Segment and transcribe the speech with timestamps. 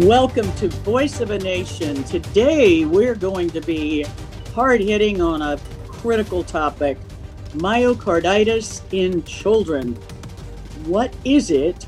[0.00, 2.04] Welcome to Voice of a Nation.
[2.04, 4.04] Today we're going to be
[4.54, 6.98] hard hitting on a critical topic
[7.54, 9.94] myocarditis in children.
[10.84, 11.84] What is it?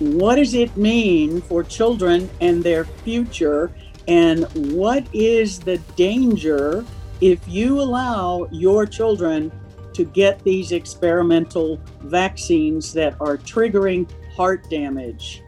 [0.00, 3.72] What does it mean for children and their future?
[4.06, 4.44] And
[4.74, 6.84] what is the danger
[7.22, 9.50] if you allow your children
[9.94, 15.42] to get these experimental vaccines that are triggering heart damage?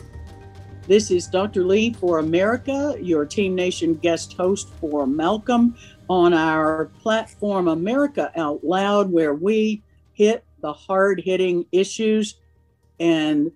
[0.88, 1.64] This is Dr.
[1.64, 5.76] Lee for America, your Team Nation guest host for Malcolm
[6.08, 9.82] on our platform America Out Loud, where we
[10.14, 12.36] hit the hard hitting issues
[12.98, 13.52] and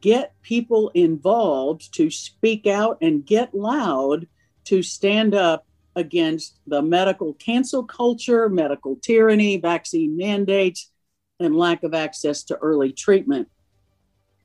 [0.00, 4.26] get people involved to speak out and get loud
[4.64, 10.90] to stand up against the medical cancel culture, medical tyranny, vaccine mandates,
[11.38, 13.48] and lack of access to early treatment.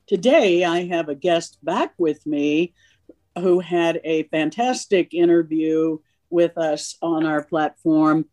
[0.06, 2.74] Today, I have a guest back with me
[3.36, 5.98] who had a fantastic interview
[6.30, 8.26] with us on our platform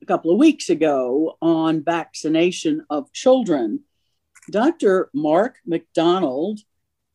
[0.00, 3.80] a couple of weeks ago on vaccination of children.
[4.52, 5.10] Dr.
[5.12, 6.60] Mark McDonald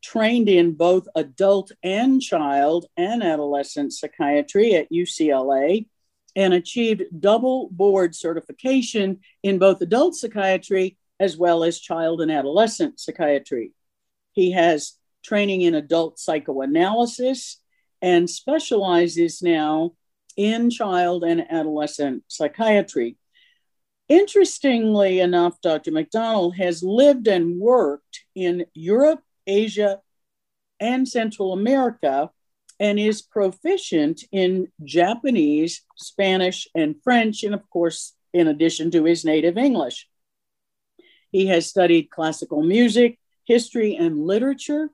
[0.04, 5.88] trained in both adult and child and adolescent psychiatry at UCLA
[6.36, 13.00] and achieved double board certification in both adult psychiatry as well as child and adolescent
[13.00, 13.72] psychiatry.
[14.36, 17.60] He has training in adult psychoanalysis
[18.02, 19.94] and specializes now
[20.38, 23.18] in child and adolescent psychiatry.
[24.08, 25.92] Interestingly enough, Dr.
[25.92, 30.02] McDonald has lived and worked in Europe, Asia,
[30.80, 32.30] and Central America
[32.80, 39.24] and is proficient in Japanese, Spanish, and French, and of course, in addition to his
[39.24, 40.10] native English.
[41.32, 44.90] He has studied classical music, history and literature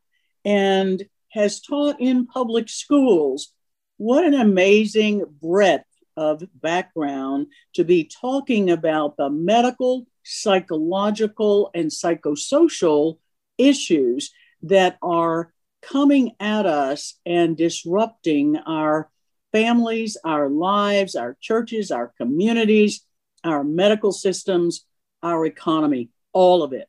[0.45, 3.53] and has taught in public schools.
[3.97, 5.85] What an amazing breadth
[6.17, 13.17] of background to be talking about the medical, psychological, and psychosocial
[13.57, 14.31] issues
[14.63, 19.09] that are coming at us and disrupting our
[19.51, 23.01] families, our lives, our churches, our communities,
[23.44, 24.85] our medical systems,
[25.23, 26.88] our economy, all of it.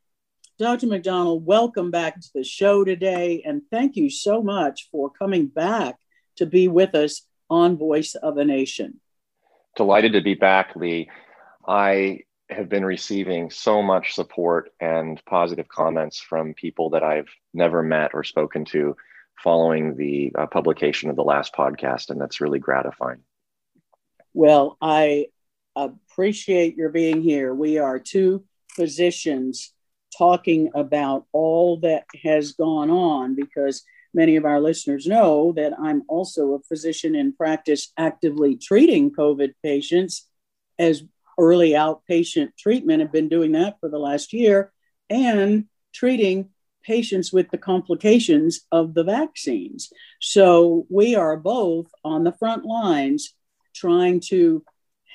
[0.58, 0.86] Dr.
[0.86, 3.42] McDonald, welcome back to the show today.
[3.44, 5.96] And thank you so much for coming back
[6.36, 9.00] to be with us on Voice of a Nation.
[9.76, 11.10] Delighted to be back, Lee.
[11.66, 12.20] I
[12.50, 18.10] have been receiving so much support and positive comments from people that I've never met
[18.12, 18.94] or spoken to
[19.42, 23.20] following the uh, publication of the last podcast, and that's really gratifying.
[24.34, 25.28] Well, I
[25.74, 27.54] appreciate your being here.
[27.54, 29.72] We are two physicians
[30.16, 33.82] talking about all that has gone on because
[34.14, 39.54] many of our listeners know that I'm also a physician in practice actively treating COVID
[39.62, 40.28] patients
[40.78, 41.02] as
[41.38, 43.02] early outpatient treatment.
[43.02, 44.72] I've been doing that for the last year
[45.08, 46.50] and treating
[46.82, 49.92] patients with the complications of the vaccines.
[50.20, 53.34] So we are both on the front lines
[53.74, 54.64] trying to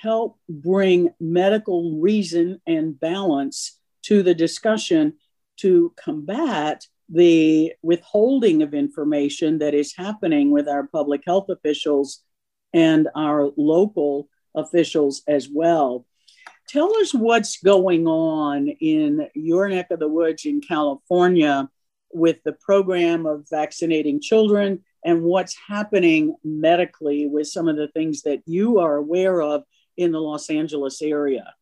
[0.02, 3.77] help bring medical reason and balance
[4.08, 5.14] to the discussion
[5.58, 12.24] to combat the withholding of information that is happening with our public health officials
[12.74, 16.06] and our local officials as well.
[16.68, 21.70] Tell us what's going on in your neck of the woods in California
[22.14, 28.24] with the program of vaccinating children and what's happening medically with some of the things
[28.24, 29.64] that you are aware of
[29.96, 31.54] in the Los Angeles area.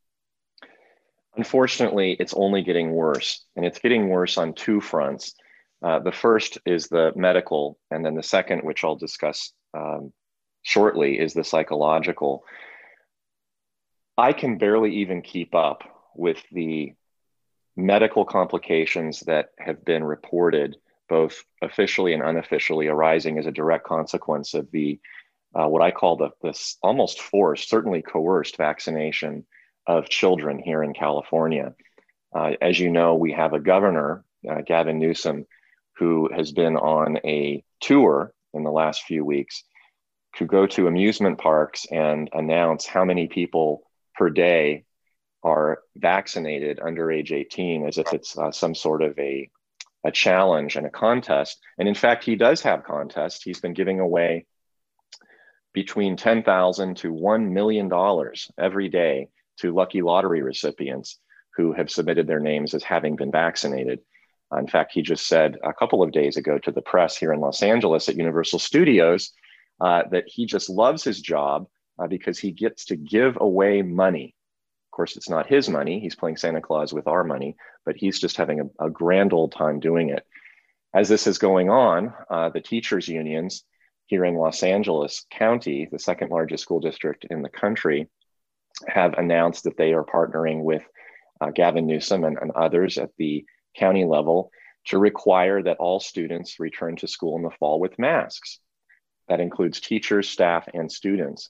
[1.38, 5.36] Unfortunately, it's only getting worse, and it's getting worse on two fronts.
[5.84, 10.14] Uh, the first is the medical, and then the second, which I'll discuss um,
[10.64, 12.46] shortly, is the psychological.
[14.18, 15.84] I can barely even keep up
[16.16, 16.94] with the
[17.76, 20.78] medical complications that have been reported,
[21.10, 25.00] both officially and unofficially, arising as a direct consequence of the
[25.54, 29.46] uh, what I call the this almost forced, certainly coerced vaccination
[29.88, 31.74] of children here in California.
[32.36, 35.46] Uh, as you know, we have a governor, uh, Gavin Newsom,
[35.98, 39.64] who has been on a tour in the last few weeks
[40.36, 43.84] to go to amusement parks and announce how many people
[44.16, 44.84] per day
[45.44, 49.50] are vaccinated under age 18 as if it's uh, some sort of a,
[50.04, 51.60] a challenge and a contest.
[51.78, 53.44] And in fact, he does have contests.
[53.44, 54.46] He's been giving away
[55.74, 57.92] between 10,000 to $1 million
[58.58, 59.30] every day
[59.60, 61.20] to lucky lottery recipients
[61.56, 64.00] who have submitted their names as having been vaccinated.
[64.54, 67.34] Uh, in fact, he just said a couple of days ago to the press here
[67.34, 69.32] in Los Angeles at Universal Studios
[69.82, 71.68] uh, that he just loves his job
[72.00, 74.36] uh, because he gets to give away money.
[74.88, 76.00] Of course, it's not his money.
[76.00, 77.56] He's playing Santa Claus with our money,
[77.86, 80.26] but he's just having a, a grand old time doing it.
[80.94, 83.66] As this is going on, uh, the teachers' unions
[84.06, 88.08] here in Los Angeles County, the second largest school district in the country,
[88.88, 90.84] have announced that they are partnering with
[91.42, 93.46] uh, Gavin Newsom and, and others at the
[93.78, 94.52] county level
[94.88, 98.60] to require that all students return to school in the fall with masks.
[99.28, 101.50] That includes teachers, staff, and students.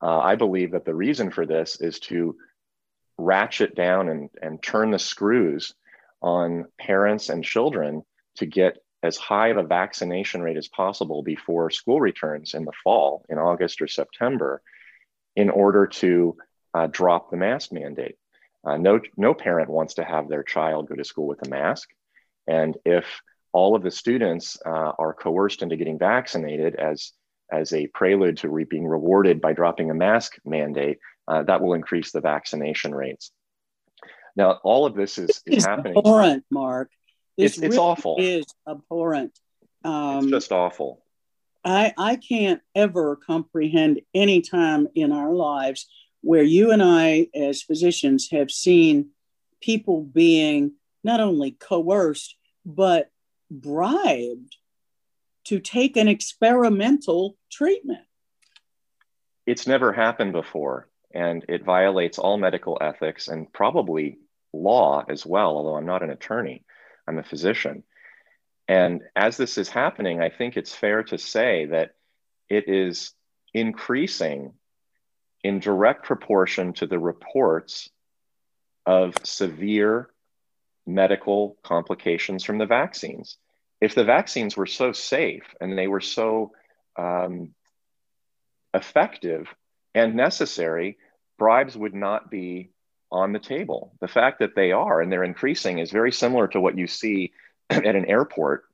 [0.00, 2.36] Uh, I believe that the reason for this is to
[3.18, 5.74] ratchet down and, and turn the screws
[6.20, 8.02] on parents and children
[8.36, 12.72] to get as high of a vaccination rate as possible before school returns in the
[12.84, 14.62] fall, in August or September,
[15.36, 16.36] in order to
[16.74, 18.16] uh, drop the mask mandate.
[18.64, 21.88] Uh, no, no parent wants to have their child go to school with a mask.
[22.46, 23.04] And if
[23.52, 27.12] all of the students uh, are coerced into getting vaccinated as,
[27.50, 30.98] as a prelude to re- being rewarded by dropping a mask mandate,
[31.28, 33.32] uh, that will increase the vaccination rates.
[34.36, 35.96] Now, all of this is, is, is happening.
[35.96, 36.90] Abhorrent, Mark.
[37.36, 38.16] This it's, it's really awful.
[38.18, 39.38] Is abhorrent.
[39.84, 41.01] Um, it's just awful.
[41.64, 45.86] I I can't ever comprehend any time in our lives
[46.20, 49.10] where you and I, as physicians, have seen
[49.60, 50.72] people being
[51.04, 53.10] not only coerced but
[53.50, 54.56] bribed
[55.44, 58.04] to take an experimental treatment.
[59.46, 64.18] It's never happened before, and it violates all medical ethics and probably
[64.52, 66.64] law as well, although I'm not an attorney.
[67.08, 67.82] I'm a physician.
[68.68, 71.94] And as this is happening, I think it's fair to say that
[72.48, 73.12] it is
[73.52, 74.52] increasing
[75.42, 77.90] in direct proportion to the reports
[78.86, 80.08] of severe
[80.86, 83.36] medical complications from the vaccines.
[83.80, 86.52] If the vaccines were so safe and they were so
[86.96, 87.54] um,
[88.74, 89.48] effective
[89.94, 90.98] and necessary,
[91.38, 92.70] bribes would not be
[93.10, 93.92] on the table.
[94.00, 97.32] The fact that they are and they're increasing is very similar to what you see
[97.86, 98.64] at an airport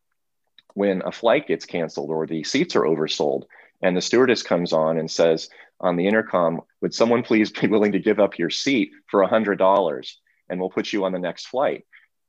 [0.75, 3.45] when a flight gets canceled or the seats are oversold
[3.83, 5.49] and the stewardess comes on and says
[5.81, 10.12] on the intercom, Would someone please be willing to give up your seat for $100
[10.49, 11.85] and we'll put you on the next flight?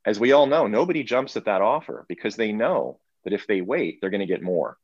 [0.06, 3.62] As we all know, nobody jumps at that offer because they know that if they
[3.62, 4.78] wait, they're going to get more.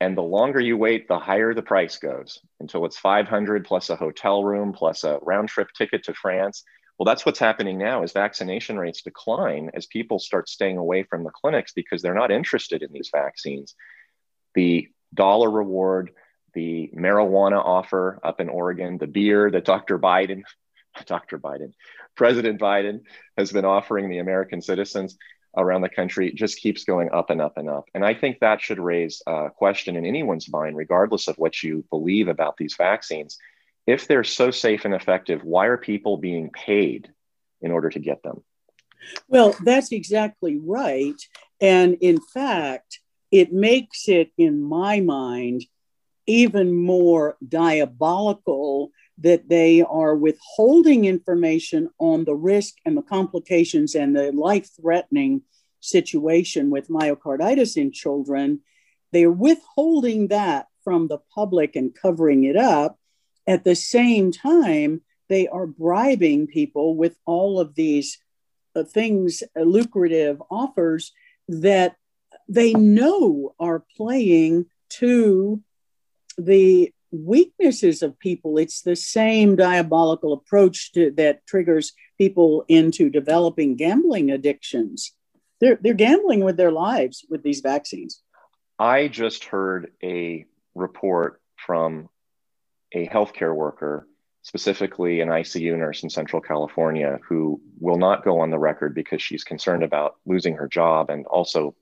[0.00, 3.96] And the longer you wait, the higher the price goes until it's 500 plus a
[3.96, 6.64] hotel room plus a round trip ticket to France.
[6.98, 11.24] Well, that's what's happening now as vaccination rates decline as people start staying away from
[11.24, 13.74] the clinics because they're not interested in these vaccines.
[14.54, 16.12] The dollar reward,
[16.54, 19.98] the marijuana offer up in Oregon, the beer that Dr.
[19.98, 20.42] Biden,
[21.06, 21.38] Dr.
[21.38, 21.72] Biden,
[22.14, 23.00] President Biden
[23.36, 25.16] has been offering the American citizens
[25.56, 27.88] around the country just keeps going up and up and up.
[27.94, 31.84] And I think that should raise a question in anyone's mind, regardless of what you
[31.90, 33.38] believe about these vaccines.
[33.86, 37.12] If they're so safe and effective, why are people being paid
[37.60, 38.42] in order to get them?
[39.28, 41.20] Well, that's exactly right.
[41.60, 43.00] And in fact,
[43.30, 45.64] it makes it, in my mind,
[46.26, 54.16] even more diabolical that they are withholding information on the risk and the complications and
[54.16, 55.42] the life threatening
[55.80, 58.60] situation with myocarditis in children.
[59.12, 62.98] They're withholding that from the public and covering it up.
[63.46, 68.18] At the same time, they are bribing people with all of these
[68.76, 71.12] uh, things, uh, lucrative offers
[71.48, 71.96] that
[72.48, 75.62] they know are playing to
[76.36, 78.58] the weaknesses of people.
[78.58, 85.12] It's the same diabolical approach to, that triggers people into developing gambling addictions.
[85.60, 88.22] They're, they're gambling with their lives with these vaccines.
[88.78, 92.08] I just heard a report from
[92.94, 94.06] a healthcare worker,
[94.42, 99.20] specifically an ICU nurse in Central California, who will not go on the record because
[99.20, 101.74] she's concerned about losing her job and also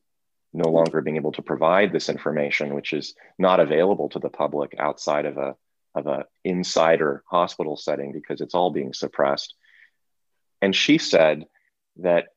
[0.52, 4.74] no longer being able to provide this information, which is not available to the public
[4.78, 5.56] outside of a
[5.94, 9.54] of a insider hospital setting because it's all being suppressed.
[10.62, 11.44] And she said
[11.96, 12.28] that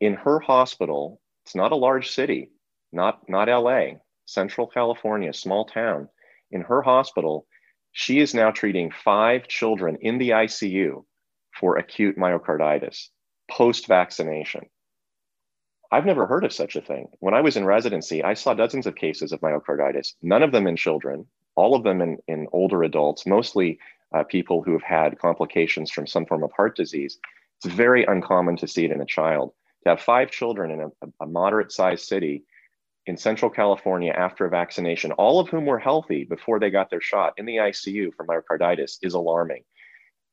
[0.00, 2.50] in her hospital, it's not a large city,
[2.92, 6.08] not not LA, Central California, small town,
[6.50, 7.46] in her hospital,
[7.98, 11.02] she is now treating five children in the ICU
[11.58, 13.08] for acute myocarditis
[13.50, 14.66] post vaccination.
[15.90, 17.08] I've never heard of such a thing.
[17.20, 20.66] When I was in residency, I saw dozens of cases of myocarditis, none of them
[20.66, 21.24] in children,
[21.54, 23.78] all of them in, in older adults, mostly
[24.14, 27.18] uh, people who have had complications from some form of heart disease.
[27.64, 29.54] It's very uncommon to see it in a child.
[29.84, 32.44] To have five children in a, a moderate sized city
[33.06, 37.00] in Central California after a vaccination, all of whom were healthy before they got their
[37.00, 39.62] shot in the ICU for myocarditis, is alarming.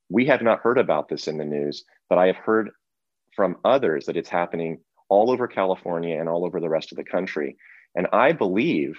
[0.10, 2.72] We have not heard about this in the news, but I have heard
[3.36, 7.04] from others that it's happening all over California and all over the rest of the
[7.04, 7.58] country.
[7.96, 8.98] And I believe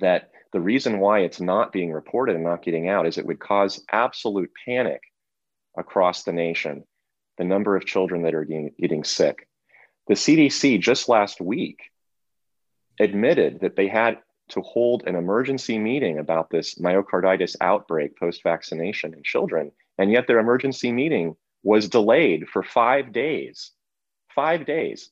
[0.00, 3.40] that the reason why it's not being reported and not getting out is it would
[3.40, 5.00] cause absolute panic
[5.78, 6.84] across the nation,
[7.38, 9.48] the number of children that are getting, getting sick.
[10.08, 11.78] The CDC just last week
[13.00, 19.12] admitted that they had to hold an emergency meeting about this myocarditis outbreak post vaccination
[19.12, 19.72] in children.
[19.98, 23.72] And yet their emergency meeting was delayed for five days.
[24.34, 25.10] Five days.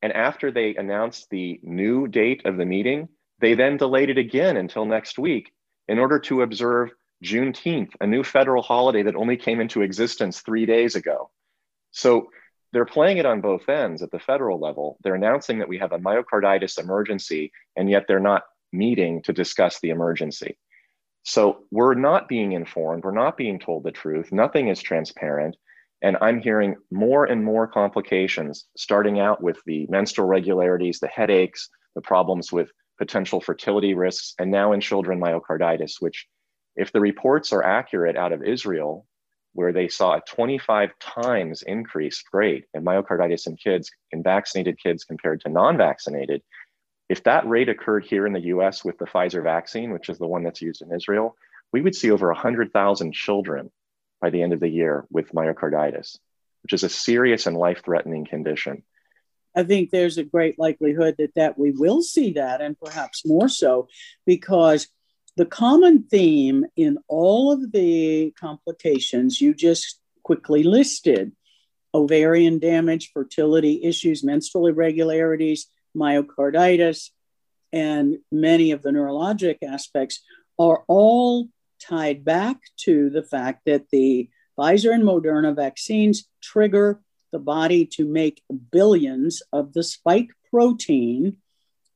[0.00, 3.08] And after they announced the new date of the meeting,
[3.40, 5.52] they then delayed it again until next week
[5.88, 6.90] in order to observe
[7.24, 11.30] Juneteenth, a new federal holiday that only came into existence three days ago.
[11.90, 12.30] So
[12.72, 14.98] they're playing it on both ends at the federal level.
[15.02, 19.80] They're announcing that we have a myocarditis emergency, and yet they're not meeting to discuss
[19.80, 20.58] the emergency.
[21.22, 25.56] So we're not being informed, we're not being told the truth, nothing is transparent.
[26.00, 31.68] And I'm hearing more and more complications, starting out with the menstrual regularities, the headaches,
[31.94, 36.28] the problems with potential fertility risks, and now in children, myocarditis, which,
[36.76, 39.06] if the reports are accurate out of Israel,
[39.52, 45.04] where they saw a 25 times increased rate in myocarditis in kids, in vaccinated kids
[45.04, 46.42] compared to non vaccinated,
[47.08, 50.26] if that rate occurred here in the US with the Pfizer vaccine, which is the
[50.26, 51.36] one that's used in Israel,
[51.72, 53.70] we would see over 100,000 children
[54.20, 56.18] by the end of the year with myocarditis,
[56.62, 58.82] which is a serious and life threatening condition.
[59.54, 63.48] I think there's a great likelihood that that we will see that, and perhaps more
[63.48, 63.88] so,
[64.26, 64.88] because
[65.38, 71.30] the common theme in all of the complications you just quickly listed
[71.94, 77.10] ovarian damage, fertility issues, menstrual irregularities, myocarditis,
[77.72, 80.22] and many of the neurologic aspects
[80.58, 81.48] are all
[81.80, 84.28] tied back to the fact that the
[84.58, 88.42] Pfizer and Moderna vaccines trigger the body to make
[88.72, 91.36] billions of the spike protein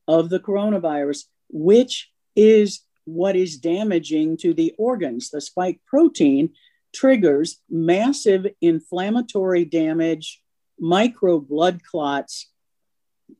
[0.07, 5.29] of the coronavirus, which is what is damaging to the organs.
[5.29, 6.51] The spike protein
[6.93, 10.41] triggers massive inflammatory damage,
[10.79, 12.49] micro blood clots,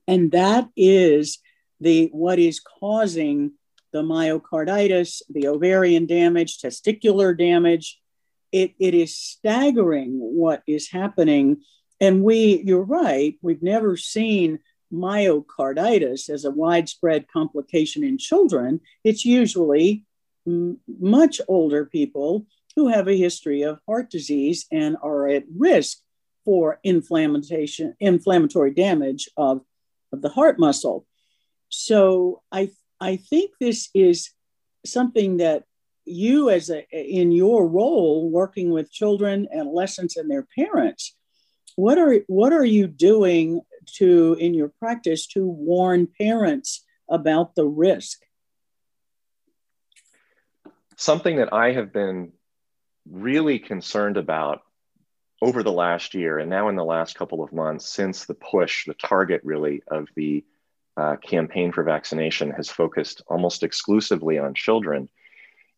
[0.07, 1.39] and that is
[1.79, 3.53] the what is causing
[3.91, 7.99] the myocarditis, the ovarian damage, testicular damage.
[8.51, 11.63] It, it is staggering what is happening
[12.03, 14.59] and we, you're right, we've never seen
[14.93, 18.79] myocarditis as a widespread complication in children.
[19.03, 20.05] It's usually
[20.47, 22.45] m- much older people
[22.75, 25.99] who have a history of heart disease and are at risk
[26.45, 29.61] for inflammation, inflammatory damage of,
[30.11, 31.05] of the heart muscle.
[31.69, 32.69] So I,
[32.99, 34.31] I think this is
[34.85, 35.63] something that
[36.05, 41.15] you as a, in your role working with children, adolescents, and their parents
[41.75, 47.65] what are what are you doing to in your practice to warn parents about the
[47.65, 48.19] risk
[50.95, 52.31] something that i have been
[53.09, 54.61] really concerned about
[55.41, 58.85] over the last year and now in the last couple of months since the push
[58.85, 60.43] the target really of the
[60.95, 65.09] uh, campaign for vaccination has focused almost exclusively on children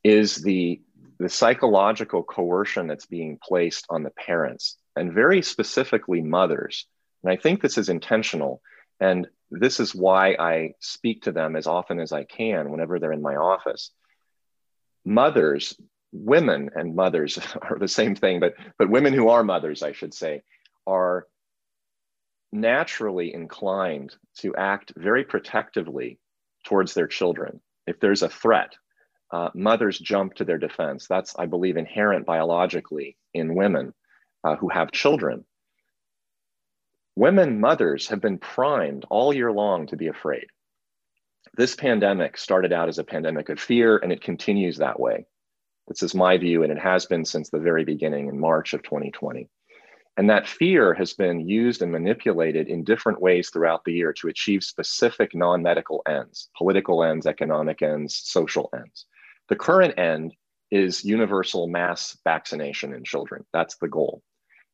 [0.04, 0.82] is the
[1.18, 6.88] the psychological coercion that's being placed on the parents and very specifically mothers.
[7.26, 8.62] And I think this is intentional.
[9.00, 13.12] And this is why I speak to them as often as I can whenever they're
[13.12, 13.90] in my office.
[15.04, 15.76] Mothers,
[16.12, 20.14] women and mothers are the same thing, but, but women who are mothers, I should
[20.14, 20.44] say,
[20.86, 21.26] are
[22.52, 26.20] naturally inclined to act very protectively
[26.64, 27.60] towards their children.
[27.88, 28.76] If there's a threat,
[29.32, 31.08] uh, mothers jump to their defense.
[31.08, 33.96] That's, I believe, inherent biologically in women
[34.44, 35.44] uh, who have children.
[37.16, 40.48] Women mothers have been primed all year long to be afraid.
[41.56, 45.26] This pandemic started out as a pandemic of fear, and it continues that way.
[45.88, 48.84] This is my view, and it has been since the very beginning in March of
[48.84, 49.48] 2020.
[50.18, 54.28] And that fear has been used and manipulated in different ways throughout the year to
[54.28, 59.06] achieve specific non medical ends, political ends, economic ends, social ends.
[59.50, 60.34] The current end
[60.72, 63.46] is universal mass vaccination in children.
[63.54, 64.22] That's the goal.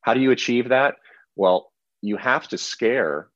[0.00, 0.94] How do you achieve that?
[1.36, 1.71] Well,
[2.02, 3.28] you have to scare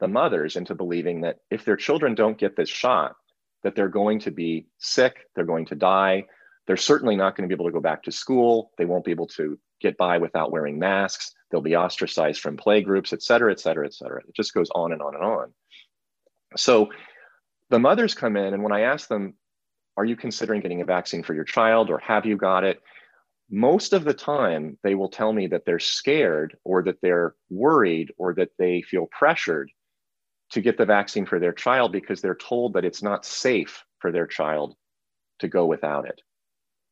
[0.00, 3.14] the mothers into believing that if their children don't get this shot,
[3.62, 6.24] that they're going to be sick, they're going to die,
[6.66, 9.10] they're certainly not going to be able to go back to school, they won't be
[9.10, 13.52] able to get by without wearing masks, they'll be ostracized from play groups, et cetera,
[13.52, 14.20] et cetera, et cetera.
[14.20, 15.54] It just goes on and on and on.
[16.56, 16.90] So
[17.70, 19.34] the mothers come in, and when I ask them,
[19.98, 22.80] Are you considering getting a vaccine for your child or have you got it?
[23.50, 28.12] Most of the time, they will tell me that they're scared or that they're worried
[28.18, 29.70] or that they feel pressured
[30.50, 34.12] to get the vaccine for their child because they're told that it's not safe for
[34.12, 34.74] their child
[35.38, 36.20] to go without it.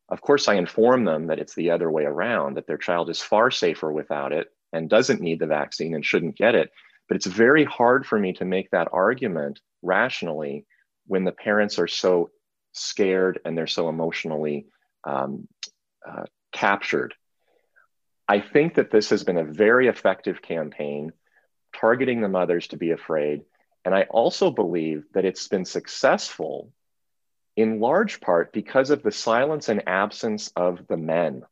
[0.09, 3.21] Of course, I inform them that it's the other way around, that their child is
[3.21, 6.71] far safer without it and doesn't need the vaccine and shouldn't get it.
[7.07, 10.65] But it's very hard for me to make that argument rationally
[11.05, 12.29] when the parents are so
[12.73, 14.67] scared and they're so emotionally
[15.03, 15.47] um,
[16.07, 17.13] uh, captured.
[18.27, 21.13] I think that this has been a very effective campaign
[21.75, 23.43] targeting the mothers to be afraid.
[23.85, 26.71] And I also believe that it's been successful
[27.55, 31.43] in large part because of the silence and absence of the men,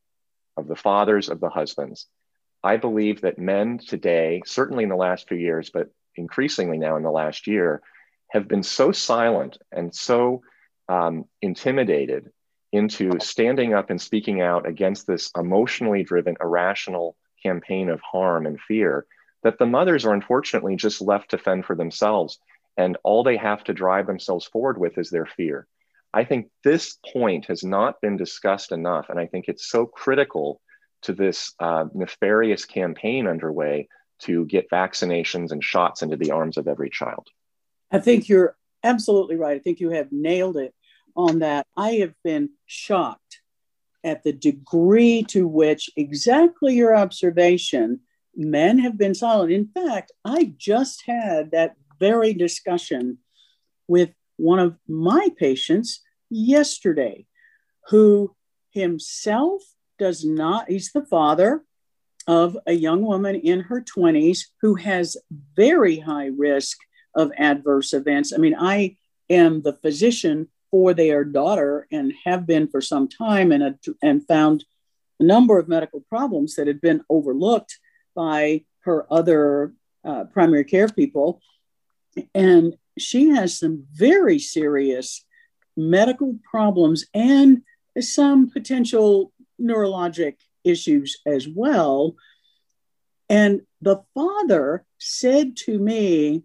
[0.56, 2.06] of the fathers, of the husbands.
[2.62, 7.02] I believe that men today, certainly in the last few years, but increasingly now in
[7.02, 7.82] the last year,
[8.30, 10.42] have been so silent and so
[10.88, 12.30] um, intimidated
[12.76, 18.60] into standing up and speaking out against this emotionally driven, irrational campaign of harm and
[18.60, 19.06] fear
[19.42, 22.38] that the mothers are unfortunately just left to fend for themselves.
[22.76, 25.66] And all they have to drive themselves forward with is their fear.
[26.12, 29.06] I think this point has not been discussed enough.
[29.08, 30.60] And I think it's so critical
[31.02, 33.88] to this uh, nefarious campaign underway
[34.20, 37.26] to get vaccinations and shots into the arms of every child.
[37.90, 39.56] I think you're absolutely right.
[39.56, 40.74] I think you have nailed it
[41.16, 41.66] on that.
[41.76, 43.40] I have been shocked
[44.04, 48.00] at the degree to which exactly your observation
[48.36, 49.52] men have been silent.
[49.52, 53.18] In fact, I just had that very discussion
[53.88, 57.26] with one of my patients yesterday
[57.88, 58.34] who
[58.70, 59.62] himself
[59.98, 61.62] does not, he's the father
[62.26, 65.16] of a young woman in her 20s who has
[65.54, 66.76] very high risk
[67.14, 68.32] of adverse events.
[68.32, 68.96] I mean, I
[69.30, 74.26] am the physician for their daughter and have been for some time and, a, and
[74.26, 74.64] found
[75.20, 77.78] a number of medical problems that had been overlooked
[78.14, 79.72] by her other
[80.04, 81.40] uh, primary care people.
[82.34, 85.24] And she has some very serious
[85.76, 87.62] medical problems and
[88.00, 92.16] some potential neurologic issues as well.
[93.28, 96.42] And the father said to me,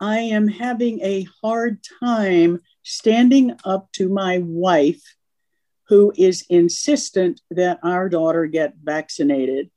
[0.00, 5.02] I am having a hard time standing up to my wife,
[5.88, 9.70] who is insistent that our daughter get vaccinated.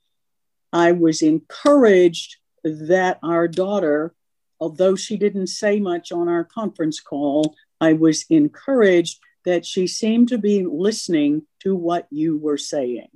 [0.71, 4.13] I was encouraged that our daughter,
[4.59, 10.29] although she didn't say much on our conference call, I was encouraged that she seemed
[10.29, 13.07] to be listening to what you were saying,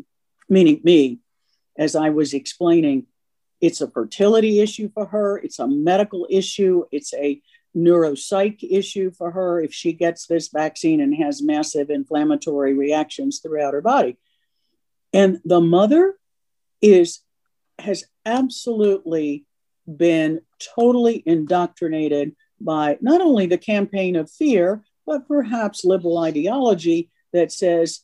[0.47, 1.19] meaning me,
[1.77, 3.07] as I was explaining.
[3.59, 7.41] It's a fertility issue for her, it's a medical issue, it's a
[7.75, 13.73] neuropsych issue for her if she gets this vaccine and has massive inflammatory reactions throughout
[13.73, 14.17] her body.
[15.13, 16.15] And the mother
[16.81, 17.21] is
[17.79, 19.45] has absolutely
[19.87, 20.41] been
[20.75, 28.01] totally indoctrinated by not only the campaign of fear, but perhaps liberal ideology that says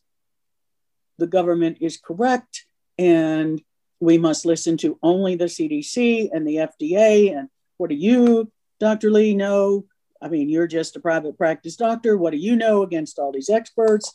[1.18, 2.66] the government is correct
[2.98, 3.62] and
[4.00, 7.38] we must listen to only the CDC and the FDA.
[7.38, 9.12] And what do you, Dr.
[9.12, 9.86] Lee, no,
[10.22, 12.18] I mean, you're just a private practice doctor.
[12.18, 14.14] What do you know against all these experts?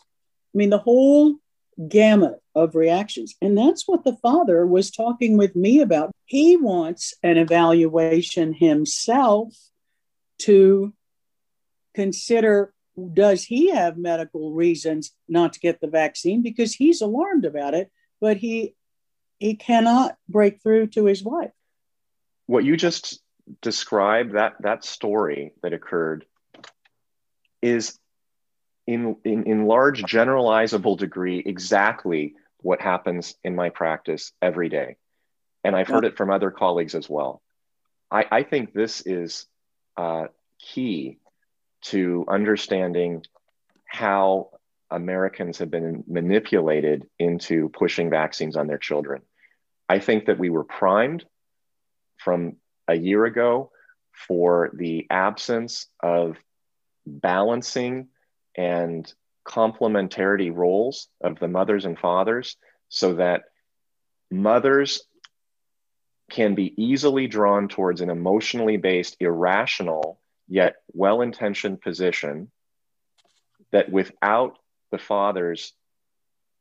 [0.55, 1.37] I mean, the whole
[1.89, 3.35] gamut of reactions.
[3.41, 6.13] And that's what the father was talking with me about.
[6.27, 9.55] He wants an evaluation himself
[10.41, 10.93] to
[11.95, 12.73] consider
[13.15, 17.91] does he have medical reasons not to get the vaccine because he's alarmed about it
[18.21, 18.75] but he
[19.39, 21.53] he cannot break through to his wife
[22.47, 23.22] what you just
[23.61, 26.25] described that that story that occurred
[27.61, 27.99] is
[28.87, 34.97] in, in, in large generalizable degree exactly what happens in my practice every day.
[35.65, 37.43] And I've heard it from other colleagues as well.
[38.11, 39.47] I, I think this is
[39.97, 40.27] uh,
[40.59, 41.19] key
[41.83, 43.25] to understanding
[43.87, 44.51] how
[44.91, 49.23] Americans have been manipulated into pushing vaccines on their children.
[49.89, 51.25] I think that we were primed
[52.19, 52.57] from
[52.89, 53.71] a year ago
[54.27, 56.37] for the absence of
[57.07, 58.09] balancing
[58.57, 59.13] and
[59.47, 62.57] complementarity roles of the mothers and fathers
[62.89, 63.45] so that
[64.31, 65.03] mothers
[66.31, 72.51] can be easily drawn towards an emotionally based, irrational, yet well intentioned position
[73.71, 74.59] that without
[74.91, 75.73] the fathers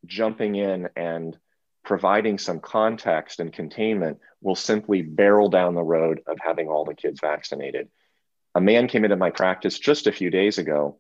[0.05, 1.38] jumping in and
[1.84, 6.95] providing some context and containment will simply barrel down the road of having all the
[6.95, 7.89] kids vaccinated.
[8.56, 10.99] A man came into my practice just a few days ago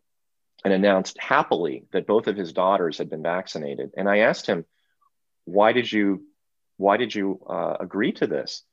[0.63, 3.91] and announced happily that both of his daughters had been vaccinated.
[3.97, 4.65] And I asked him,
[5.45, 6.23] "Why did you,
[6.77, 8.63] why did you uh, agree to this?"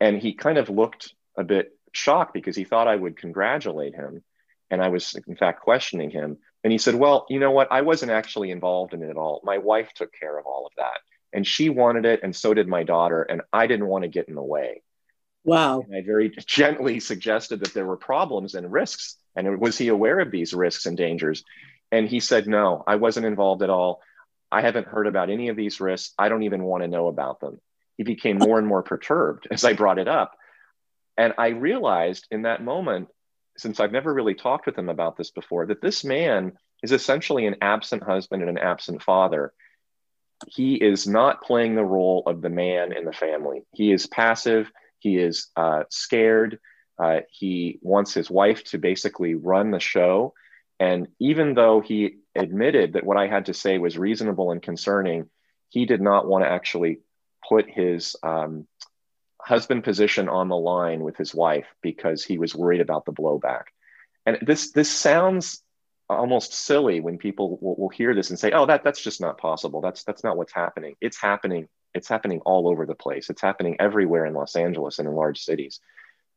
[0.00, 4.22] And he kind of looked a bit shocked because he thought I would congratulate him,
[4.70, 6.38] and I was in fact questioning him.
[6.62, 7.68] And he said, "Well, you know what?
[7.70, 9.40] I wasn't actually involved in it at all.
[9.44, 11.00] My wife took care of all of that,
[11.32, 14.28] and she wanted it, and so did my daughter, and I didn't want to get
[14.28, 14.82] in the way."
[15.44, 15.80] Wow.
[15.80, 20.18] And I very gently suggested that there were problems and risks and was he aware
[20.18, 21.44] of these risks and dangers?
[21.92, 24.00] And he said, No, I wasn't involved at all.
[24.50, 26.14] I haven't heard about any of these risks.
[26.18, 27.60] I don't even want to know about them.
[27.98, 30.36] He became more and more perturbed as I brought it up.
[31.18, 33.08] And I realized in that moment,
[33.56, 37.46] since I've never really talked with him about this before, that this man is essentially
[37.46, 39.52] an absent husband and an absent father.
[40.48, 43.62] He is not playing the role of the man in the family.
[43.72, 44.70] He is passive.
[44.98, 46.58] He is uh, scared.
[46.98, 50.34] Uh, he wants his wife to basically run the show.
[50.78, 55.28] And even though he admitted that what I had to say was reasonable and concerning,
[55.68, 57.00] he did not want to actually
[57.48, 58.66] put his um,
[59.40, 63.64] husband position on the line with his wife because he was worried about the blowback.
[64.26, 65.62] And this this sounds
[66.08, 69.38] almost silly when people will, will hear this and say, "Oh, that that's just not
[69.38, 69.80] possible.
[69.80, 71.68] That's that's not what's happening." It's happening.
[71.94, 73.30] It's happening all over the place.
[73.30, 75.80] It's happening everywhere in Los Angeles and in large cities.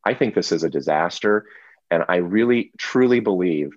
[0.03, 1.45] I think this is a disaster.
[1.91, 3.71] And I really, truly believe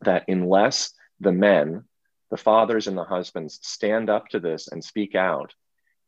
[0.00, 1.84] that unless the men,
[2.30, 5.54] the fathers and the husbands stand up to this and speak out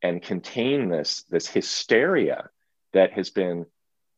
[0.02, 2.48] and contain this, this hysteria
[2.92, 3.66] that has been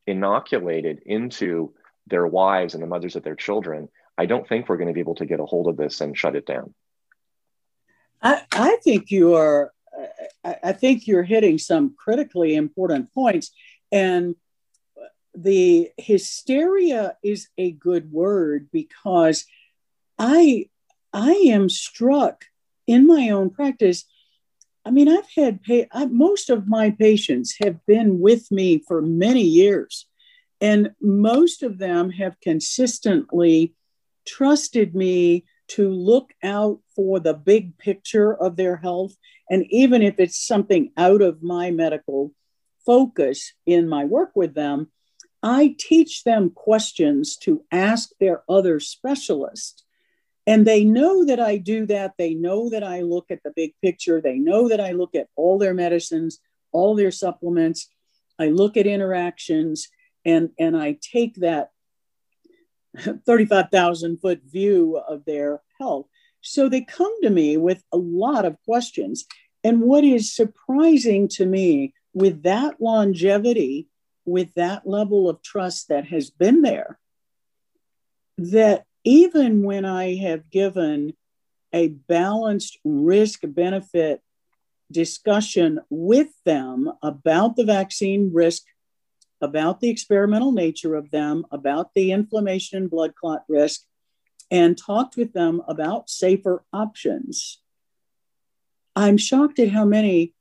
[0.07, 1.75] inoculated into
[2.07, 5.01] their wives and the mothers of their children, I don't think we're going to be
[5.01, 6.75] able to get a hold of this and shut it down.
[8.21, 9.73] I, I think you are.
[10.45, 13.51] I think you're hitting some critically important points,
[13.91, 14.37] and
[15.35, 19.45] the hysteria is a good word because
[20.19, 20.69] I
[21.13, 22.45] I am struck
[22.87, 24.05] in my own practice.
[24.85, 29.03] I mean, I've had pay, I, most of my patients have been with me for
[29.03, 30.07] many years,
[30.61, 33.75] and most of them have consistently
[34.29, 39.15] trusted me to look out for the big picture of their health.
[39.51, 42.33] And even if it's something out of my medical
[42.85, 44.91] focus in my work with them,
[45.43, 49.85] I teach them questions to ask their other specialist.
[50.47, 52.15] And they know that I do that.
[52.19, 54.21] They know that I look at the big picture.
[54.21, 56.41] They know that I look at all their medicines,
[56.73, 57.89] all their supplements.
[58.39, 59.89] I look at interactions
[60.25, 61.71] and, and I take that
[63.27, 66.07] 35,000 foot view of their health.
[66.41, 69.25] So they come to me with a lot of questions.
[69.65, 73.89] And what is surprising to me with that longevity
[74.29, 76.99] with that level of trust that has been there
[78.37, 81.15] that even when I have given
[81.73, 84.23] a balanced risk benefit
[84.93, 88.63] discussion with them about the vaccine risk,
[89.41, 93.83] about the experimental nature of them, about the inflammation and blood clot risk,
[94.51, 97.61] and talked with them about safer options.
[98.97, 100.35] I'm shocked at how many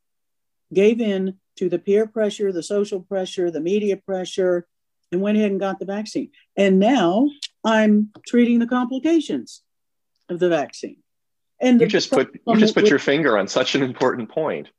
[0.73, 4.67] gave in to the peer pressure, the social pressure, the media pressure,
[5.11, 6.31] and went ahead and got the vaccine.
[6.55, 7.29] And now
[7.63, 9.61] I'm treating the complications
[10.29, 10.97] of the vaccine.
[11.59, 14.69] And you just put you just put with, your finger on such an important point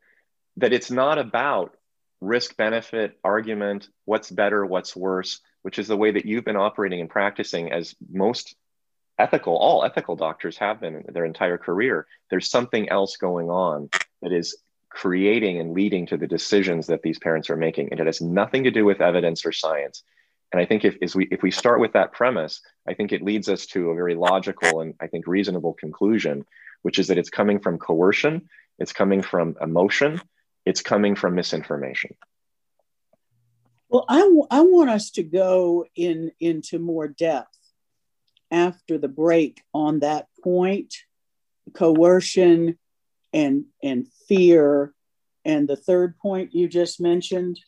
[0.57, 1.74] that it's not about
[2.20, 7.00] risk benefit argument, what's better, what's worse, which is the way that you've been operating
[7.00, 8.54] and practicing as most
[9.18, 12.07] ethical, all ethical doctors have been their entire career.
[12.31, 13.90] There's something else going on
[14.22, 14.57] that is
[14.90, 17.88] creating and leading to the decisions that these parents are making.
[17.90, 20.02] And it has nothing to do with evidence or science.
[20.52, 23.48] And I think if, we, if we start with that premise, I think it leads
[23.48, 26.46] us to a very logical and I think reasonable conclusion,
[26.83, 30.20] which is that it's coming from coercion, it's coming from emotion,
[30.68, 32.14] it's coming from misinformation.
[33.88, 37.57] Well, I, w- I want us to go in into more depth
[38.50, 40.94] after the break on that point
[41.74, 42.78] coercion
[43.33, 44.92] and and fear
[45.44, 47.59] and the third point you just mentioned?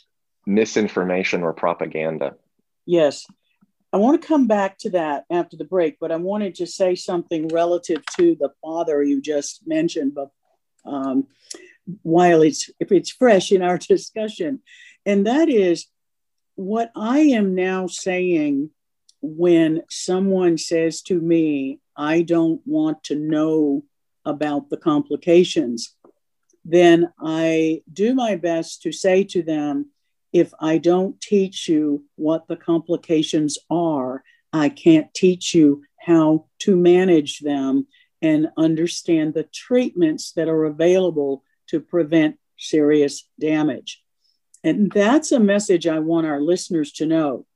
[0.47, 2.35] Misinformation or propaganda.
[2.85, 3.27] Yes.
[3.93, 6.95] I want to come back to that after the break, but I wanted to say
[6.95, 10.31] something relative to the father you just mentioned, but
[10.85, 11.27] um,
[12.03, 14.61] while it's if it's fresh in our discussion,
[15.07, 15.87] and that is
[16.57, 18.71] what I am now saying
[19.23, 23.85] when someone says to me, I don't want to know
[24.25, 25.95] about the complications,
[26.65, 29.91] then I do my best to say to them,
[30.33, 34.23] if I don't teach you what the complications are,
[34.53, 37.87] I can't teach you how to manage them
[38.23, 44.03] and understand the treatments that are available to prevent serious damage.
[44.63, 47.47] And that's a message I want our listeners to know.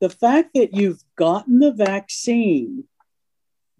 [0.00, 2.84] The fact that you've gotten the vaccine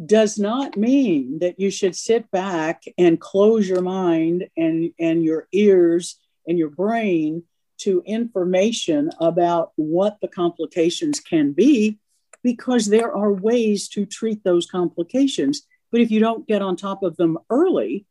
[0.05, 5.49] does not mean that you should sit back and close your mind and, and your
[5.53, 7.42] ears and your brain
[7.79, 11.99] to information about what the complications can be,
[12.42, 15.62] because there are ways to treat those complications.
[15.90, 18.07] But if you don't get on top of them early,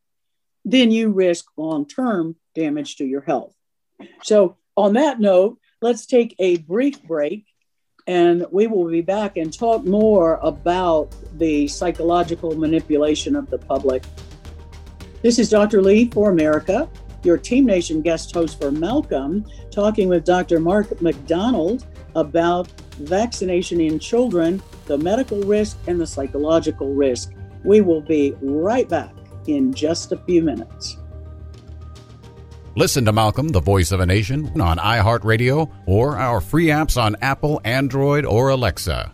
[0.65, 3.53] then you risk long term damage to your health.
[4.23, 7.45] So, on that note, let's take a brief break
[8.07, 14.03] and we will be back and talk more about the psychological manipulation of the public.
[15.23, 15.81] This is Dr.
[15.81, 16.89] Lee for America,
[17.23, 20.59] your Team Nation guest host for Malcolm, talking with Dr.
[20.59, 27.31] Mark McDonald about vaccination in children, the medical risk, and the psychological risk.
[27.63, 29.14] We will be right back
[29.47, 30.97] in just a few minutes.
[32.77, 37.15] Listen to Malcolm, the voice of a nation, on iHeartRadio or our free apps on
[37.21, 39.13] Apple, Android, or Alexa.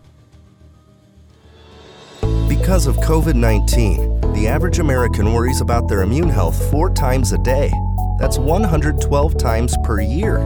[2.48, 7.38] Because of COVID 19, the average American worries about their immune health four times a
[7.38, 7.72] day.
[8.18, 10.38] That's 112 times per year.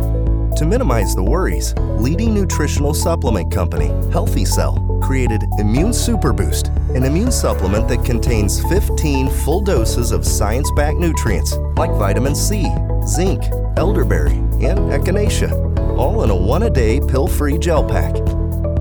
[0.56, 7.04] To minimize the worries, leading nutritional supplement company, Healthy Cell, created Immune Super Boost, an
[7.04, 12.72] immune supplement that contains 15 full doses of science backed nutrients like vitamin C,
[13.06, 13.42] zinc,
[13.76, 14.32] elderberry,
[14.64, 15.52] and echinacea,
[15.98, 18.16] all in a one a day pill free gel pack.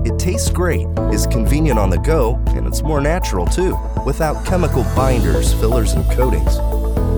[0.06, 4.84] It tastes great, is convenient on the go, and it's more natural too, without chemical
[4.96, 6.54] binders, fillers, and coatings.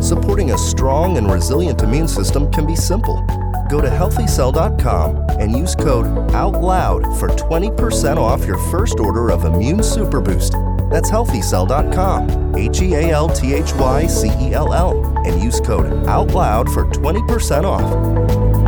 [0.05, 3.25] Supporting a strong and resilient immune system can be simple
[3.68, 9.83] go to healthycell.com and use code OUTLOUD for 20% off your first order of Immune
[9.83, 10.52] Super Boost.
[10.90, 15.61] That's healthycell.com, H E A L T H Y C E L L, and use
[15.61, 18.67] code OUTLOUD for 20% off.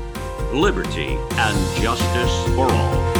[0.53, 3.11] liberty, and justice for all.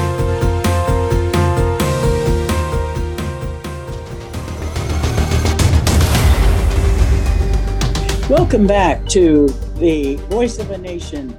[8.30, 11.38] Welcome back to the Voice of a Nation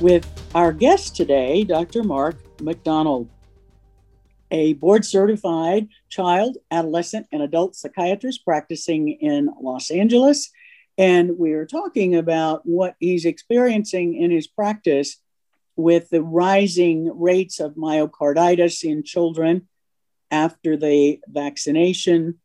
[0.00, 2.02] with our guest today, Dr.
[2.02, 3.28] Mark McDonald,
[4.50, 10.50] a board certified child, adolescent, and adult psychiatrist practicing in Los Angeles
[10.96, 15.16] and we are talking about what he's experiencing in his practice
[15.76, 19.68] with the rising rates of myocarditis in children
[20.30, 22.38] after the vaccination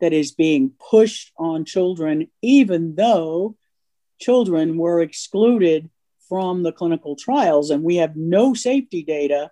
[0.00, 3.56] that is being pushed on children, even though
[4.18, 5.90] children were excluded
[6.28, 7.70] from the clinical trials.
[7.70, 9.50] And we have no safety data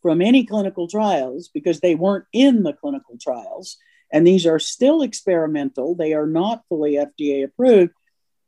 [0.00, 3.76] from any clinical trials because they weren't in the clinical trials.
[4.12, 7.92] And these are still experimental, they are not fully FDA approved.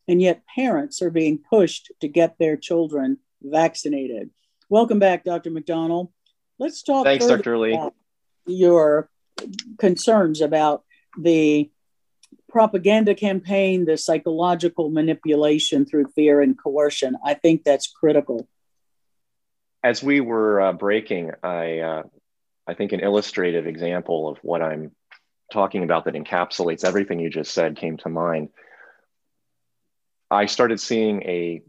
[0.08, 4.30] And yet, parents are being pushed to get their children vaccinated.
[4.68, 5.50] Welcome back, Dr.
[5.50, 6.12] McDonald.
[6.58, 7.04] Let's talk.
[7.04, 7.56] Thanks, Dr.
[7.56, 7.78] Lee.
[8.46, 9.08] Your
[9.78, 10.82] concerns about
[11.16, 11.70] the
[12.48, 17.16] propaganda campaign, the psychological manipulation through fear and coercion.
[17.24, 18.46] I think that's critical.
[19.82, 22.02] As we were uh, breaking, I, uh,
[22.66, 24.92] I think an illustrative example of what I'm
[25.52, 28.48] talking about that encapsulates everything you just said came to mind.
[30.30, 31.62] I started seeing a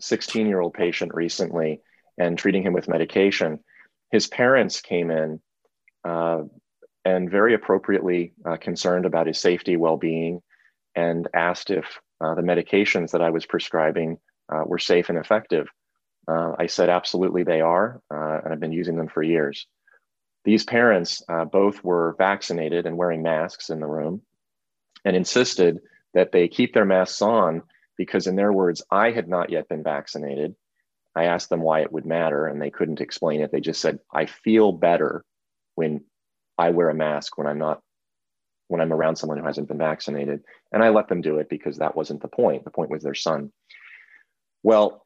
[0.00, 1.80] 16 year old patient recently
[2.18, 3.60] and treating him with medication.
[4.10, 5.40] His parents came in
[6.04, 6.42] uh,
[7.04, 10.42] and very appropriately uh, concerned about his safety, well being,
[10.94, 14.18] and asked if uh, the medications that I was prescribing
[14.52, 15.68] uh, were safe and effective.
[16.28, 19.66] Uh, I said, absolutely, they are, uh, and I've been using them for years.
[20.44, 24.22] These parents uh, both were vaccinated and wearing masks in the room
[25.04, 25.80] and insisted
[26.14, 27.62] that they keep their masks on
[27.96, 30.54] because, in their words, I had not yet been vaccinated.
[31.14, 33.52] I asked them why it would matter, and they couldn't explain it.
[33.52, 35.24] They just said, I feel better
[35.74, 36.04] when
[36.56, 37.80] I wear a mask when I'm not
[38.68, 40.42] when I'm around someone who hasn't been vaccinated.
[40.72, 42.62] And I let them do it because that wasn't the point.
[42.64, 43.50] The point was their son.
[44.62, 45.02] Well,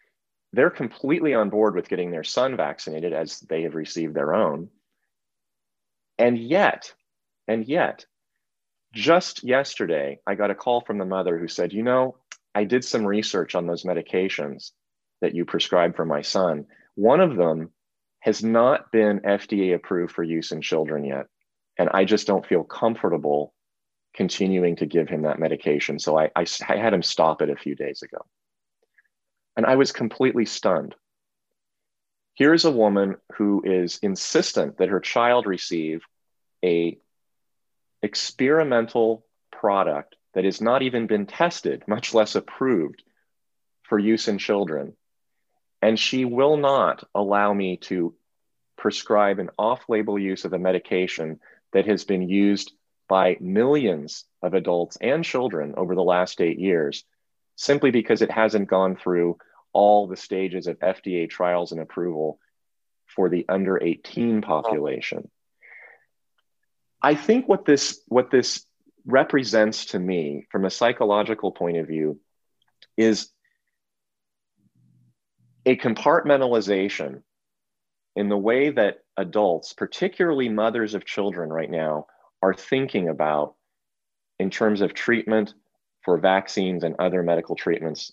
[0.53, 4.69] they're completely on board with getting their son vaccinated as they have received their own.
[6.19, 6.93] And yet,
[7.49, 8.07] and yet,
[8.93, 12.17] just yesterday, I got a call from the mother who said, You know,
[12.55, 14.71] I did some research on those medications
[15.21, 16.67] that you prescribed for my son.
[16.95, 17.71] One of them
[18.21, 21.27] has not been FDA approved for use in children yet.
[21.79, 23.53] And I just don't feel comfortable
[24.15, 25.99] continuing to give him that medication.
[25.99, 28.25] So I, I, I had him stop it a few days ago.
[29.57, 30.95] And I was completely stunned.
[32.35, 36.03] Here's a woman who is insistent that her child receive
[36.65, 36.99] a
[38.03, 43.03] experimental product that has not even been tested, much less approved
[43.83, 44.95] for use in children.
[45.81, 48.15] And she will not allow me to
[48.77, 51.39] prescribe an off label use of a medication
[51.73, 52.73] that has been used
[53.09, 57.05] by millions of adults and children over the last eight years,
[57.55, 59.39] simply because it hasn't gone through
[59.75, 62.39] all the stages of FDA trials and approval
[63.15, 64.41] for the under 18 mm-hmm.
[64.41, 65.31] population.
[67.03, 68.65] I think what this, what this
[69.05, 72.19] represents to me from a psychological point of view
[72.97, 73.29] is
[75.67, 77.23] a compartmentalization
[78.17, 82.07] in the way that adults, particularly mothers of children right now,
[82.41, 83.55] are thinking about
[84.39, 85.55] in terms of treatment
[86.03, 88.13] for vaccines and other medical treatments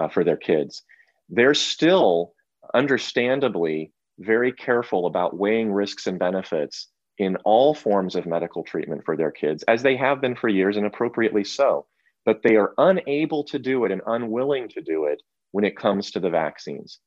[0.00, 0.82] uh, for their kids.
[1.28, 2.32] They're still,
[2.74, 9.16] understandably, very careful about weighing risks and benefits in all forms of medical treatment for
[9.16, 11.86] their kids, as they have been for years and appropriately so.
[12.24, 16.10] But they are unable to do it and unwilling to do it when it comes
[16.10, 16.98] to the vaccines.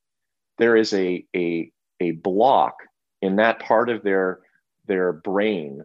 [0.60, 2.76] There is a, a, a block
[3.22, 4.40] in that part of their,
[4.88, 5.84] their brain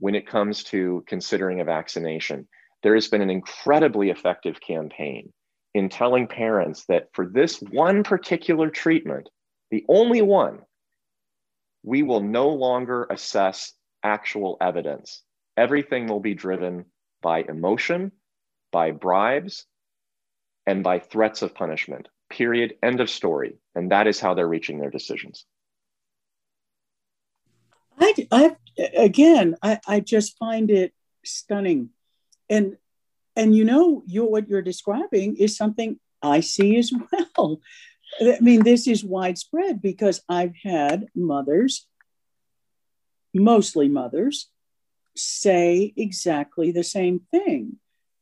[0.00, 2.48] when it comes to considering a vaccination.
[2.82, 5.32] There has been an incredibly effective campaign
[5.74, 9.28] in telling parents that for this one particular treatment,
[9.70, 10.60] the only one,
[11.82, 15.22] we will no longer assess actual evidence.
[15.56, 16.86] Everything will be driven
[17.22, 18.12] by emotion,
[18.72, 19.66] by bribes,
[20.66, 22.08] and by threats of punishment.
[22.30, 22.74] Period.
[22.82, 23.56] End of story.
[23.74, 25.44] And that is how they're reaching their decisions.
[28.00, 28.56] I, I
[28.96, 30.92] again, I, I just find it
[31.24, 31.90] stunning,
[32.48, 32.76] and
[33.38, 36.92] and you know, you what you're describing is something I see as
[37.36, 37.60] well.
[38.20, 41.86] I mean, this is widespread because I've had mothers,
[43.32, 44.50] mostly mothers,
[45.16, 47.76] say exactly the same thing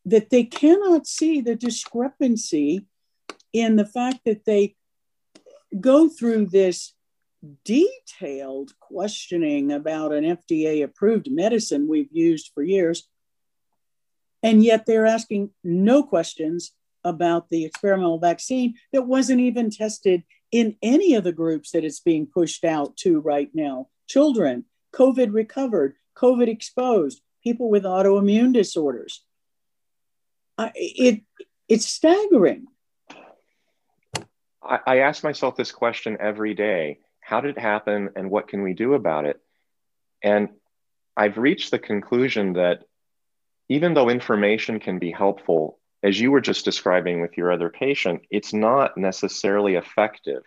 [0.05, 2.87] that they cannot see the discrepancy
[3.53, 4.77] in the fact that they
[5.81, 6.93] go through this
[7.65, 13.09] detailed questioning about an FDA approved medicine we've used for years.
[14.47, 16.71] And yet they're asking no questions
[17.03, 21.99] about the experimental vaccine that wasn't even tested in any of the groups that it's
[21.99, 29.25] being pushed out to right now children, COVID recovered, COVID exposed, people with autoimmune disorders.
[30.57, 31.23] I, it,
[31.69, 32.67] it's staggering.
[34.63, 38.63] I, I ask myself this question every day how did it happen and what can
[38.63, 39.41] we do about it?
[40.23, 40.51] And
[41.17, 42.85] I've reached the conclusion that
[43.69, 48.23] even though information can be helpful, as you were just describing with your other patient,
[48.31, 50.43] it's not necessarily effective,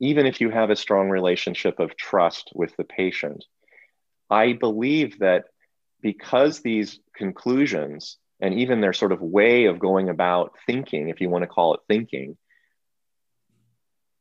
[0.00, 3.44] even if you have a strong relationship of trust with the patient.
[4.28, 5.44] I believe that
[6.00, 11.30] because these conclusions and even their sort of way of going about thinking, if you
[11.30, 12.36] want to call it thinking,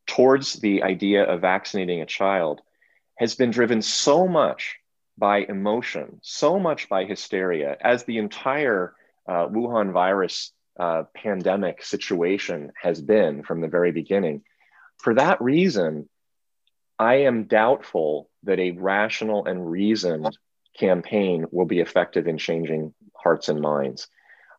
[0.06, 2.62] towards the idea of vaccinating a child
[3.18, 4.78] has been driven so much
[5.22, 8.95] by emotion, so much by hysteria, as the entire
[9.30, 14.41] uh, Wuhan virus uh, pandemic situation has been from the very beginning.
[14.97, 16.09] For that reason,
[16.97, 20.36] I am doubtful that a rational and reasoned
[20.80, 24.07] campaign will be effective in changing hearts and minds.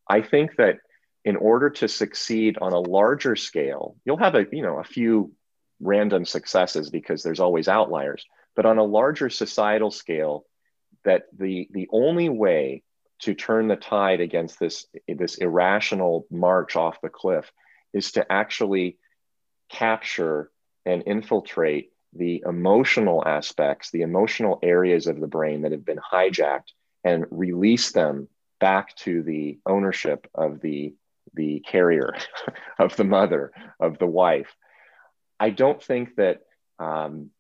[0.09, 0.79] I think that
[1.25, 5.33] in order to succeed on a larger scale, you'll have a you know a few
[5.81, 8.25] random successes because there's always outliers.
[8.55, 10.45] But on a larger societal scale,
[11.05, 12.83] that the the only way
[13.21, 17.51] to turn the tide against this this irrational march off the cliff
[17.93, 18.99] is to actually
[19.69, 20.51] capture
[20.85, 26.73] and infiltrate the emotional aspects, the emotional areas of the brain that have been hijacked
[27.05, 28.29] and release them
[28.61, 30.95] back to the ownership of the
[31.35, 32.15] the carrier
[32.79, 34.55] of the mother of the wife.
[35.41, 36.43] I don't think that
[36.79, 37.31] um,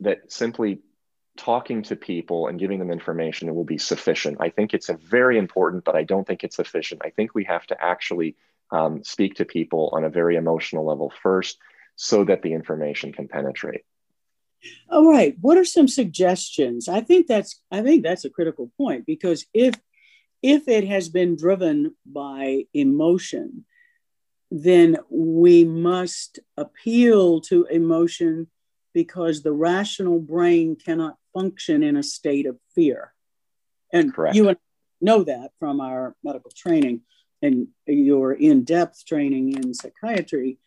[0.00, 0.80] that simply
[1.36, 4.38] talking to people and giving them information will be sufficient.
[4.40, 7.02] I think it's a very important but i don't think it's sufficient.
[7.04, 8.36] I think we have to actually
[8.70, 11.58] um, speak to people on a very emotional level first
[11.94, 13.84] so that the information can penetrate.
[14.90, 15.36] All right.
[15.40, 16.88] What are some suggestions?
[16.88, 19.74] I think that's i think that's a critical point because if
[20.42, 23.64] if it has been driven by emotion
[24.50, 28.48] then we must appeal to emotion
[28.94, 33.12] because the rational brain cannot function in a state of fear.
[33.92, 34.36] And Correct.
[34.36, 34.56] you
[35.00, 37.02] know that from our medical training
[37.42, 40.58] and your in-depth training in psychiatry.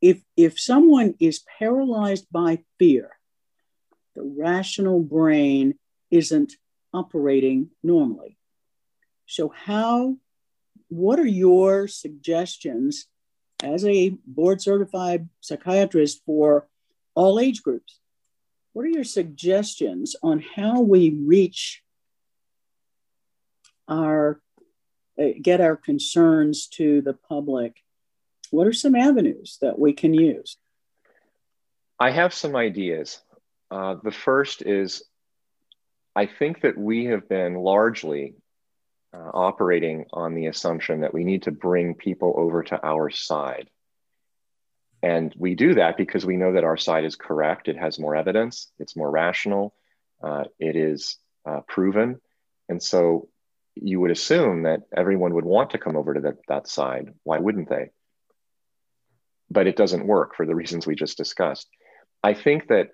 [0.00, 3.10] If if someone is paralyzed by fear
[4.14, 5.74] the rational brain
[6.10, 6.54] isn't
[6.92, 8.36] operating normally.
[9.26, 10.16] So how
[10.88, 13.06] what are your suggestions
[13.62, 16.68] as a board certified psychiatrist for
[17.14, 17.98] all age groups
[18.72, 21.82] what are your suggestions on how we reach
[23.88, 24.40] our
[25.20, 27.76] uh, get our concerns to the public
[28.52, 30.58] what are some avenues that we can use?
[31.98, 33.18] I have some ideas.
[33.70, 35.04] Uh, the first is
[36.14, 38.34] I think that we have been largely
[39.14, 43.70] uh, operating on the assumption that we need to bring people over to our side.
[45.02, 47.68] And we do that because we know that our side is correct.
[47.68, 49.74] It has more evidence, it's more rational,
[50.22, 52.20] uh, it is uh, proven.
[52.68, 53.28] And so
[53.74, 57.14] you would assume that everyone would want to come over to the, that side.
[57.24, 57.90] Why wouldn't they?
[59.52, 61.68] but it doesn't work for the reasons we just discussed.
[62.22, 62.88] I think that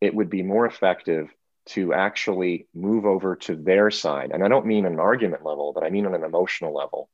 [0.00, 1.28] it would be more effective
[1.66, 4.30] to actually move over to their side.
[4.32, 7.08] And I don't mean an argument level, but I mean on an emotional level.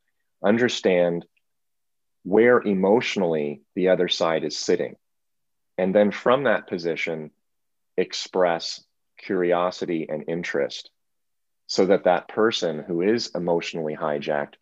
[0.45, 1.25] Understand
[2.23, 4.97] where emotionally the other side is sitting.
[5.79, 7.31] And then from that position,
[7.97, 8.83] express
[9.17, 10.91] curiosity and interest
[11.67, 14.55] so that that person who is emotionally hijacked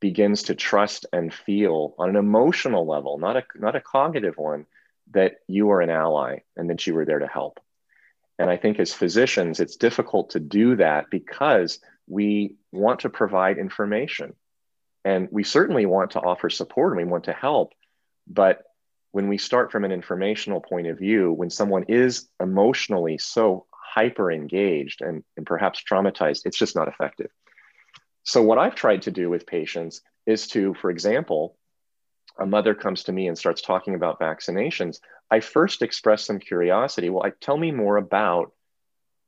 [0.00, 4.66] begins to trust and feel on an emotional level, not a, not a cognitive one,
[5.12, 7.60] that you are an ally and that you were there to help.
[8.38, 13.58] And I think as physicians, it's difficult to do that because we want to provide
[13.58, 14.34] information
[15.04, 17.72] and we certainly want to offer support and we want to help.
[18.26, 18.62] But
[19.12, 24.30] when we start from an informational point of view, when someone is emotionally so hyper
[24.30, 27.30] engaged and, and perhaps traumatized, it's just not effective.
[28.22, 31.56] So, what I've tried to do with patients is to, for example,
[32.38, 35.00] a mother comes to me and starts talking about vaccinations.
[35.30, 37.10] I first express some curiosity.
[37.10, 38.52] Well, I, tell me more about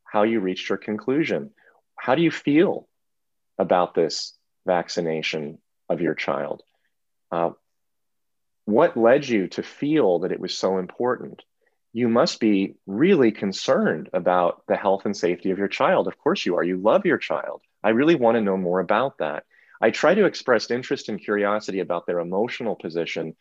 [0.04, 1.50] how you reached your conclusion.
[1.96, 2.88] How do you feel
[3.58, 4.36] about this
[4.66, 5.58] vaccination
[5.88, 6.62] of your child?
[7.30, 7.50] Uh,
[8.64, 11.42] what led you to feel that it was so important?
[11.92, 16.06] You must be really concerned about the health and safety of your child.
[16.06, 16.62] Of course, you are.
[16.62, 17.60] You love your child.
[17.82, 19.44] I really want to know more about that.
[19.80, 23.34] I try to express interest and curiosity about their emotional position,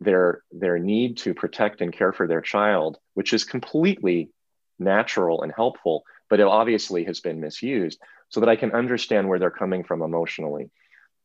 [0.00, 4.30] their, their need to protect and care for their child, which is completely
[4.78, 8.00] natural and helpful, but it obviously has been misused,
[8.30, 10.70] so that I can understand where they're coming from emotionally.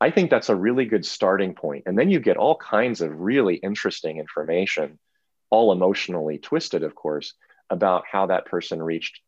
[0.01, 1.84] I think that's a really good starting point.
[1.86, 4.99] And then you get all kinds of really interesting information,
[5.49, 7.34] all emotionally twisted, of course,
[7.70, 9.22] about how that person reached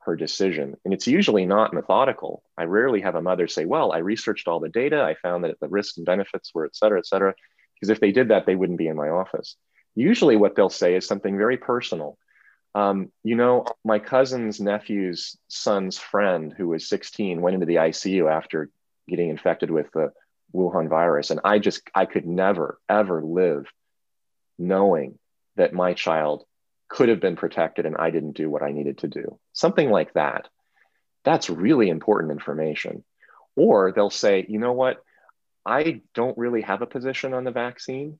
[0.00, 0.76] her decision.
[0.84, 2.42] And it's usually not methodical.
[2.56, 5.02] I rarely have a mother say, Well, I researched all the data.
[5.02, 7.34] I found that the risks and benefits were, et cetera, et cetera.
[7.74, 9.56] Because if they did that, they wouldn't be in my office.
[9.94, 12.18] Usually, what they'll say is something very personal.
[12.74, 18.30] Um, you know, my cousin's nephew's son's friend, who was 16, went into the ICU
[18.30, 18.70] after
[19.08, 20.12] getting infected with the
[20.54, 21.30] Wuhan virus.
[21.30, 23.66] And I just, I could never, ever live
[24.58, 25.18] knowing
[25.56, 26.44] that my child
[26.88, 29.38] could have been protected and I didn't do what I needed to do.
[29.52, 30.48] Something like that.
[31.24, 33.04] That's really important information.
[33.56, 35.02] Or they'll say, you know what?
[35.64, 38.18] I don't really have a position on the vaccine,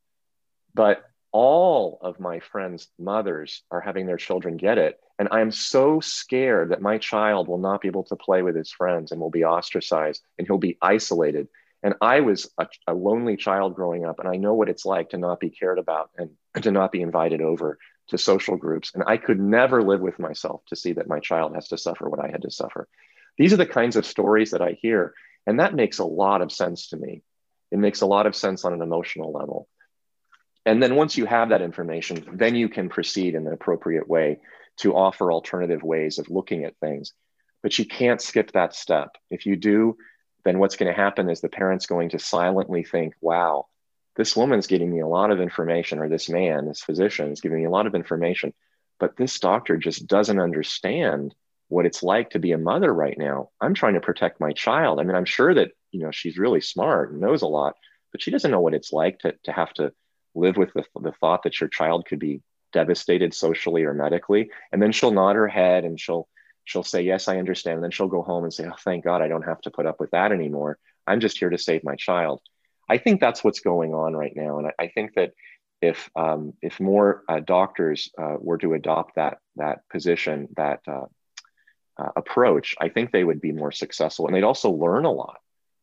[0.75, 1.05] but
[1.35, 5.01] all of my friends' mothers are having their children get it.
[5.19, 8.71] And I'm so scared that my child will not be able to play with his
[8.71, 11.49] friends and will be ostracized and he'll be isolated.
[11.83, 15.11] And I was a, a, lonely child growing up, and I know what it's like
[15.11, 16.31] to not be cared about and
[16.63, 17.79] to not be invited over
[18.09, 18.93] to social groups.
[18.95, 22.09] And I could never live with myself to see that my child has to suffer
[22.09, 22.89] what I had to suffer.
[23.37, 25.15] These are the kinds of stories that I hear.
[25.49, 27.23] And that makes a lot of sense to me.
[27.73, 29.69] It makes a lot of sense on an emotional level.
[30.67, 34.41] And then once you have that information, then you can proceed in an appropriate way
[34.79, 37.13] to offer alternative ways of looking at things.
[37.63, 39.11] But you can't skip that step.
[39.31, 39.97] If you do,
[40.45, 43.67] then what's going to happen is the parent's going to silently think, wow,
[44.17, 47.59] this woman's getting me a lot of information, or this man, this physician is giving
[47.59, 48.53] me a lot of information,
[49.01, 51.35] but this doctor just doesn't understand
[51.69, 53.51] what it's like to be a mother right now.
[53.61, 55.01] I'm trying to protect my child.
[55.01, 57.75] I mean, I'm sure that, you know, she's really smart and knows a lot,
[58.13, 59.93] but she doesn't know what it's like to, to have to
[60.35, 64.51] live with the, the thought that your child could be devastated socially or medically.
[64.73, 66.29] And then she'll nod her head and she'll
[66.65, 67.77] she'll say, Yes, I understand.
[67.77, 69.87] And then she'll go home and say, Oh, thank God I don't have to put
[69.87, 70.79] up with that anymore.
[71.07, 72.41] I'm just here to save my child.
[72.89, 74.59] I think that's what's going on right now.
[74.59, 75.33] And I, I think that
[75.81, 81.07] if um, if more uh, doctors uh, were to adopt that that position, that uh,
[81.99, 85.39] uh approach, I think they would be more successful, and they'd also learn a lot.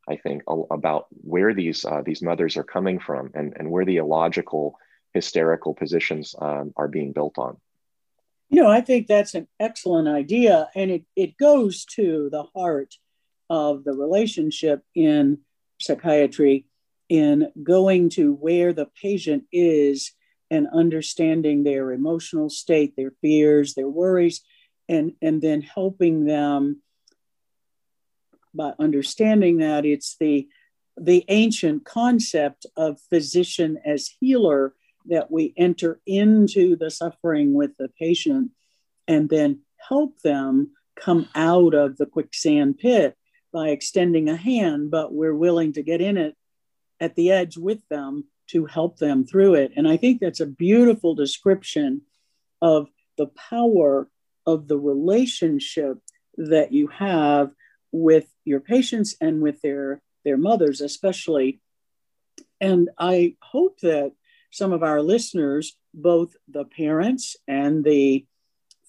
[0.07, 3.97] I think about where these uh, these mothers are coming from and and where the
[3.97, 4.77] illogical,
[5.13, 7.57] hysterical positions um, are being built on.
[8.49, 12.95] You know, I think that's an excellent idea, and it, it goes to the heart
[13.49, 15.39] of the relationship in
[15.79, 16.65] psychiatry,
[17.07, 20.11] in going to where the patient is
[20.49, 24.41] and understanding their emotional state, their fears, their worries,
[24.89, 26.81] and, and then helping them
[28.53, 30.47] by understanding that it's the
[30.97, 34.73] the ancient concept of physician as healer
[35.05, 38.51] that we enter into the suffering with the patient
[39.07, 43.17] and then help them come out of the quicksand pit
[43.51, 46.35] by extending a hand, but we're willing to get in it
[46.99, 49.71] at the edge with them to help them through it.
[49.75, 52.01] And I think that's a beautiful description
[52.61, 54.07] of the power
[54.45, 55.97] of the relationship
[56.37, 57.53] that you have
[57.91, 61.59] with your patients and with their their mothers especially
[62.59, 64.11] and i hope that
[64.51, 68.25] some of our listeners, both the parents and the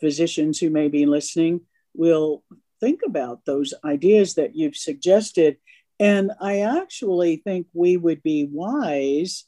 [0.00, 1.60] physicians who may be listening,
[1.94, 2.42] will
[2.80, 5.56] think about those ideas that you've suggested.
[6.00, 9.44] And I actually think we would be wise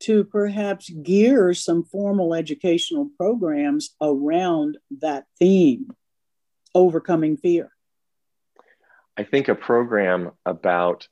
[0.00, 5.90] to perhaps gear some formal educational programs around that theme
[6.74, 7.70] overcoming fear.
[9.16, 11.08] I think a program about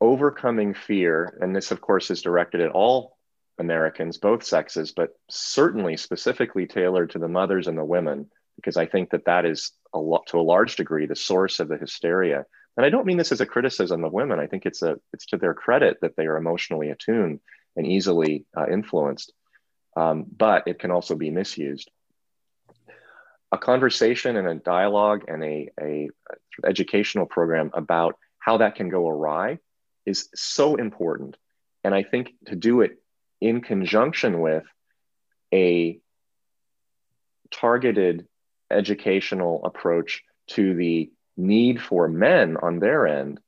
[0.00, 3.16] overcoming fear, and this, of course, is directed at all
[3.58, 8.86] Americans, both sexes, but certainly specifically tailored to the mothers and the women, because I
[8.86, 12.46] think that that is a lot, to a large degree the source of the hysteria.
[12.76, 14.38] And I don't mean this as a criticism of women.
[14.38, 17.40] I think it's a it's to their credit that they are emotionally attuned
[17.74, 19.32] and easily uh, influenced,
[19.96, 21.90] um, but it can also be misused.
[23.50, 26.34] A conversation and a dialogue and a, a, a
[26.64, 29.58] educational program about how that can go awry
[30.06, 31.36] is so important.
[31.84, 32.98] And I think to do it
[33.40, 34.64] in conjunction with
[35.52, 36.00] a
[37.50, 38.26] targeted
[38.70, 43.40] educational approach to the need for men on their end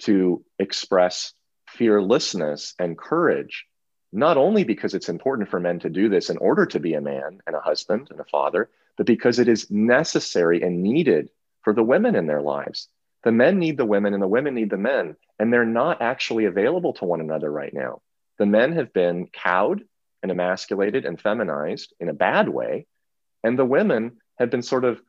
[0.00, 1.32] to express
[1.68, 3.66] fearlessness and courage,
[4.12, 7.00] not only because it's important for men to do this in order to be a
[7.00, 11.30] man and a husband and a father, but because it is necessary and needed
[11.66, 12.88] for the women in their lives.
[13.24, 16.44] The men need the women and the women need the men, and they're not actually
[16.44, 18.02] available to one another right now.
[18.38, 19.82] The men have been cowed
[20.22, 22.86] and emasculated and feminized in a bad way,
[23.42, 25.02] and the women have been sort of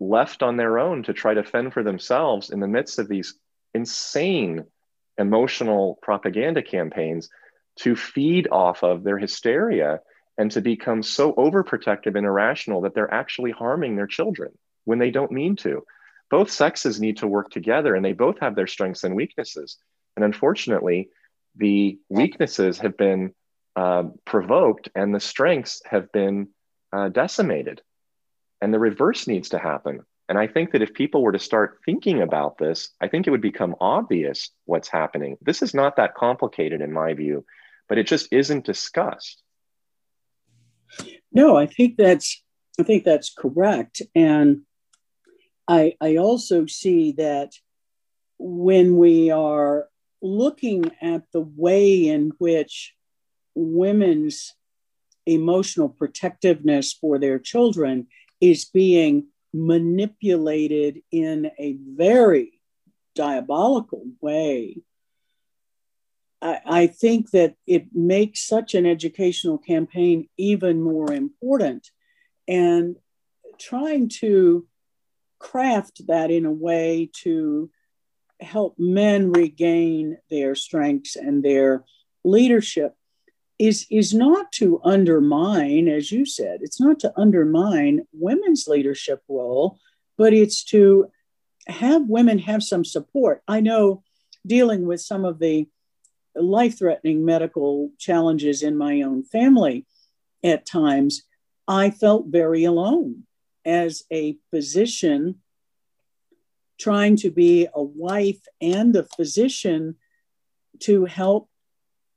[0.00, 3.34] left on their own to try to fend for themselves in the midst of these
[3.74, 4.64] insane
[5.18, 7.28] emotional propaganda campaigns
[7.80, 10.00] to feed off of their hysteria
[10.38, 14.56] and to become so overprotective and irrational that they're actually harming their children
[14.86, 15.84] when they don't mean to
[16.30, 19.78] both sexes need to work together and they both have their strengths and weaknesses.
[20.16, 21.10] And unfortunately,
[21.56, 23.34] the weaknesses have been
[23.76, 26.48] uh, provoked and the strengths have been
[26.92, 27.82] uh, decimated.
[28.60, 30.00] And the reverse needs to happen.
[30.28, 33.30] And I think that if people were to start thinking about this, I think it
[33.30, 35.38] would become obvious what's happening.
[35.40, 37.46] This is not that complicated in my view,
[37.88, 39.42] but it just isn't discussed.
[41.32, 42.42] No, I think that's
[42.78, 44.02] I think that's correct.
[44.14, 44.62] And
[45.68, 47.52] I, I also see that
[48.38, 49.88] when we are
[50.22, 52.94] looking at the way in which
[53.54, 54.54] women's
[55.26, 58.06] emotional protectiveness for their children
[58.40, 62.60] is being manipulated in a very
[63.14, 64.76] diabolical way
[66.40, 71.90] I, I think that it makes such an educational campaign even more important.
[72.46, 72.96] And
[73.58, 74.66] trying to
[75.38, 77.70] craft that in a way to
[78.40, 81.84] help men regain their strengths and their
[82.24, 82.94] leadership
[83.58, 89.76] is is not to undermine as you said it's not to undermine women's leadership role
[90.16, 91.10] but it's to
[91.68, 93.42] have women have some support.
[93.46, 94.02] I know
[94.46, 95.68] dealing with some of the
[96.34, 99.84] life threatening medical challenges in my own family
[100.44, 101.24] at times
[101.66, 103.24] i felt very alone
[103.68, 105.36] as a physician
[106.78, 109.96] trying to be a wife and a physician
[110.80, 111.50] to help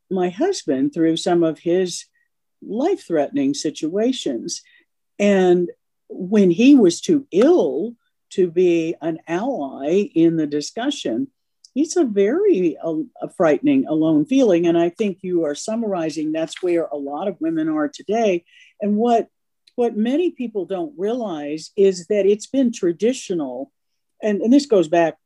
[0.10, 2.06] my husband through some of his
[2.62, 4.62] life threatening situations.
[5.20, 5.70] And
[6.10, 7.96] when he was too ill
[8.32, 11.28] to be an ally in the discussion,
[11.74, 14.68] it's a very uh, a frightening, alone feeling.
[14.68, 18.44] And I think you are summarizing that's where a lot of women are today.
[18.82, 19.30] And what
[19.76, 23.72] what many people don't realize is that it's been traditional,
[24.22, 25.18] and, and this goes back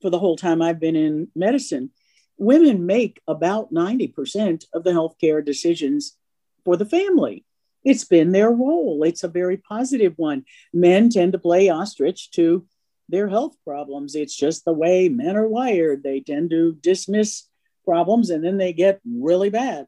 [0.00, 1.90] for the whole time I've been in medicine
[2.38, 6.16] women make about 90% of the healthcare decisions
[6.64, 7.44] for the family.
[7.84, 9.02] It's been their role.
[9.02, 10.44] It's a very positive one.
[10.72, 12.64] Men tend to play ostrich to
[13.08, 14.14] their health problems.
[14.14, 16.02] It's just the way men are wired.
[16.02, 17.44] They tend to dismiss
[17.84, 19.86] problems and then they get really bad.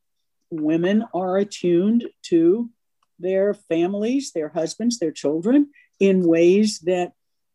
[0.50, 2.70] Women are attuned to
[3.20, 7.12] their families, their husbands, their children in ways that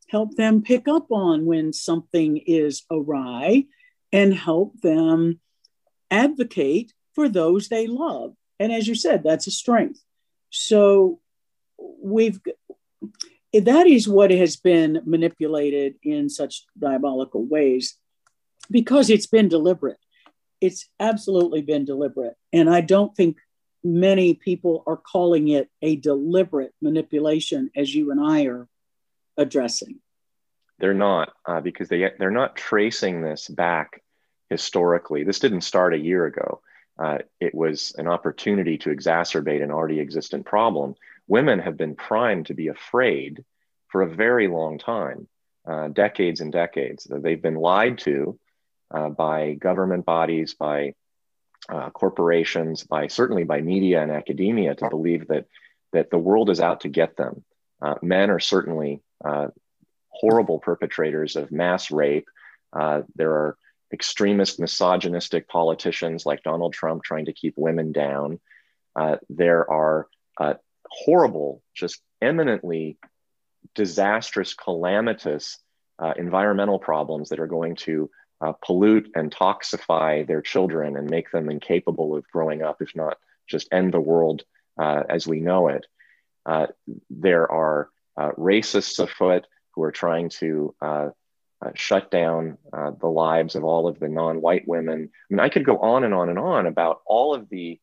[0.08, 3.66] help them pick up on when something is awry
[4.12, 5.40] and help them
[6.12, 8.36] advocate for those they love.
[8.60, 10.00] And as you said, that's a strength.
[10.50, 11.20] So
[11.78, 12.40] we've
[13.54, 17.96] that is what has been manipulated in such diabolical ways
[18.70, 20.00] because it's been deliberate.
[20.60, 22.36] It's absolutely been deliberate.
[22.52, 23.38] And I don't think
[23.86, 28.68] many people are calling it a deliberate manipulation as you and I are
[29.38, 30.00] addressing.
[30.80, 34.02] They're not, uh, because they, they're not tracing this back
[34.50, 35.24] historically.
[35.24, 36.62] This didn't start a year ago.
[36.98, 40.96] Uh, it was an opportunity to exacerbate an already existent problem.
[41.28, 43.46] Women have been primed to be afraid
[43.88, 45.28] for a very long time,
[45.68, 47.08] uh, decades and decades.
[47.10, 48.40] They've been lied to
[48.92, 50.96] uh, by government bodies, by
[51.70, 55.46] uh, corporations, by certainly by media and academia to believe that
[55.94, 57.44] that the world is out to get them.
[57.82, 59.48] Uh, men are certainly uh,
[60.10, 62.28] horrible perpetrators of mass rape.
[63.16, 63.58] there are
[63.96, 68.40] extremist, misogynistic politicians like Donald Trump trying to keep women down.
[68.96, 70.08] Uh, there are
[70.40, 70.56] uh,
[70.90, 72.98] horrible, just eminently
[73.74, 75.58] disastrous, calamitous
[76.00, 78.10] uh, environmental problems that are going to
[78.46, 83.18] uh, pollute and toxify their children and make them incapable of growing up, if not
[83.48, 84.44] just end the world
[84.80, 85.86] uh, as we know it.
[86.46, 86.68] Uh,
[87.10, 87.90] there are
[88.38, 91.10] racists afoot who are trying to uh,
[91.74, 95.10] shut down uh, the lives of all of the non-white women.
[95.12, 97.80] I mean, I could go on and on and on about all of the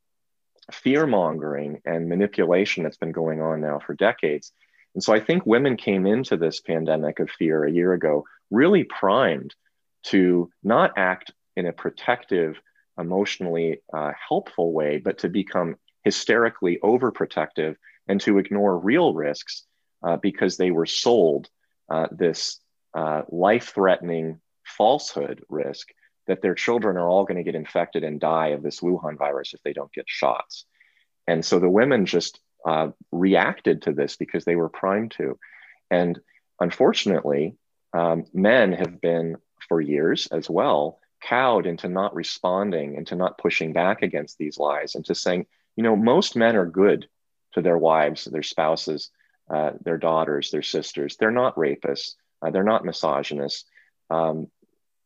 [0.70, 4.52] fear mongering and manipulation that's been going on now for decades.
[4.94, 8.84] And so I think women came into this pandemic of fear a year ago really
[8.84, 9.54] primed
[10.04, 12.60] to not act in a protective,
[12.98, 17.76] emotionally uh, helpful way, but to become hysterically overprotective
[18.08, 19.64] and to ignore real risks
[20.02, 21.48] uh, because they were sold
[21.90, 22.58] uh, this
[22.94, 25.88] uh, life threatening falsehood risk
[26.26, 29.54] that their children are all going to get infected and die of this Wuhan virus
[29.54, 30.66] if they don't get shots.
[31.26, 35.38] And so the women just uh, reacted to this because they were primed to.
[35.90, 36.18] And
[36.60, 37.56] unfortunately,
[37.92, 39.36] um, men have been
[39.72, 44.96] for years as well cowed into not responding, into not pushing back against these lies,
[44.96, 45.46] and to saying,
[45.76, 47.08] you know, most men are good
[47.54, 49.10] to their wives, their spouses,
[49.48, 51.16] uh, their daughters, their sisters.
[51.16, 52.16] They're not rapists.
[52.42, 53.64] Uh, they're not misogynists
[54.10, 54.48] Um,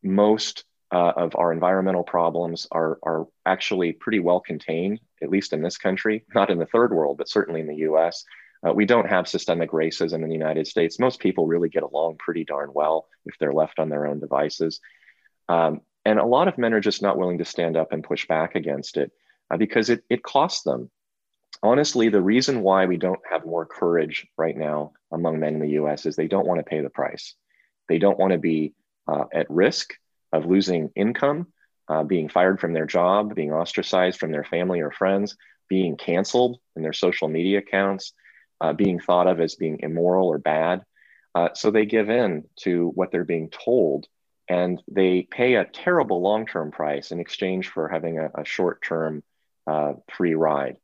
[0.03, 5.63] most uh, of our environmental problems are, are actually pretty well contained, at least in
[5.63, 8.25] this country, not in the third world, but certainly in the US.
[8.67, 10.99] Uh, we don't have systemic racism in the United States.
[10.99, 14.81] Most people really get along pretty darn well if they're left on their own devices.
[15.49, 18.27] Um, and a lot of men are just not willing to stand up and push
[18.27, 19.13] back against it
[19.51, 20.91] uh, because it, it costs them
[21.63, 25.81] honestly, the reason why we don't have more courage right now among men in the
[25.81, 27.35] US is they don't want to pay the price.
[27.89, 28.75] They don't want to be
[29.09, 29.95] uh, at risk
[30.33, 31.49] of losing income,
[31.89, 35.37] uh, being fired from their job, being ostracized from their family or friends,
[35.69, 38.13] being canceled in their social media accounts,
[38.61, 40.83] uh, being thought of as being immoral or bad.
[41.35, 44.07] Uh, so they give in to what they're being told
[44.49, 49.23] and they pay a terrible long-term price in exchange for having a, a short-term
[49.67, 50.77] uh, free ride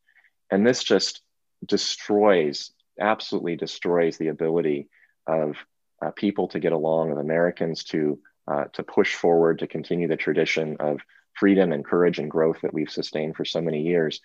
[0.50, 1.22] and this just
[1.66, 4.88] destroys absolutely destroys the ability
[5.26, 5.56] of
[6.04, 8.18] uh, people to get along of americans to
[8.48, 10.98] uh, to push forward to continue the tradition of
[11.34, 14.20] freedom and courage and growth that we've sustained for so many years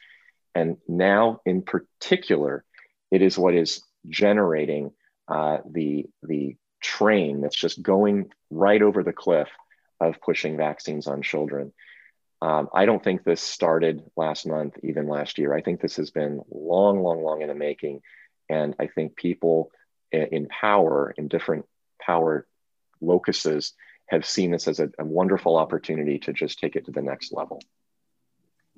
[0.55, 2.65] and now in particular
[3.12, 4.91] it is what is generating
[5.28, 9.49] uh, the the train that's just going right over the cliff
[9.99, 11.74] of pushing vaccines on children.
[12.41, 15.55] Um, I don't think this started last month, even last year.
[15.55, 18.01] I think this has been long, long, long in the making.
[18.47, 19.72] And I think people
[20.12, 21.66] in power, in different
[21.99, 22.47] power
[23.01, 23.74] locuses,
[24.05, 27.34] have seen this as a, a wonderful opportunity to just take it to the next
[27.34, 27.60] level.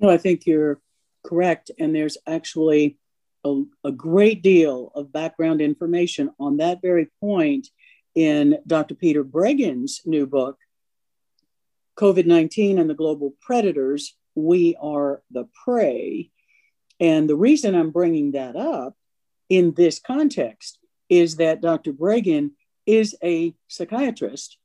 [0.00, 0.80] No, I think you're
[1.22, 1.70] correct.
[1.78, 2.96] And there's actually
[3.44, 7.68] a, a great deal of background information on that very point
[8.14, 8.94] in Dr.
[8.94, 10.58] Peter Breggin's new book,
[11.98, 16.30] COVID 19 and the Global Predators We Are the Prey.
[16.98, 18.94] And the reason I'm bringing that up
[19.48, 20.78] in this context
[21.08, 21.92] is that Dr.
[21.92, 22.52] Breggin
[22.86, 24.58] is a psychiatrist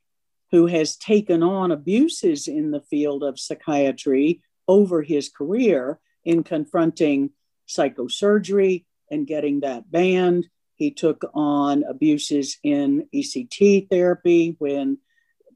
[0.52, 7.32] who has taken on abuses in the field of psychiatry over his career in confronting
[7.68, 10.48] psychosurgery and getting that banned.
[10.76, 14.98] He took on abuses in ECT therapy when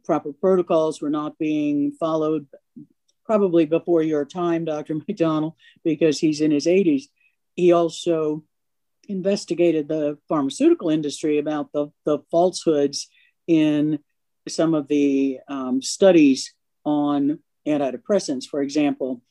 [0.06, 2.48] proper protocols were not being followed,
[3.26, 4.96] probably before your time, Dr.
[5.08, 5.54] McDonald,
[5.84, 7.04] because he's in his 80s.
[7.56, 8.44] He also
[9.10, 13.10] investigated the pharmaceutical industry about the, the falsehoods
[13.48, 14.00] in
[14.48, 16.54] some of the um, studies
[16.86, 18.46] on antidepressants.
[18.46, 19.22] For example,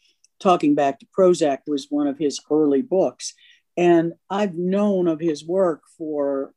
[0.41, 3.35] Talking Back to Prozac was one of his early books.
[3.77, 6.53] And I've known of his work for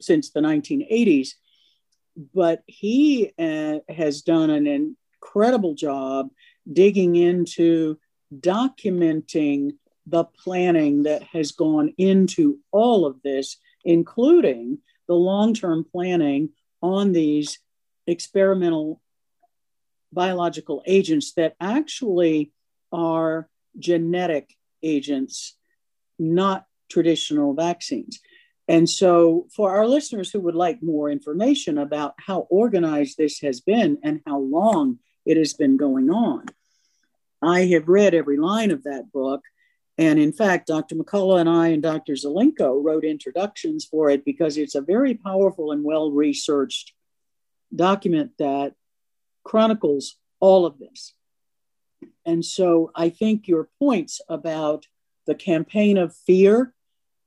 [0.00, 1.30] since the 1980s,
[2.34, 6.30] but he uh, has done an incredible job
[6.70, 7.98] digging into
[8.34, 16.50] documenting the planning that has gone into all of this, including the long term planning
[16.82, 17.58] on these
[18.06, 19.00] experimental
[20.12, 22.52] biological agents that actually
[22.92, 25.56] are genetic agents,
[26.18, 28.20] not traditional vaccines.
[28.66, 33.60] And so, for our listeners who would like more information about how organized this has
[33.60, 36.44] been and how long it has been going on,
[37.40, 39.42] I have read every line of that book.
[39.96, 40.94] And in fact, Dr.
[40.94, 42.12] McCullough and I and Dr.
[42.12, 46.92] Zelenko wrote introductions for it because it's a very powerful and well researched
[47.74, 48.74] document that
[49.44, 51.14] chronicles all of this.
[52.28, 54.86] And so I think your points about
[55.26, 56.74] the campaign of fear,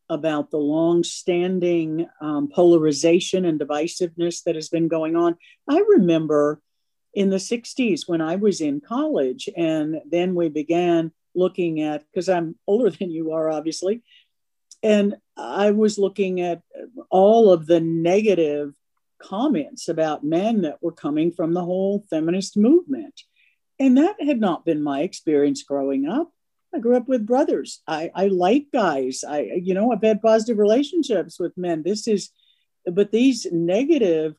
[0.09, 5.37] about the long-standing um, polarization and divisiveness that has been going on.
[5.67, 6.61] I remember
[7.15, 12.29] in the 60s when I was in college, and then we began looking at, because
[12.29, 14.03] I'm older than you are, obviously,
[14.83, 16.61] and I was looking at
[17.09, 18.75] all of the negative
[19.17, 23.23] comments about men that were coming from the whole feminist movement.
[23.81, 26.31] And that had not been my experience growing up.
[26.73, 27.81] I grew up with brothers.
[27.87, 29.23] I, I like guys.
[29.27, 31.81] I, you know, I've had positive relationships with men.
[31.81, 32.29] This is,
[32.85, 34.35] but these negative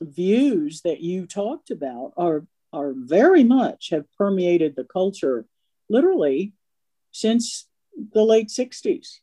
[0.00, 5.44] views that you talked about are are very much have permeated the culture
[5.90, 6.54] literally
[7.12, 7.66] since
[8.14, 9.18] the late 60s.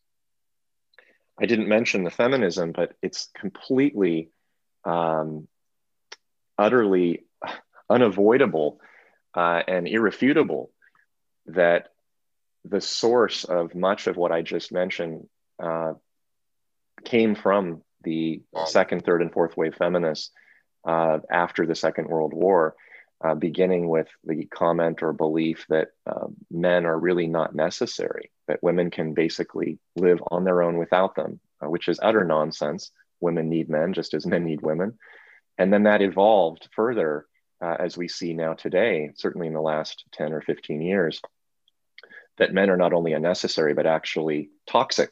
[1.39, 4.29] I didn't mention the feminism, but it's completely,
[4.83, 5.47] um,
[6.57, 7.25] utterly
[7.89, 8.79] unavoidable
[9.35, 10.71] uh, and irrefutable
[11.47, 11.89] that
[12.63, 15.27] the source of much of what I just mentioned
[15.61, 15.93] uh,
[17.03, 20.31] came from the second, third, and fourth wave feminists
[20.85, 22.75] uh, after the Second World War,
[23.23, 28.61] uh, beginning with the comment or belief that uh, men are really not necessary, that
[28.61, 32.91] women can basically live on their own without them, uh, which is utter nonsense.
[33.19, 34.97] Women need men just as men need women.
[35.57, 37.25] And then that evolved further
[37.61, 41.21] uh, as we see now today, certainly in the last 10 or 15 years,
[42.37, 45.09] that men are not only unnecessary, but actually toxic.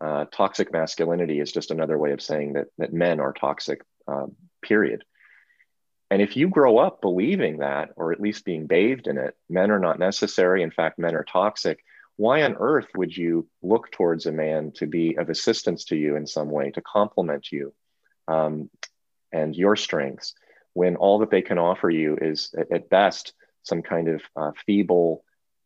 [0.00, 4.26] Uh, toxic masculinity is just another way of saying that, that men are toxic, uh,
[4.62, 5.04] period.
[6.10, 9.70] And if you grow up believing that, or at least being bathed in it, men
[9.70, 10.62] are not necessary.
[10.62, 11.82] In fact, men are toxic.
[12.16, 16.16] Why on earth would you look towards a man to be of assistance to you
[16.16, 17.74] in some way, to complement you
[18.28, 18.70] um,
[19.32, 20.34] and your strengths?
[20.74, 25.24] When all that they can offer you is at best some kind of uh, feeble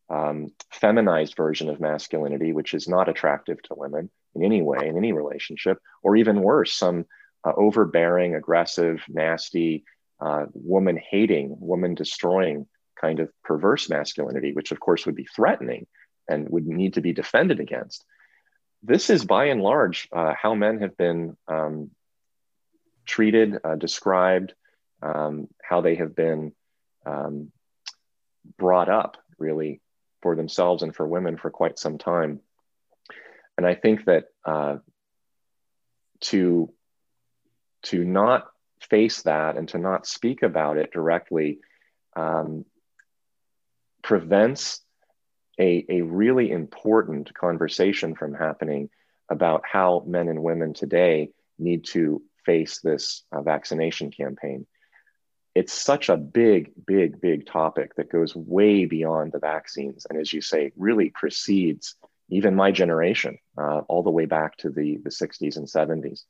[0.09, 4.97] um, feminized version of masculinity which is not attractive to women in any way in
[4.97, 7.05] any relationship or even worse some
[7.45, 9.85] uh, overbearing aggressive nasty
[10.21, 12.67] uh, woman hating, woman destroying
[13.01, 15.87] kind of perverse masculinity, which of course would be threatening
[16.29, 18.05] and would need to be defended against.
[18.83, 21.91] This is by and large uh, how men have been um,
[23.07, 24.55] treated, uh, described,
[25.03, 26.53] um, how they have been
[27.07, 27.53] um,
[28.57, 29.81] brought up, really,
[30.23, 32.41] for themselves and for women for quite some time.
[33.57, 34.77] And I think that uh,
[36.21, 36.73] to
[37.83, 38.49] to not
[38.81, 41.61] face that and to not speak about it directly
[42.17, 42.65] um,
[44.03, 44.81] prevents
[45.59, 48.91] a, a really important conversation from happening
[49.31, 54.67] about how men and women today need to face this uh, vaccination campaign.
[55.59, 60.07] It's such a big, big, big topic that goes way beyond the vaccines.
[60.09, 61.97] And as you say, really precedes
[62.31, 66.21] even my generation, uh, all the way back to the, the 60s and 70s.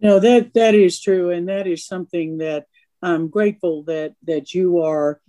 [0.00, 2.66] No, that that is true, and that is something that
[3.02, 5.20] I'm grateful that that you are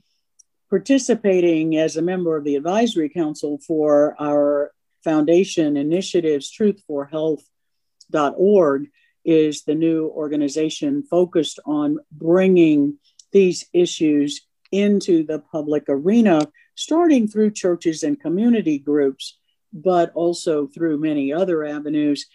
[0.70, 4.72] participating as a member of the advisory council for our
[5.04, 6.56] foundation initiatives.
[6.56, 8.92] Truth4Health.org
[9.26, 12.98] is the new organization focused on bringing
[13.32, 19.38] these issues into the public arena, starting through churches and community groups,
[19.72, 22.26] but also through many other avenues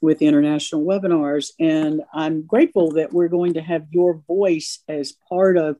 [0.00, 1.50] with international webinars.
[1.58, 5.76] And I'm grateful that we're going to have your voice as part of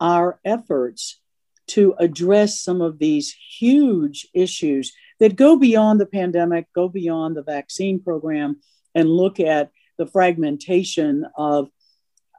[0.00, 1.20] our efforts
[1.68, 7.42] to address some of these huge issues that go beyond the pandemic, go beyond the
[7.42, 8.60] vaccine program,
[8.94, 11.68] and look at the fragmentation of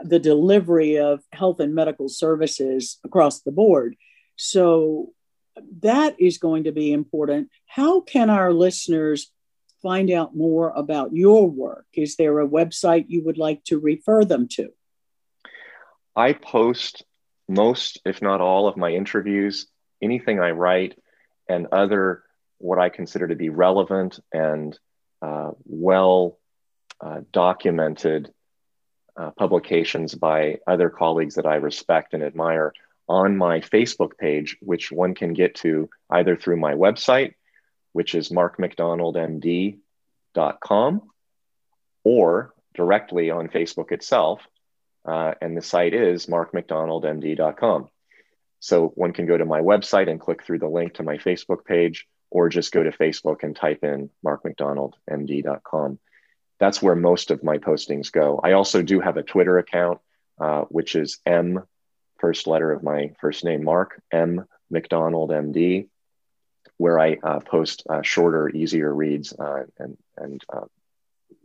[0.02, 3.96] the delivery of health and medical services across the board.
[4.38, 5.12] So
[5.82, 7.50] that is going to be important.
[7.66, 9.32] How can our listeners
[9.82, 11.86] find out more about your work?
[11.94, 14.70] Is there a website you would like to refer them to?
[16.16, 17.04] I post
[17.48, 19.68] most, if not all, of my interviews,
[20.02, 20.98] anything I write,
[21.48, 22.24] and other
[22.58, 24.78] what I consider to be relevant and
[25.22, 26.39] uh, well
[27.02, 28.32] uh, documented
[29.18, 32.74] uh, publications by other colleagues that I respect and admire
[33.08, 37.34] on my Facebook page, which one can get to either through my website
[37.94, 41.02] which is markmcdonaldmd.com,
[42.04, 44.48] or directly on Facebook itself.
[45.06, 47.90] Uh, and the site is markmcdonaldmd.com.
[48.60, 51.64] So one can go to my website and click through the link to my Facebook
[51.66, 56.00] page, or just go to Facebook and type in markmcdonaldmd.com.
[56.60, 58.40] That's where most of my postings go.
[58.44, 60.00] I also do have a Twitter account,
[60.40, 61.64] uh, which is M,
[62.18, 65.88] first letter of my first name, Mark, M McDonald MD
[66.80, 70.66] where I uh, post uh, shorter, easier reads uh, and, and uh,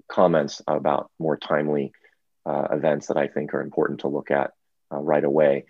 [0.09, 1.93] comments about more timely
[2.47, 4.53] uh, events that I think are important to look at
[4.91, 5.65] right away.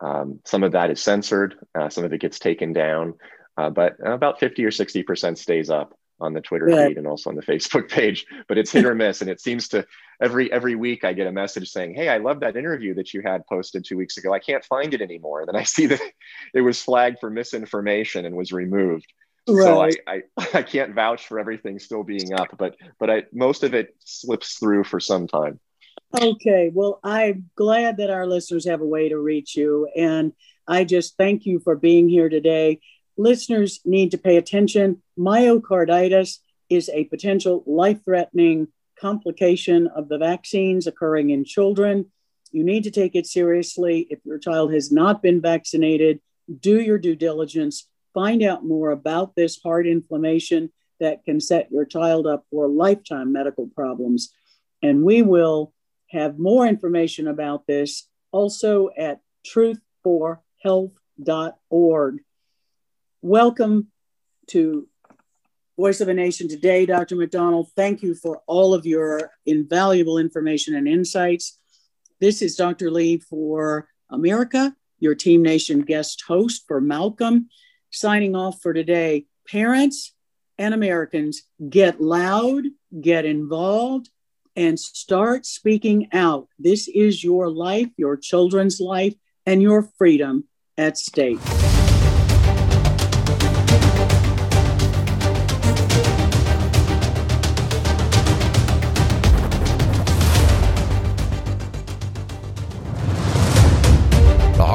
[0.00, 1.56] Um, some of that is censored,
[1.90, 3.14] some of it gets taken down,
[3.54, 6.88] but about 50 or 60% stays up on the Twitter yeah.
[6.88, 8.26] feed and also on the Facebook page.
[8.48, 9.86] But it's hit or miss, and it seems to
[10.20, 13.22] every every week I get a message saying, "Hey, I love that interview that you
[13.22, 14.32] had posted two weeks ago.
[14.32, 16.00] I can't find it anymore." And then I see that
[16.54, 19.12] it was flagged for misinformation and was removed.
[19.48, 19.62] Right.
[19.62, 20.22] So I, I
[20.58, 24.58] I can't vouch for everything still being up, but but I most of it slips
[24.58, 25.60] through for some time.
[26.18, 30.32] Okay, well, I'm glad that our listeners have a way to reach you, and
[30.66, 32.80] I just thank you for being here today
[33.16, 35.02] listeners need to pay attention.
[35.18, 36.38] Myocarditis
[36.68, 42.06] is a potential life threatening complication of the vaccines occurring in children.
[42.52, 44.06] You need to take it seriously.
[44.10, 46.20] If your child has not been vaccinated,
[46.60, 51.84] do your due diligence, find out more about this heart inflammation that can set your
[51.84, 54.32] child up for lifetime medical problems.
[54.82, 55.72] And we will
[56.10, 62.20] have more information about this also at truth4health.org.
[63.26, 63.88] Welcome
[64.50, 64.86] to
[65.76, 67.16] Voice of a Nation today, Dr.
[67.16, 67.72] McDonald.
[67.74, 71.58] Thank you for all of your invaluable information and insights.
[72.20, 72.88] This is Dr.
[72.88, 77.48] Lee for America, your Team Nation guest host for Malcolm.
[77.90, 79.26] Signing off for today.
[79.48, 80.14] Parents
[80.56, 82.62] and Americans, get loud,
[83.00, 84.08] get involved,
[84.54, 86.46] and start speaking out.
[86.60, 90.44] This is your life, your children's life, and your freedom
[90.78, 91.40] at stake.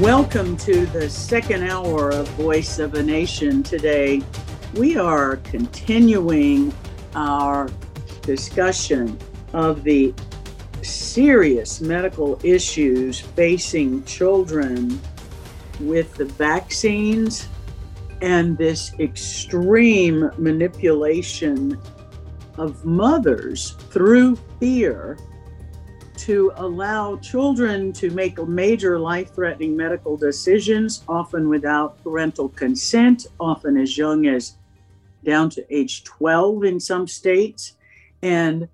[0.00, 3.62] Welcome to the second hour of Voice of a Nation.
[3.62, 4.22] Today,
[4.72, 6.72] we are continuing
[7.14, 7.68] our
[8.22, 9.18] discussion
[9.52, 10.14] of the
[10.80, 14.98] serious medical issues facing children
[15.80, 17.46] with the vaccines
[18.22, 21.78] and this extreme manipulation
[22.56, 25.18] of mothers through fear
[26.20, 33.78] to allow children to make major life threatening medical decisions, often without parental consent, often
[33.78, 34.56] as young as
[35.24, 37.76] down to age 12 in some states,
[38.22, 38.68] and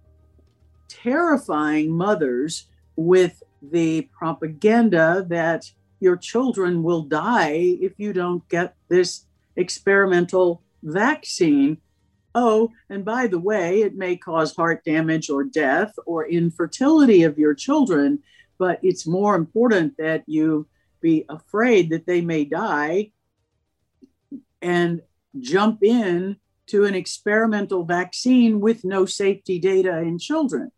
[0.88, 2.66] terrifying mothers
[2.96, 5.70] with the propaganda that
[6.00, 9.24] your children will die if you don't get this
[9.54, 11.78] experimental vaccine.
[12.38, 17.38] Oh, and by the way, it may cause heart damage or death or infertility of
[17.38, 18.18] your children,
[18.58, 20.68] but it's more important that you
[21.00, 23.12] be afraid that they may die
[24.60, 25.00] and
[25.40, 30.70] jump in to an experimental vaccine with no safety data in children.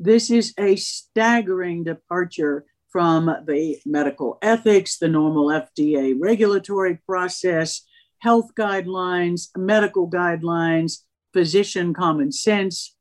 [0.00, 7.82] This is a staggering departure from the medical ethics, the normal FDA regulatory process,
[8.24, 11.00] health guidelines, medical guidelines,
[11.34, 12.96] physician common sense,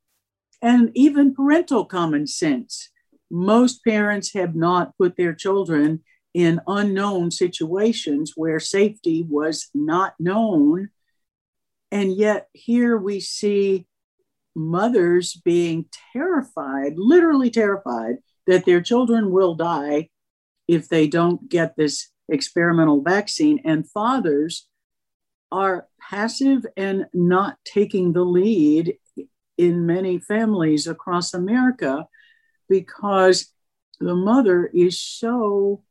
[0.61, 2.89] and even parental common sense.
[3.31, 6.03] Most parents have not put their children
[6.33, 10.89] in unknown situations where safety was not known.
[11.89, 13.87] And yet, here we see
[14.53, 18.15] mothers being terrified, literally terrified,
[18.45, 20.09] that their children will die
[20.67, 24.67] if they don't get this experimental vaccine, and fathers
[25.53, 28.97] are passive and not taking the lead
[29.55, 32.07] in many families across America
[32.67, 33.53] because
[33.99, 35.83] the mother is so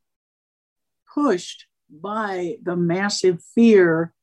[1.13, 4.13] pushed by the massive fear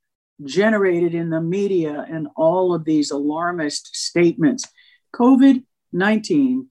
[0.44, 4.64] generated in the media and all of these alarmist statements.
[5.14, 6.68] COVID 19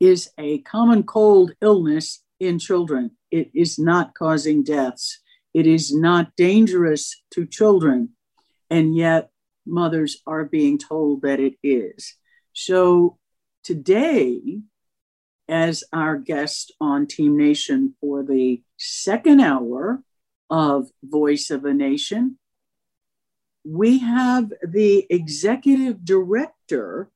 [0.00, 3.10] is a common cold illness in children.
[3.32, 5.18] It is not causing deaths.
[5.54, 8.10] It is not dangerous to children.
[8.70, 9.30] And yet,
[9.66, 12.14] mothers are being told that it is.
[12.52, 13.18] So,
[13.64, 14.60] today,
[15.48, 20.02] as our guest on Team Nation for the second hour
[20.50, 22.38] of Voice of a Nation,
[23.64, 27.10] we have the executive director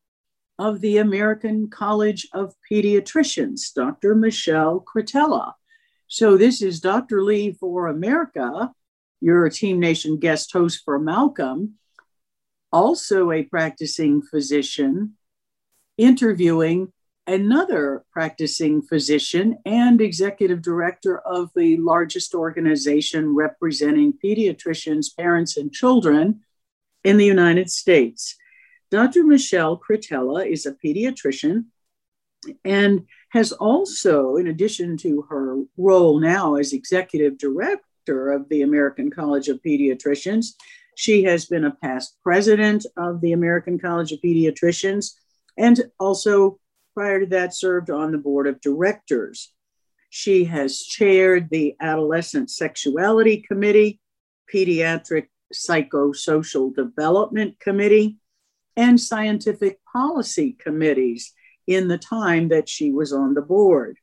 [0.59, 4.14] of the American College of Pediatricians, Dr.
[4.14, 5.55] Michelle Cretella.
[6.15, 7.23] So, this is Dr.
[7.23, 8.71] Lee for America,
[9.23, 11.79] your Team Nation guest host for Malcolm,
[12.71, 15.15] also a practicing physician,
[15.97, 16.93] interviewing
[17.27, 26.41] another practicing physician and executive director of the largest organization representing pediatricians, parents, and children
[27.05, 28.37] in the United States.
[28.91, 29.25] Dr.
[29.25, 31.69] Michelle Cretella is a pediatrician
[32.67, 39.11] and has also, in addition to her role now as executive director of the American
[39.11, 40.49] College of Pediatricians,
[40.97, 45.12] she has been a past president of the American College of Pediatricians
[45.57, 46.59] and also
[46.93, 49.51] prior to that served on the board of directors.
[50.11, 53.99] She has chaired the Adolescent Sexuality Committee,
[54.53, 58.18] Pediatric Psychosocial Development Committee,
[58.76, 61.33] and Scientific Policy Committees
[61.67, 63.99] in the time that she was on the board.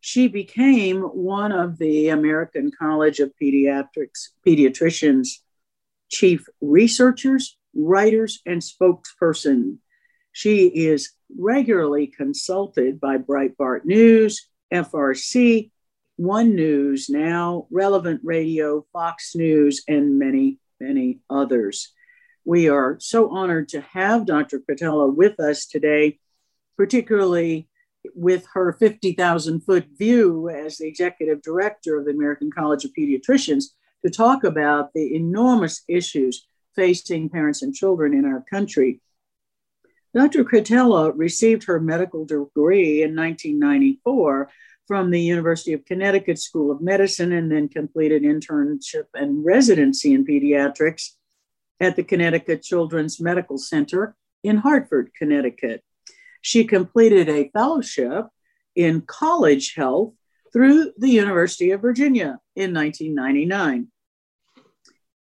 [0.00, 5.38] She became one of the American College of Pediatrics Pediatricians
[6.12, 9.78] chief researchers, writers, and spokesperson.
[10.32, 15.70] She is regularly consulted by Breitbart News, FRC,
[16.16, 21.92] One News Now, Relevant Radio, Fox News, and many, many others.
[22.44, 24.60] We are so honored to have Dr.
[24.60, 26.18] Cretella with us today,
[26.76, 27.68] particularly
[28.14, 33.66] with her 50,000 foot view as the executive director of the American College of Pediatricians
[34.04, 39.00] to talk about the enormous issues facing parents and children in our country
[40.14, 40.44] Dr.
[40.44, 44.50] Cretella received her medical degree in 1994
[44.86, 50.26] from the University of Connecticut School of Medicine and then completed internship and residency in
[50.26, 51.12] pediatrics
[51.80, 54.14] at the Connecticut Children's Medical Center
[54.44, 55.82] in Hartford, Connecticut.
[56.42, 58.26] She completed a fellowship
[58.74, 60.14] in college health
[60.52, 63.88] through the University of Virginia in 1999.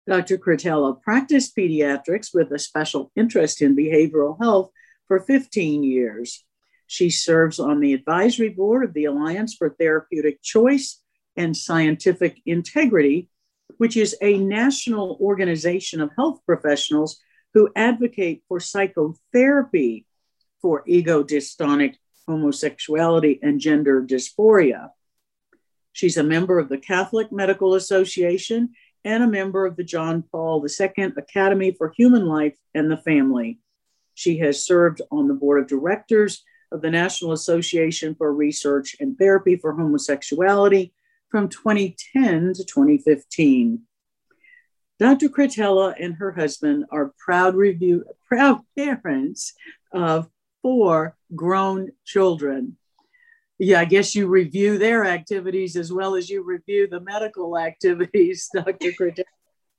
[0.07, 0.37] Dr.
[0.39, 4.71] Cretella practiced pediatrics with a special interest in behavioral health
[5.07, 6.43] for 15 years.
[6.87, 11.01] She serves on the advisory board of the Alliance for Therapeutic Choice
[11.37, 13.29] and Scientific Integrity,
[13.77, 17.21] which is a national organization of health professionals
[17.53, 20.07] who advocate for psychotherapy
[20.61, 21.95] for ego dystonic
[22.27, 24.91] homosexuality and gender dysphoria.
[25.93, 28.69] She's a member of the Catholic Medical Association
[29.03, 33.59] and a member of the John Paul II Academy for Human Life and the Family.
[34.13, 39.17] She has served on the board of directors of the National Association for Research and
[39.17, 40.93] Therapy for Homosexuality
[41.29, 43.81] from 2010 to 2015.
[44.99, 45.29] Dr.
[45.29, 49.53] Cretella and her husband are proud review, proud parents
[49.91, 50.29] of
[50.61, 52.77] four grown children.
[53.59, 58.49] Yeah, I guess you review their activities as well as you review the medical activities,
[58.53, 58.91] Dr.
[58.99, 59.23] Cretella.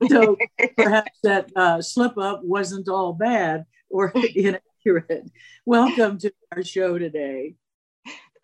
[0.09, 0.37] So
[0.77, 5.31] perhaps that uh, slip up wasn't all bad or inaccurate.
[5.65, 7.55] Welcome to our show today.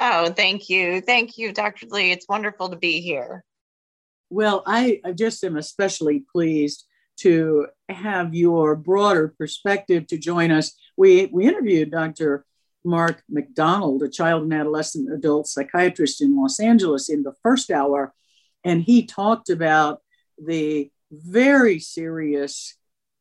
[0.00, 1.00] Oh, thank you.
[1.00, 1.86] Thank you, Dr.
[1.90, 2.12] Lee.
[2.12, 3.44] It's wonderful to be here.
[4.30, 6.84] Well, I, I just am especially pleased
[7.18, 10.76] to have your broader perspective to join us.
[10.96, 12.44] We, we interviewed Dr.
[12.84, 18.14] Mark McDonald, a child and adolescent adult psychiatrist in Los Angeles, in the first hour,
[18.64, 20.00] and he talked about
[20.38, 22.76] the very serious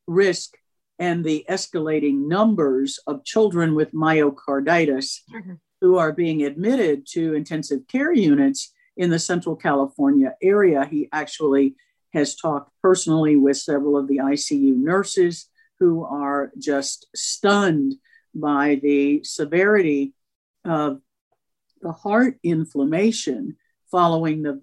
[0.08, 0.58] risk
[1.00, 5.54] and the escalating numbers of children with myocarditis mm-hmm.
[5.82, 10.86] who are being admitted to intensive care units in the Central California area.
[10.86, 11.76] He actually
[12.18, 15.50] has talked personally with several of the ICU nurses
[15.80, 17.94] who are just stunned
[18.34, 20.14] by the severity
[20.66, 21.00] of
[21.82, 23.56] the heart inflammation
[23.92, 24.60] following the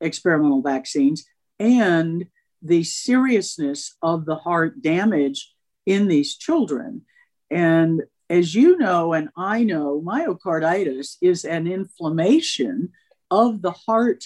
[0.00, 1.24] experimental vaccines
[1.58, 2.26] and
[2.60, 5.54] the seriousness of the heart damage
[5.86, 7.02] in these children.
[7.50, 12.90] And as you know, and I know, myocarditis is an inflammation
[13.30, 14.24] of the heart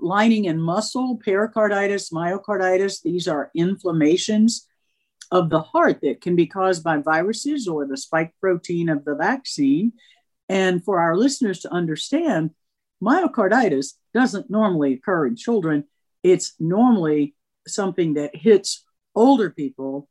[0.00, 3.02] lining and muscle, pericarditis, myocarditis.
[3.02, 4.66] These are inflammations
[5.30, 9.14] of the heart that can be caused by viruses or the spike protein of the
[9.14, 9.92] vaccine.
[10.48, 12.50] And for our listeners to understand,
[13.02, 15.84] myocarditis doesn't normally occur in children.
[16.22, 17.34] It's normally
[17.66, 18.84] something that hits
[19.14, 20.08] older people,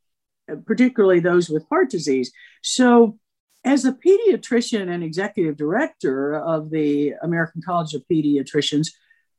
[0.51, 2.31] uh, particularly those with heart disease.
[2.61, 3.17] So,
[3.65, 8.89] as a pediatrician and executive director of the American College of Pediatricians,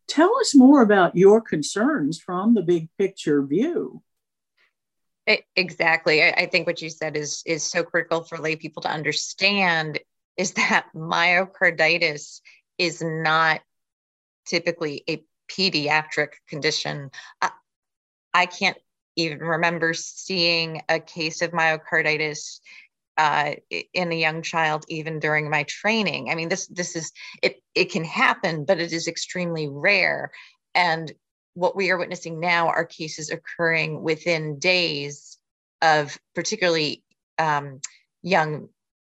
[0.09, 4.03] tell us more about your concerns from the big picture view.
[5.57, 6.23] Exactly.
[6.23, 9.99] I think what you said is is so critical for lay people to understand
[10.39, 12.41] is that myocarditis
[12.79, 13.61] is not
[14.47, 17.11] typically a pediatric condition.
[17.43, 17.51] I,
[18.33, 18.79] I can't
[19.17, 22.61] even remember seeing a case of myocarditis
[23.19, 23.55] uh,
[23.93, 26.31] in a young child even during my training.
[26.31, 27.13] I mean, this this is
[27.43, 27.61] it.
[27.75, 30.31] It can happen, but it is extremely rare.
[30.75, 31.13] And
[31.55, 35.37] what we are witnessing now are cases occurring within days
[35.83, 37.03] of particularly
[37.39, 37.81] um,
[38.23, 38.69] young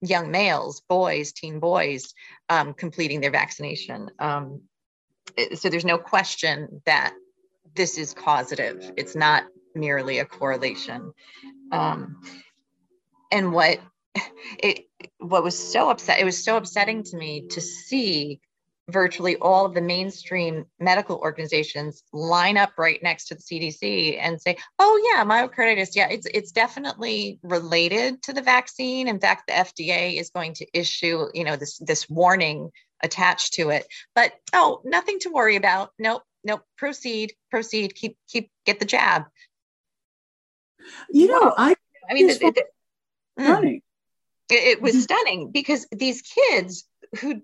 [0.02, 2.16] young males, boys, teen boys,
[2.50, 4.10] um, completing their vaccination.
[4.18, 4.62] Um,
[5.54, 7.14] so there's no question that
[7.76, 8.92] this is causative.
[8.98, 9.44] It's not
[9.76, 11.14] merely a correlation.
[11.72, 12.22] Um,
[13.32, 13.80] and what
[14.60, 14.86] it
[15.20, 18.40] what was so upset it was so upsetting to me to see
[18.92, 24.42] virtually all of the mainstream medical organizations line up right next to the CDC and
[24.42, 29.08] say, "Oh yeah, myocarditis, yeah, it's it's definitely related to the vaccine.
[29.08, 32.72] In fact, the FDA is going to issue, you know, this this warning
[33.04, 33.88] attached to it.
[34.14, 35.92] But oh, nothing to worry about.
[35.98, 36.62] Nope, nope.
[36.78, 37.96] Proceed, proceed.
[37.96, 39.24] Keep keep get the jab.
[41.12, 41.76] You know, I
[42.10, 43.82] I mean, it, it,
[44.52, 45.02] it was mm-hmm.
[45.02, 46.86] stunning because these kids
[47.20, 47.42] who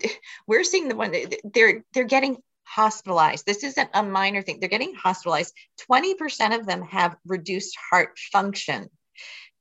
[0.48, 1.14] we're seeing the one
[1.44, 3.46] they're they're getting hospitalized.
[3.46, 4.60] This isn't a minor thing.
[4.60, 5.54] They're getting hospitalized.
[5.90, 8.90] 20% of them have reduced heart function.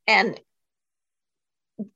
[0.09, 0.39] And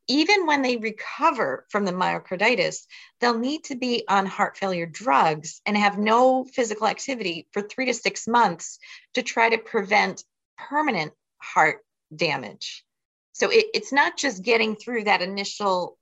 [0.09, 2.87] even when they recover from the myocarditis,
[3.21, 7.87] they'll need to be on heart failure drugs and have no physical activity for three
[7.87, 8.79] to six months
[9.15, 10.23] to try to prevent
[10.59, 12.85] permanent heart damage.
[13.33, 15.97] So it, it's not just getting through that initial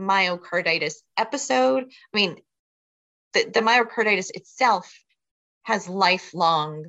[0.00, 1.84] myocarditis episode.
[1.84, 2.36] I mean,
[3.34, 4.92] the, the myocarditis itself
[5.62, 6.86] has lifelong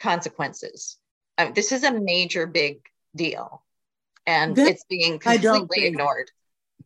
[0.00, 0.96] consequences.
[1.36, 2.80] I mean, this is a major big
[3.14, 3.62] deal
[4.26, 6.30] and that, it's being completely ignored.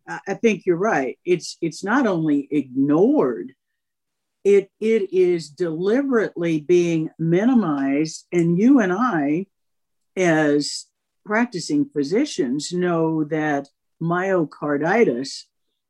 [0.09, 1.19] I think you're right.
[1.24, 3.55] It's it's not only ignored,
[4.44, 8.27] it it is deliberately being minimized.
[8.32, 9.47] And you and I,
[10.16, 10.86] as
[11.25, 13.69] practicing physicians, know that
[14.03, 15.45] myocarditis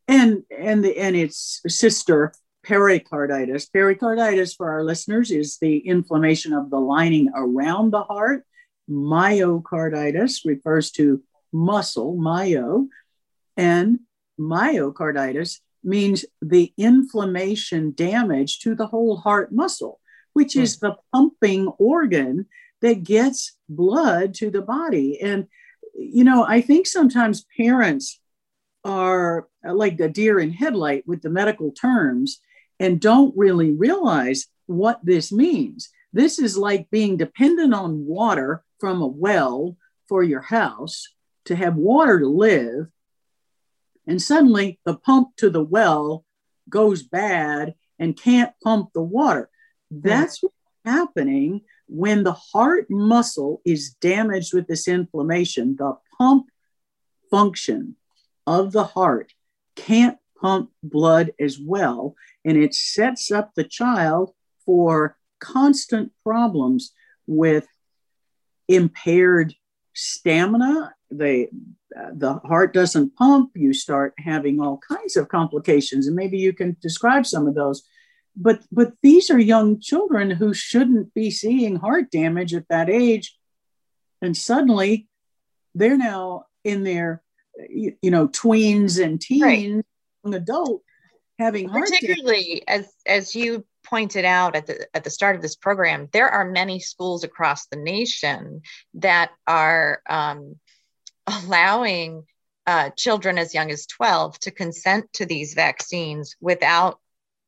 [0.06, 2.32] and and the and its sister
[2.64, 3.66] pericarditis.
[3.66, 8.44] Pericarditis for our listeners is the inflammation of the lining around the heart.
[8.90, 12.88] Myocarditis refers to muscle, myo,
[13.56, 14.00] and
[14.38, 20.00] myocarditis means the inflammation damage to the whole heart muscle,
[20.34, 20.60] which hmm.
[20.60, 22.46] is the pumping organ
[22.82, 25.18] that gets blood to the body.
[25.20, 25.46] And,
[25.94, 28.20] you know, I think sometimes parents
[28.84, 32.40] are uh, like a deer in headlight with the medical terms
[32.78, 35.88] and don't really realize what this means.
[36.12, 39.76] This is like being dependent on water from a well
[40.08, 41.08] for your house
[41.46, 42.88] to have water to live.
[44.06, 46.24] And suddenly the pump to the well
[46.68, 49.48] goes bad and can't pump the water.
[50.02, 50.54] That's what's
[50.84, 55.76] happening when the heart muscle is damaged with this inflammation.
[55.76, 56.46] The pump
[57.30, 57.96] function
[58.46, 59.32] of the heart
[59.76, 62.14] can't pump blood as well.
[62.44, 64.32] And it sets up the child
[64.64, 66.92] for constant problems
[67.26, 67.66] with
[68.68, 69.54] impaired
[69.94, 70.94] stamina.
[71.10, 71.48] They,
[71.96, 73.52] uh, the heart doesn't pump.
[73.54, 77.84] You start having all kinds of complications, and maybe you can describe some of those.
[78.36, 83.36] But but these are young children who shouldn't be seeing heart damage at that age,
[84.20, 85.08] and suddenly
[85.74, 87.22] they're now in their
[87.68, 89.84] you, you know tweens and teens,
[90.24, 90.34] right.
[90.34, 90.82] adult
[91.38, 92.86] having heart particularly damage.
[92.86, 96.50] as as you pointed out at the at the start of this program, there are
[96.50, 98.62] many schools across the nation
[98.94, 100.56] that are um,
[101.26, 102.24] allowing
[102.66, 106.98] uh, children as young as 12 to consent to these vaccines without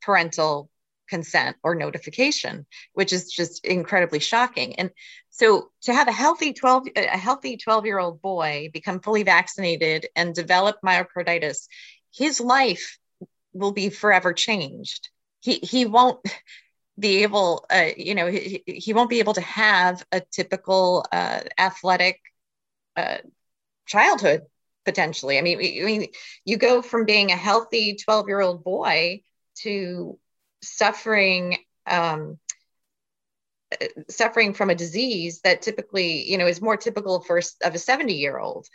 [0.02, 0.70] parental
[1.08, 4.74] consent or notification which is just incredibly shocking.
[4.76, 4.90] And
[5.30, 10.06] so to have a healthy 12 a healthy 12 year old boy become fully vaccinated
[10.16, 11.68] and develop myocarditis
[12.12, 12.98] his life
[13.52, 15.10] will be forever changed.
[15.40, 16.20] He he won't
[16.98, 21.40] be able uh, you know he, he won't be able to have a typical uh,
[21.58, 22.20] athletic
[22.96, 23.18] uh,
[23.86, 24.42] childhood
[24.84, 25.38] potentially.
[25.38, 26.06] I mean I mean
[26.44, 29.22] you go from being a healthy 12 year old boy
[29.62, 30.18] to
[30.62, 32.38] suffering um,
[34.08, 38.14] suffering from a disease that typically you know is more typical for of a 70
[38.14, 38.66] year old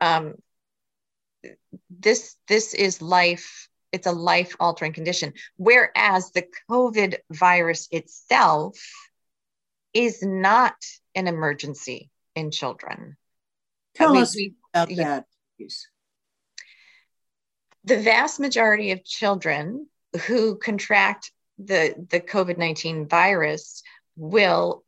[0.00, 0.34] um,
[1.90, 5.32] this this is life it's a life altering condition.
[5.56, 8.78] Whereas the COVID virus itself
[9.92, 10.76] is not
[11.14, 13.16] an emergency in children.
[13.94, 14.36] Tell we, us
[14.72, 15.26] about that,
[15.56, 15.88] please.
[17.84, 19.88] The vast majority of children
[20.26, 23.82] who contract the, the COVID 19 virus
[24.16, 24.84] will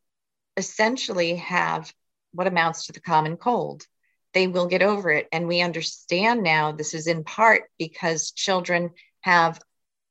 [0.57, 1.93] essentially have
[2.33, 3.87] what amounts to the common cold
[4.33, 5.29] they will get over it.
[5.33, 8.91] And we understand now this is in part because children
[9.21, 9.61] have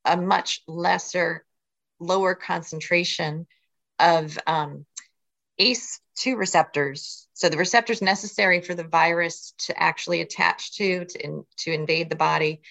[0.06, 1.46] a much lesser,
[2.00, 3.48] lower concentration
[4.00, 4.86] of um,
[5.60, 7.28] ACE2 receptors.
[7.34, 12.10] So the receptors necessary for the virus to actually attach to, to, in, to invade
[12.10, 12.62] the body,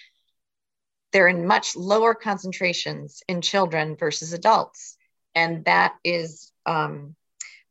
[1.12, 4.96] they're in much lower concentrations in children versus adults.
[5.34, 7.14] And that is um,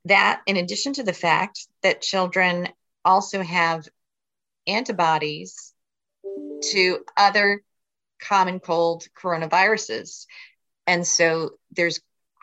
[0.05, 2.69] that, in addition to the fact that children
[3.05, 3.87] also have
[4.67, 5.73] antibodies
[6.71, 7.63] to other
[8.21, 10.25] common cold coronaviruses.
[10.85, 12.01] And so there's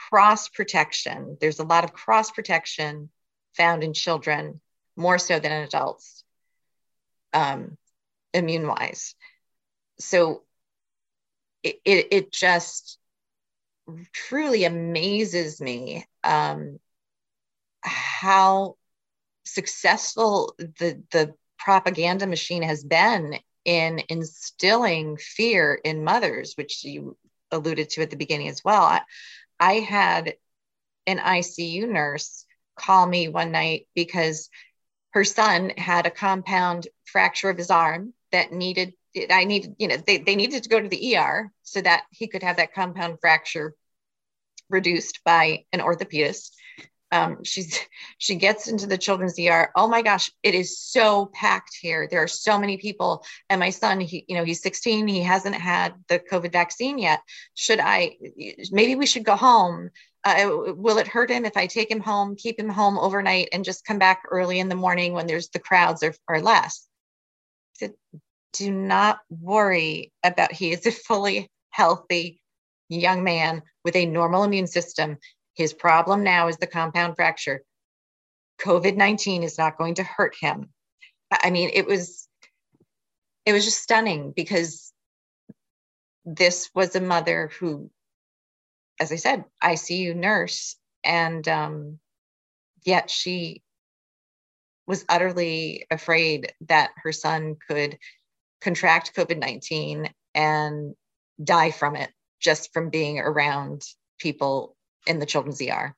[0.08, 1.36] cross protection.
[1.40, 3.10] There's a lot of cross protection
[3.56, 4.60] found in children
[4.96, 6.24] more so than in adults,
[7.32, 7.76] um,
[8.32, 9.14] immune wise.
[9.98, 10.42] So
[11.84, 12.98] it, it, just
[14.12, 16.78] truly amazes me um,
[17.82, 18.76] how
[19.44, 27.16] successful the the propaganda machine has been in instilling fear in mothers, which you
[27.50, 28.82] alluded to at the beginning as well.
[28.82, 29.00] I,
[29.58, 30.34] I had
[31.06, 32.44] an ICU nurse
[32.76, 34.48] call me one night because
[35.10, 38.92] her son had a compound fracture of his arm that needed
[39.30, 42.26] I needed, you know, they, they needed to go to the ER so that he
[42.26, 43.74] could have that compound fracture
[44.68, 46.50] reduced by an orthopedist
[47.12, 47.78] um, she's
[48.18, 49.70] she gets into the children's ER.
[49.74, 52.08] Oh my gosh, it is so packed here.
[52.10, 55.06] There are so many people, and my son, he you know he's 16.
[55.08, 57.20] He hasn't had the COVID vaccine yet.
[57.54, 58.16] Should I?
[58.70, 59.90] Maybe we should go home.
[60.24, 63.64] Uh, will it hurt him if I take him home, keep him home overnight, and
[63.64, 66.88] just come back early in the morning when there's the crowds are, are less?
[67.76, 67.94] I said,
[68.56, 72.40] do not worry about he is a fully healthy
[72.88, 75.18] young man with a normal immune system.
[75.54, 77.62] His problem now is the compound fracture.
[78.60, 80.70] COVID 19 is not going to hurt him.
[81.30, 82.28] I mean, it was
[83.44, 84.92] it was just stunning because
[86.24, 87.90] this was a mother who,
[88.98, 91.98] as I said, ICU nurse, and um,
[92.84, 93.62] yet she
[94.86, 97.98] was utterly afraid that her son could
[98.66, 100.94] contract COVID 19 and
[101.42, 102.10] die from it
[102.40, 103.84] just from being around
[104.18, 104.76] people
[105.06, 105.94] in the children's ER.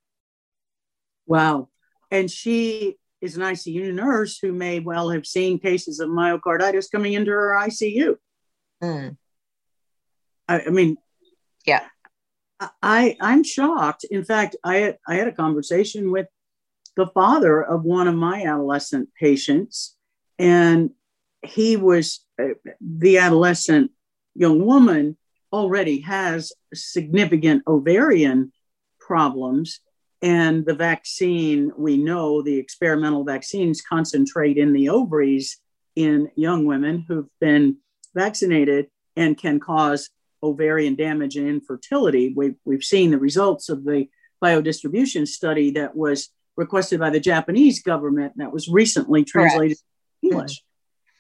[1.27, 1.71] Wow.
[2.11, 7.15] And she is an ICU nurse who may well have seen cases of myocarditis coming
[7.15, 8.17] into her ICU.
[8.83, 9.17] Mm.
[10.47, 10.99] I, I, mean,
[11.65, 11.85] yeah,
[12.83, 14.05] I I'm shocked.
[14.11, 16.27] In fact, I had, I had a conversation with
[16.97, 19.97] the father of one of my adolescent patients,
[20.39, 20.91] and
[21.43, 23.91] he was uh, the adolescent
[24.35, 25.17] young woman
[25.53, 28.53] already has significant ovarian
[29.01, 29.81] problems
[30.21, 35.59] and the vaccine we know the experimental vaccines concentrate in the ovaries
[35.97, 37.77] in young women who've been
[38.15, 40.11] vaccinated and can cause
[40.43, 44.07] ovarian damage and infertility we've, we've seen the results of the
[44.43, 50.25] biodistribution study that was requested by the japanese government that was recently translated Correct.
[50.25, 50.63] english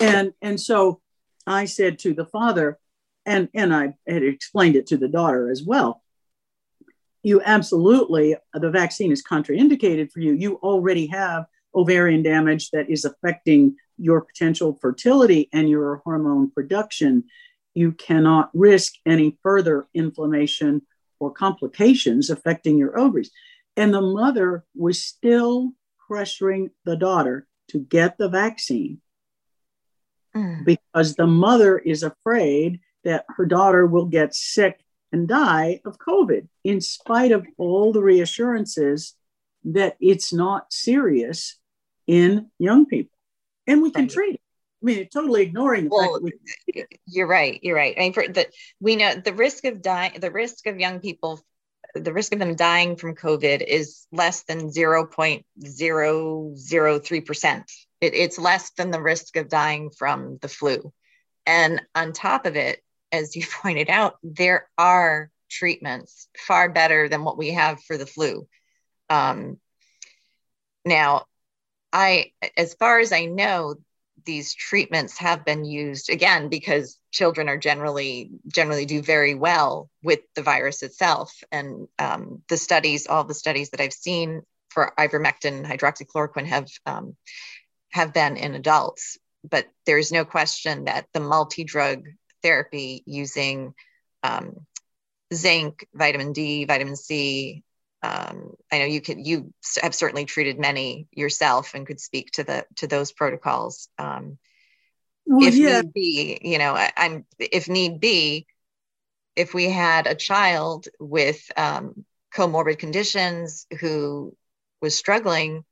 [0.00, 1.00] and and so
[1.46, 2.78] i said to the father
[3.26, 6.02] and and i had explained it to the daughter as well
[7.22, 10.32] you absolutely the vaccine is contraindicated for you.
[10.32, 17.24] You already have ovarian damage that is affecting your potential fertility and your hormone production.
[17.74, 20.82] You cannot risk any further inflammation
[21.20, 23.30] or complications affecting your ovaries.
[23.76, 25.72] And the mother was still
[26.08, 29.00] pressuring the daughter to get the vaccine
[30.36, 30.64] mm.
[30.64, 34.80] because the mother is afraid that her daughter will get sick
[35.12, 39.14] and die of COVID, in spite of all the reassurances
[39.64, 41.58] that it's not serious
[42.06, 43.16] in young people.
[43.66, 44.10] And we can right.
[44.10, 44.40] treat it.
[44.82, 46.32] I mean, totally ignoring the well, fact that
[46.76, 46.84] we.
[47.06, 47.58] You're right.
[47.62, 47.94] You're right.
[47.96, 48.46] I mean, for the
[48.80, 51.40] we know the risk of dying, the risk of young people,
[51.94, 55.44] the risk of them dying from COVID is less than zero point
[58.00, 58.14] percent.
[58.14, 60.92] It's less than the risk of dying from the flu,
[61.46, 67.24] and on top of it, as you pointed out, there are treatments far better than
[67.24, 68.46] what we have for the flu.
[69.08, 69.58] Um,
[70.84, 71.24] now,
[71.92, 73.76] I, as far as I know,
[74.24, 80.20] these treatments have been used again because children are generally generally do very well with
[80.34, 85.52] the virus itself, and um, the studies, all the studies that I've seen for ivermectin,
[85.52, 87.16] and hydroxychloroquine have um,
[87.90, 89.18] have been in adults.
[89.48, 92.06] But there's no question that the multi-drug
[92.42, 93.74] therapy using
[94.22, 94.66] um,
[95.32, 97.62] zinc, vitamin D, vitamin C.
[98.02, 99.52] Um, I know you could you
[99.82, 103.88] have certainly treated many yourself and could speak to the to those protocols.
[103.98, 104.38] Um,
[105.26, 105.82] well, if yeah.
[105.82, 108.46] need be, you know, I, am if need be,
[109.36, 112.04] if we had a child with um,
[112.34, 114.34] comorbid conditions who
[114.80, 115.64] was struggling,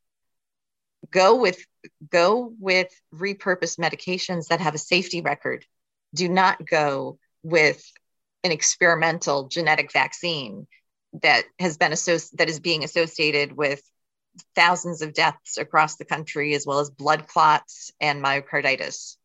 [1.10, 1.64] go with
[2.10, 5.64] go with repurposed medications that have a safety record.
[6.14, 7.84] Do not go with
[8.44, 10.66] an experimental genetic vaccine
[11.22, 13.82] that has been associated that is being associated with
[14.54, 19.16] thousands of deaths across the country as well as blood clots and myocarditis.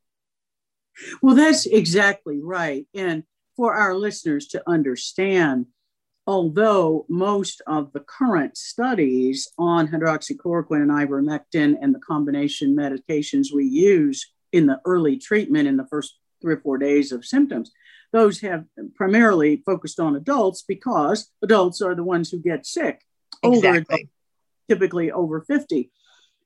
[1.21, 2.88] Well that's exactly right.
[2.93, 3.23] And
[3.55, 5.67] for our listeners to understand
[6.31, 13.65] although most of the current studies on hydroxychloroquine and ivermectin and the combination medications we
[13.65, 17.73] use in the early treatment in the first three or four days of symptoms.
[18.13, 18.63] Those have
[18.95, 23.01] primarily focused on adults because adults are the ones who get sick,
[23.43, 23.67] exactly.
[23.67, 24.11] older adults,
[24.69, 25.91] typically over 50.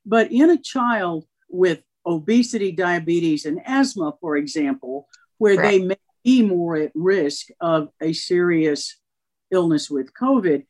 [0.03, 5.07] But in a child with obesity, diabetes, and asthma, for example,
[5.37, 8.95] where they may be more at risk of a serious
[9.55, 10.65] illness with COVID,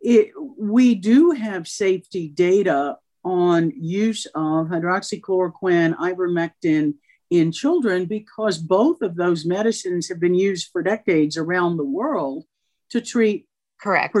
[0.00, 6.94] it, we do have safety data on use of hydroxychloroquine, ivermectin,
[7.30, 12.44] in children because both of those medicines have been used for decades around the world
[12.90, 13.46] to treat
[13.80, 14.16] correct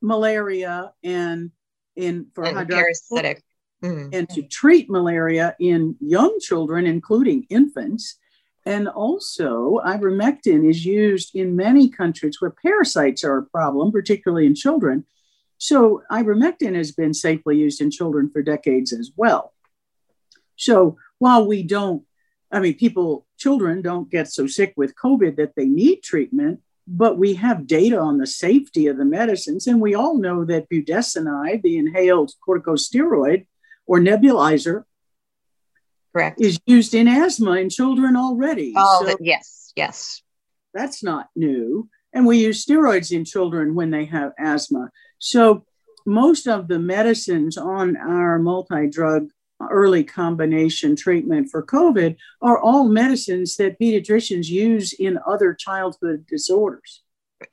[0.00, 1.50] malaria and
[1.96, 3.42] in for and parasitic
[3.82, 4.08] mm-hmm.
[4.12, 8.16] and to treat malaria in young children including infants
[8.68, 14.54] and also ivermectin is used in many countries where parasites are a problem particularly in
[14.54, 15.04] children
[15.58, 19.52] so ivermectin has been safely used in children for decades as well
[20.56, 22.02] so while we don't
[22.50, 27.18] I mean, people, children don't get so sick with COVID that they need treatment, but
[27.18, 29.66] we have data on the safety of the medicines.
[29.66, 33.46] And we all know that budesonide, the inhaled corticosteroid
[33.86, 34.84] or nebulizer,
[36.18, 38.72] correct, is used in asthma in children already.
[38.76, 40.22] Oh, so yes, yes.
[40.74, 41.88] That's not new.
[42.12, 44.90] And we use steroids in children when they have asthma.
[45.18, 45.64] So
[46.06, 49.28] most of the medicines on our multi drug
[49.70, 57.02] early combination treatment for COVID are all medicines that pediatricians use in other childhood disorders.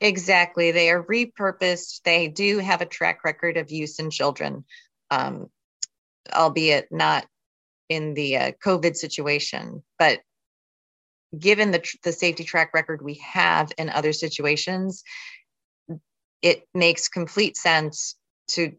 [0.00, 0.72] Exactly.
[0.72, 2.02] They are repurposed.
[2.02, 4.64] They do have a track record of use in children,
[5.10, 5.48] um,
[6.32, 7.26] albeit not
[7.88, 9.82] in the uh, COVID situation.
[9.98, 10.20] But
[11.38, 15.02] given the, the safety track record we have in other situations,
[16.42, 18.16] it makes complete sense
[18.48, 18.72] to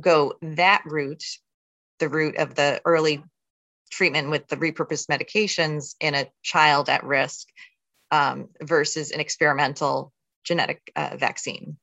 [0.00, 1.24] go that route
[2.02, 3.22] the route of the early
[3.92, 7.46] treatment with the repurposed medications in a child at risk
[8.10, 10.12] um, versus an experimental
[10.42, 11.76] genetic uh, vaccine.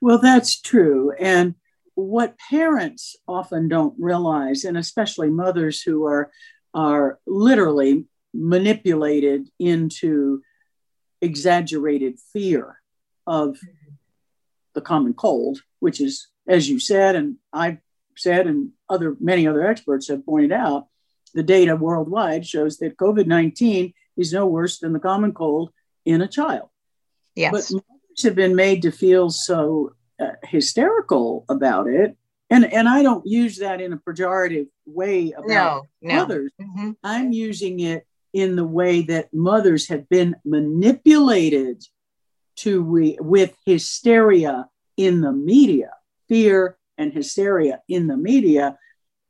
[0.00, 1.12] Well, that's true.
[1.18, 1.56] And
[1.94, 6.30] what parents often don't realize, and especially mothers who are,
[6.72, 10.42] are literally manipulated into
[11.20, 12.80] exaggerated fear
[13.26, 13.58] of
[14.74, 17.78] the common cold, which is, as you said, and I've
[18.16, 20.88] said, and other many other experts have pointed out,
[21.32, 25.70] the data worldwide shows that COVID 19 is no worse than the common cold
[26.04, 26.68] in a child.
[27.34, 27.52] Yes.
[27.52, 32.16] But mothers have been made to feel so uh, hysterical about it.
[32.50, 36.14] And, and I don't use that in a pejorative way about no, no.
[36.14, 36.52] mothers.
[36.60, 36.90] Mm-hmm.
[37.02, 41.82] I'm using it in the way that mothers have been manipulated
[42.56, 45.90] to re- with hysteria in the media,
[46.28, 48.78] fear and hysteria in the media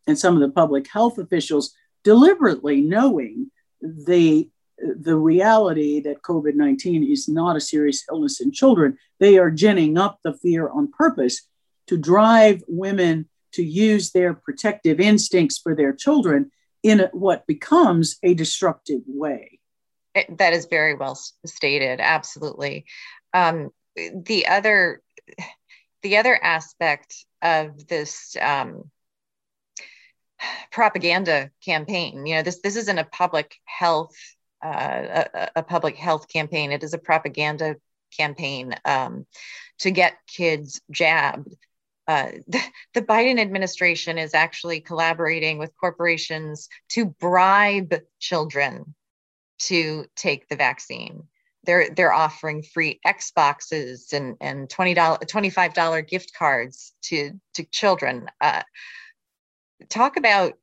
[0.06, 3.50] and some of the public health officials deliberately knowing
[3.80, 4.48] the
[4.84, 9.96] the reality that COVID 19 is not a serious illness in children, they are ginning
[9.96, 11.42] up the fear on purpose
[11.86, 16.50] to drive women to use their protective instincts for their children
[16.82, 19.58] in what becomes a destructive way.
[20.28, 22.00] That is very well stated.
[22.00, 22.84] Absolutely.
[23.32, 25.02] Um, the other,
[26.02, 28.90] the other aspect of this um,
[30.70, 32.26] propaganda campaign.
[32.26, 34.16] You know, this this isn't a public health
[34.64, 36.72] uh, a, public health campaign.
[36.72, 37.76] It is a propaganda
[38.16, 39.26] campaign um,
[39.80, 41.54] to get kids jabbed.
[42.06, 42.60] Uh, the,
[42.94, 48.94] the, Biden administration is actually collaborating with corporations to bribe children
[49.60, 51.24] to take the vaccine.
[51.64, 57.40] They're they're offering free Xboxes and and twenty dollar twenty five dollar gift cards to
[57.54, 58.28] to children.
[58.38, 58.62] Uh,
[59.88, 60.54] talk about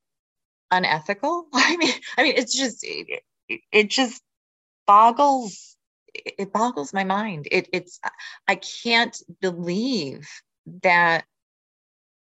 [0.69, 1.47] unethical.
[1.53, 2.85] I mean, I mean, it's just
[3.71, 4.21] it, just
[4.87, 5.77] boggles
[6.13, 7.47] it boggles my mind.
[7.51, 7.99] It, it's
[8.47, 10.27] I can't believe
[10.83, 11.23] that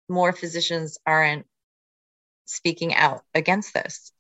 [0.09, 1.47] more physicians aren't
[2.45, 4.13] speaking out against this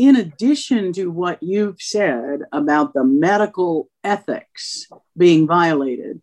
[0.00, 6.22] in addition to what you've said about the medical ethics being violated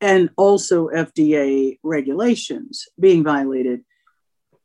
[0.00, 3.84] and also FDA regulations being violated,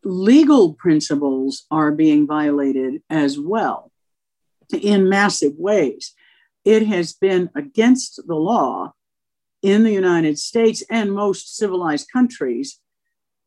[0.03, 3.91] legal principles are being violated as well
[4.73, 6.13] in massive ways.
[6.65, 8.93] It has been against the law
[9.61, 12.79] in the United States and most civilized countries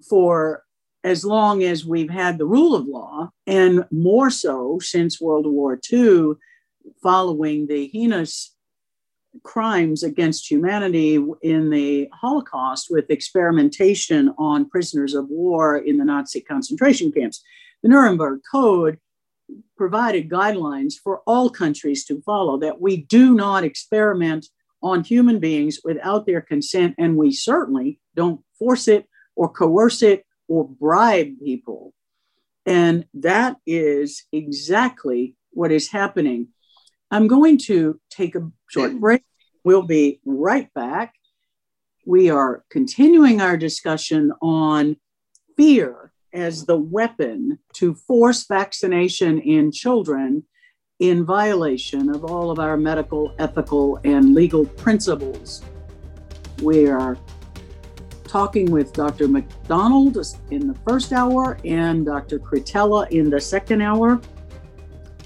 [0.09, 0.65] for
[1.05, 5.79] as long as we've had the rule of law, and more so since World War
[5.93, 6.35] II,
[7.03, 8.55] following the heinous
[9.43, 16.41] crimes against humanity in the Holocaust with experimentation on prisoners of war in the Nazi
[16.41, 17.43] concentration camps.
[17.83, 18.99] The Nuremberg Code
[19.77, 24.47] provided guidelines for all countries to follow that we do not experiment
[24.83, 30.25] on human beings without their consent, and we certainly don't force it or coerce it
[30.49, 31.95] or bribe people.
[32.67, 36.49] And that is exactly what is happening.
[37.11, 39.23] I'm going to take a short break.
[39.65, 41.15] We'll be right back.
[42.07, 44.97] We are continuing our discussion on
[45.57, 50.45] fear as the weapon to force vaccination in children
[50.99, 55.63] in violation of all of our medical, ethical, and legal principles.
[56.63, 57.19] We are
[58.25, 59.29] talking with Dr.
[59.29, 60.17] McDonald
[60.51, 62.39] in the first hour and Dr.
[62.39, 64.21] Cretella in the second hour.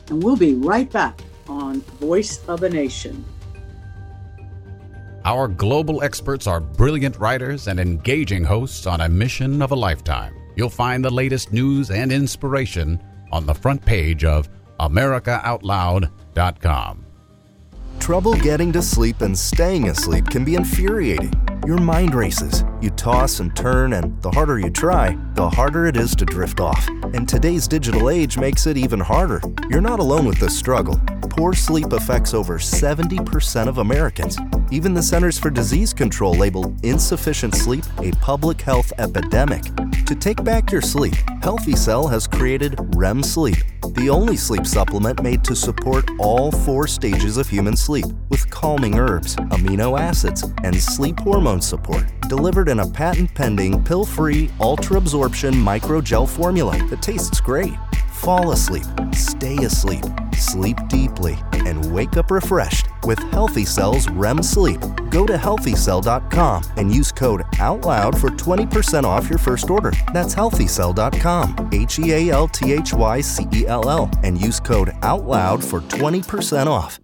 [0.09, 3.25] And we'll be right back on Voice of a Nation.
[5.25, 10.36] Our global experts are brilliant writers and engaging hosts on a mission of a lifetime.
[10.57, 13.01] You'll find the latest news and inspiration
[13.31, 14.49] on the front page of
[14.81, 17.07] AmericaOutloud.com.
[18.01, 21.33] Trouble getting to sleep and staying asleep can be infuriating.
[21.67, 22.63] Your mind races.
[22.81, 26.61] You toss and turn, and the harder you try, the harder it is to drift
[26.61, 26.87] off.
[27.15, 29.41] And today's digital age makes it even harder.
[29.69, 31.01] You're not alone with this struggle.
[31.31, 34.39] Poor sleep affects over 70% of Americans.
[34.71, 39.65] Even the Centers for Disease Control labeled insufficient sleep a public health epidemic.
[40.07, 43.57] To take back your sleep, Healthy Cell has created REM Sleep,
[43.95, 49.01] the only sleep supplement made to support all four stages of human sleep with calming
[49.01, 54.97] herbs, amino acids, and sleep hormone support, delivered in a patent pending pill free ultra
[54.97, 57.75] absorption microgel formula that tastes great.
[58.13, 60.05] Fall asleep, stay asleep,
[60.39, 64.81] sleep deeply, and wake up refreshed with Healthy Cell's REM Sleep.
[65.11, 69.93] Go to healthycell.com and use code OUTLOUD for 20% off your first order.
[70.15, 74.61] That's healthycell.com, H E A L T H Y C E L L, and use
[74.61, 76.99] code OUTLOUD for 20% off.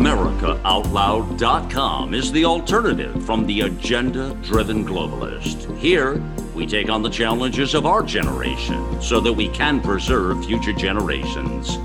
[0.00, 5.76] AmericaOutloud.com is the alternative from the agenda driven globalist.
[5.76, 6.14] Here,
[6.60, 11.78] we take on the challenges of our generation so that we can preserve future generations.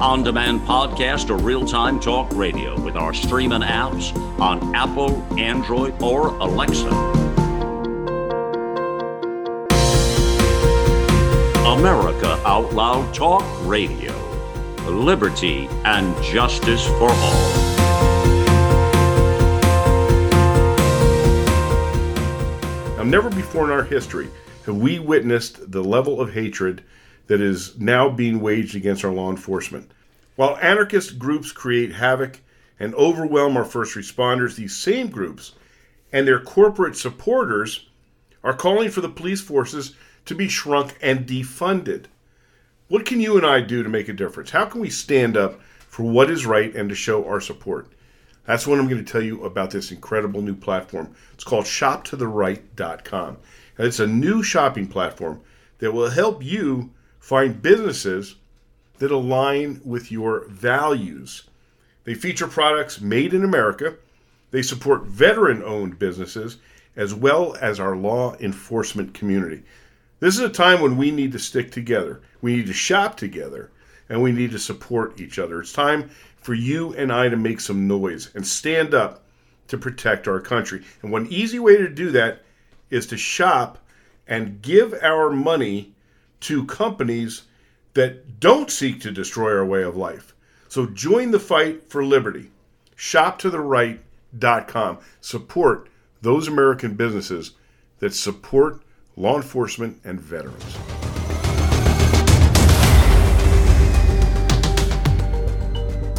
[0.00, 6.00] On demand podcast or real time talk radio with our streaming apps on Apple, Android,
[6.00, 6.86] or Alexa.
[11.66, 14.14] America Out Loud Talk Radio.
[14.86, 17.61] Liberty and justice for all.
[23.02, 24.28] Now, never before in our history
[24.64, 26.84] have we witnessed the level of hatred
[27.26, 29.90] that is now being waged against our law enforcement.
[30.36, 32.38] While anarchist groups create havoc
[32.78, 35.54] and overwhelm our first responders, these same groups
[36.12, 37.88] and their corporate supporters
[38.44, 39.96] are calling for the police forces
[40.26, 42.04] to be shrunk and defunded.
[42.86, 44.50] What can you and I do to make a difference?
[44.50, 47.88] How can we stand up for what is right and to show our support?
[48.44, 51.14] That's what I'm going to tell you about this incredible new platform.
[51.34, 53.36] It's called shoptotheright.com.
[53.78, 55.40] And it's a new shopping platform
[55.78, 58.36] that will help you find businesses
[58.98, 61.44] that align with your values.
[62.04, 63.96] They feature products made in America.
[64.50, 66.58] They support veteran owned businesses
[66.96, 69.62] as well as our law enforcement community.
[70.20, 72.20] This is a time when we need to stick together.
[72.40, 73.70] We need to shop together
[74.08, 75.60] and we need to support each other.
[75.60, 76.10] It's time
[76.42, 79.24] for you and I to make some noise and stand up
[79.68, 80.84] to protect our country.
[81.02, 82.42] And one easy way to do that
[82.90, 83.78] is to shop
[84.26, 85.94] and give our money
[86.40, 87.42] to companies
[87.94, 90.34] that don't seek to destroy our way of life.
[90.68, 92.50] So join the fight for liberty.
[92.96, 94.98] ShopToTheRight.com.
[95.20, 95.88] Support
[96.20, 97.52] those American businesses
[97.98, 98.82] that support
[99.16, 101.11] law enforcement, and veterans.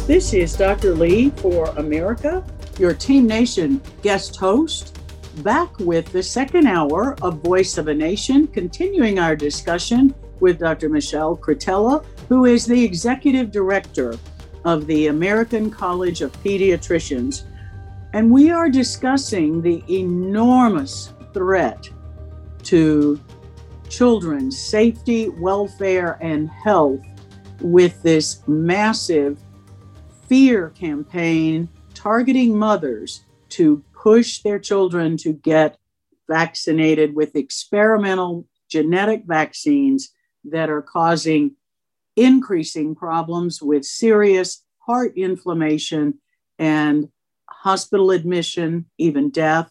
[0.06, 0.94] This is Dr.
[0.94, 2.44] Lee for America,
[2.78, 5.00] your Team Nation guest host,
[5.42, 10.90] back with the second hour of Voice of a Nation, continuing our discussion with Dr.
[10.90, 14.18] Michelle Cretella, who is the executive director
[14.66, 17.44] of the American College of Pediatricians.
[18.12, 21.88] And we are discussing the enormous threat
[22.64, 23.18] to
[23.88, 27.00] children's safety, welfare, and health
[27.62, 29.38] with this massive
[30.28, 35.78] fear campaign targeting mothers to push their children to get
[36.28, 40.10] vaccinated with experimental genetic vaccines
[40.44, 41.54] that are causing
[42.16, 46.14] increasing problems with serious heart inflammation
[46.58, 47.08] and
[47.48, 49.70] hospital admission, even death,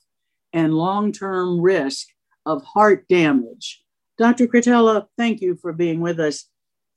[0.51, 2.07] and long term risk
[2.45, 3.83] of heart damage.
[4.17, 4.47] Dr.
[4.47, 6.49] Cretella, thank you for being with us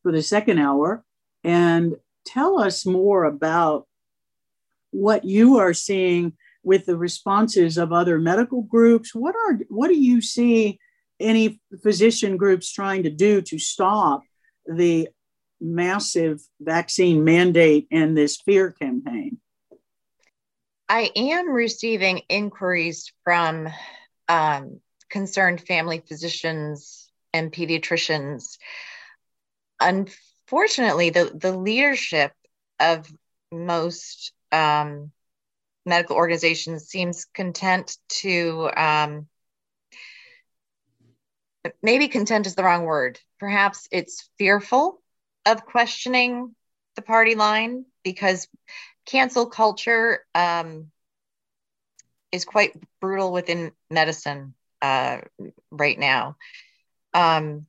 [0.03, 1.05] for the second hour
[1.45, 1.97] and
[2.27, 3.87] tell us more about
[4.91, 6.33] what you are seeing
[6.63, 9.15] with the responses of other medical groups.
[9.15, 10.79] What are what do you see
[11.21, 14.23] any physician groups trying to do to stop
[14.67, 15.09] the
[15.61, 19.39] massive vaccine mandate and this fear campaign?
[20.89, 23.69] I am receiving inquiries from
[24.29, 28.59] um, concerned family physicians and pediatricians.
[29.81, 30.26] Unfortunately,
[31.11, 32.33] the, the leadership
[32.79, 33.07] of
[33.53, 35.11] most um,
[35.85, 39.27] medical organizations seems content to um,
[41.83, 43.19] maybe content is the wrong word.
[43.39, 45.01] Perhaps it's fearful
[45.45, 46.55] of questioning
[46.97, 48.49] the party line because
[49.05, 50.91] cancel culture um,
[52.33, 55.21] is quite brutal within medicine uh,
[55.71, 56.37] right now.
[57.15, 57.67] Um,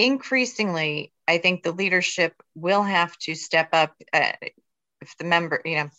[0.00, 3.94] increasingly, I think the leadership will have to step up.
[4.12, 4.32] Uh,
[5.02, 5.90] if the member, you know,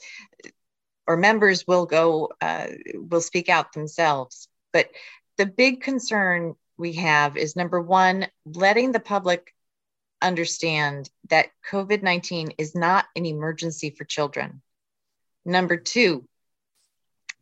[1.08, 4.48] or members will go, uh, will speak out themselves.
[4.74, 4.90] But
[5.38, 9.54] the big concern we have is number one, letting the public
[10.22, 14.62] understand that COVID 19 is not an emergency for children.
[15.46, 16.28] Number two,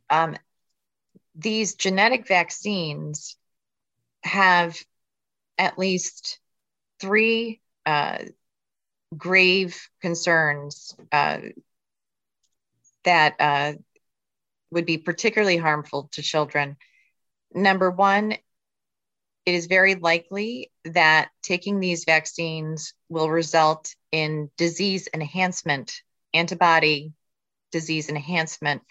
[0.10, 0.36] um,
[1.36, 3.38] these genetic vaccines
[4.24, 4.78] have
[5.58, 6.40] at least
[7.00, 8.20] three uh,
[9.16, 11.40] grave concerns uh,
[13.04, 13.74] that uh,
[14.72, 16.78] would be particularly harmful to children.
[17.54, 18.34] Number one,
[19.46, 26.04] it is very likely that taking these vaccines will result in disease enhancement,
[26.34, 27.14] antibody
[27.72, 28.82] disease enhancement,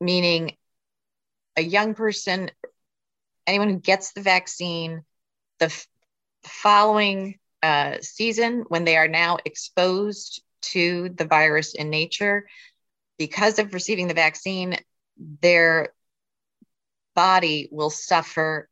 [0.00, 0.56] meaning
[1.56, 2.50] a young person,
[3.46, 5.02] anyone who gets the vaccine,
[5.58, 5.86] the
[6.48, 12.46] following uh, season, when they are now exposed to the virus in nature,
[13.18, 14.76] because of receiving the vaccine,
[15.42, 15.92] their
[17.14, 18.68] body will suffer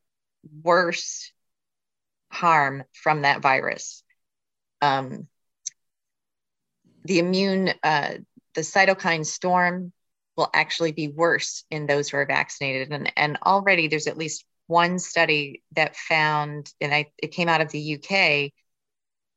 [0.62, 1.32] worse
[2.30, 4.02] harm from that virus.
[4.80, 5.26] Um,
[7.04, 8.14] the immune, uh,
[8.54, 9.92] the cytokine storm
[10.36, 12.92] will actually be worse in those who are vaccinated.
[12.92, 17.60] And, and already there's at least one study that found, and I, it came out
[17.60, 18.52] of the UK,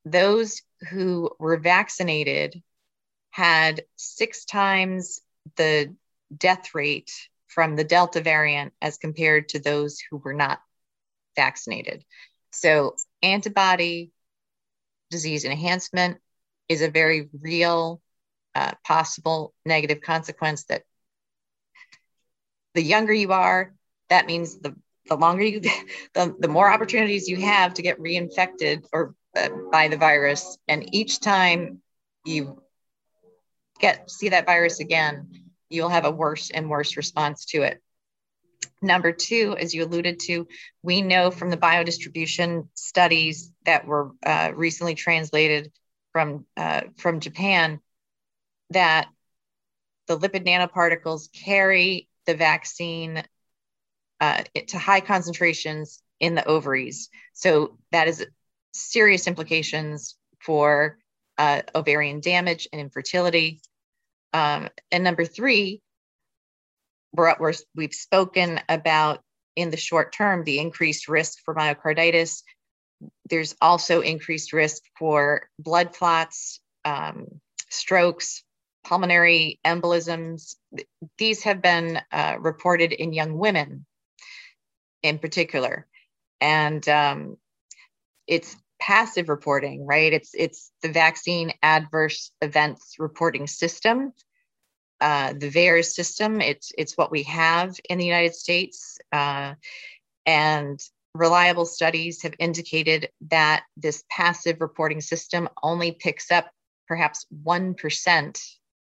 [0.06, 2.62] those who were vaccinated
[3.32, 5.22] had six times
[5.56, 5.96] the
[6.36, 7.12] death rate
[7.48, 10.60] from the Delta variant as compared to those who were not
[11.36, 12.04] vaccinated.
[12.52, 14.12] So, antibody
[15.10, 16.18] disease enhancement
[16.68, 18.02] is a very real
[18.56, 20.84] uh, possible negative consequence that
[22.76, 23.74] the younger you are,
[24.10, 24.76] that means the,
[25.10, 25.60] the longer you,
[26.14, 30.58] the, the more opportunities you have to get reinfected or uh, by the virus.
[30.68, 31.82] And each time
[32.26, 32.62] you
[33.80, 35.28] get see that virus again,
[35.70, 37.82] you'll have a worse and worse response to it.
[38.82, 40.48] Number two, as you alluded to,
[40.84, 45.72] we know from the biodistribution studies that were uh, recently translated
[46.14, 47.82] from, uh, from Japan
[48.70, 49.10] that
[50.08, 53.24] the lipid nanoparticles carry the vaccine
[54.20, 57.10] uh, to high concentrations in the ovaries.
[57.34, 58.26] So that is
[58.74, 60.98] serious implications for
[61.38, 63.62] uh, ovarian damage and infertility.
[64.34, 65.82] Um, and number three,
[67.14, 67.34] we're,
[67.76, 69.22] we've spoken about
[69.56, 72.44] in the short term the increased risk for myocarditis.
[73.30, 77.26] There's also increased risk for blood clots, um,
[77.70, 78.44] strokes,
[78.84, 80.56] pulmonary embolisms.
[81.18, 83.86] These have been uh, reported in young women
[85.04, 85.88] in particular.
[86.42, 87.38] And um,
[88.28, 90.14] it's passive reporting, right?
[90.14, 94.14] It's it's the vaccine adverse events reporting system,
[95.02, 96.42] uh, the VAERS system.
[96.42, 99.56] It's it's what we have in the United States, uh,
[100.26, 100.80] and
[101.14, 106.50] reliable studies have indicated that this passive reporting system only picks up
[106.88, 108.42] perhaps one percent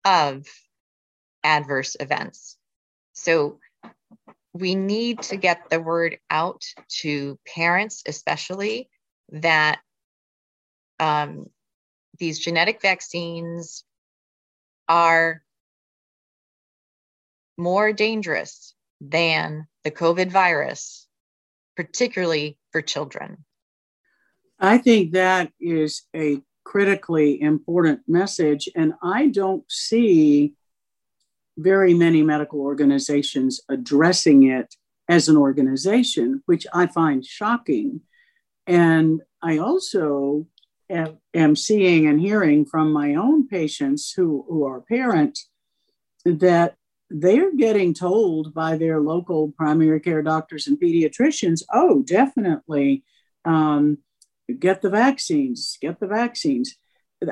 [0.04, 0.46] of
[1.42, 2.56] adverse events.
[3.12, 3.58] So
[4.52, 6.64] we need to get the word out
[7.00, 8.88] to parents, especially
[9.32, 9.80] that
[10.98, 11.46] um,
[12.18, 13.84] these genetic vaccines
[14.88, 15.42] are
[17.56, 21.06] more dangerous than the COVID virus,
[21.76, 23.44] particularly for children.
[24.58, 30.54] I think that is a critically important message, and I don't see
[31.62, 34.74] very many medical organizations addressing it
[35.08, 38.00] as an organization, which I find shocking.
[38.66, 40.46] And I also
[41.34, 45.48] am, seeing and hearing from my own patients who, who are parents
[46.24, 46.76] that
[47.08, 53.02] they're getting told by their local primary care doctors and pediatricians, oh, definitely
[53.44, 53.98] um,
[54.58, 56.76] get the vaccines, get the vaccines.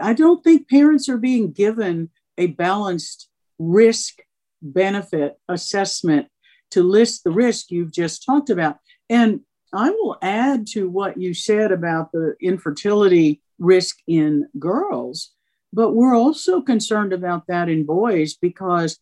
[0.01, 3.28] I don't think parents are being given a balanced
[3.59, 4.21] risk
[4.63, 6.29] benefit assessment
[6.71, 8.79] to list the risk you've just talked about.
[9.09, 9.41] And
[9.73, 15.33] I will add to what you said about the infertility risk in girls,
[15.73, 18.99] but we're also concerned about that in boys because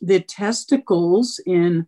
[0.00, 1.86] the testicles in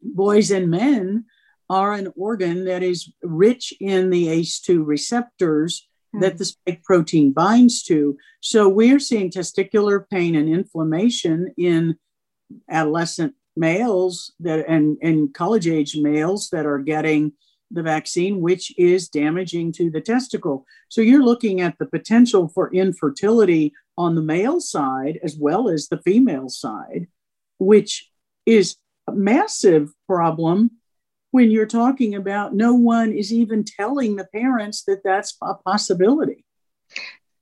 [0.00, 1.26] boys and men
[1.70, 5.88] are an organ that is rich in the ACE2 receptors.
[6.20, 8.16] That the spike protein binds to.
[8.40, 11.96] So we're seeing testicular pain and inflammation in
[12.70, 17.32] adolescent males that and, and college age males that are getting
[17.70, 20.66] the vaccine, which is damaging to the testicle.
[20.88, 25.88] So you're looking at the potential for infertility on the male side as well as
[25.88, 27.08] the female side,
[27.58, 28.10] which
[28.44, 28.76] is
[29.08, 30.72] a massive problem
[31.32, 36.44] when you're talking about no one is even telling the parents that that's a possibility.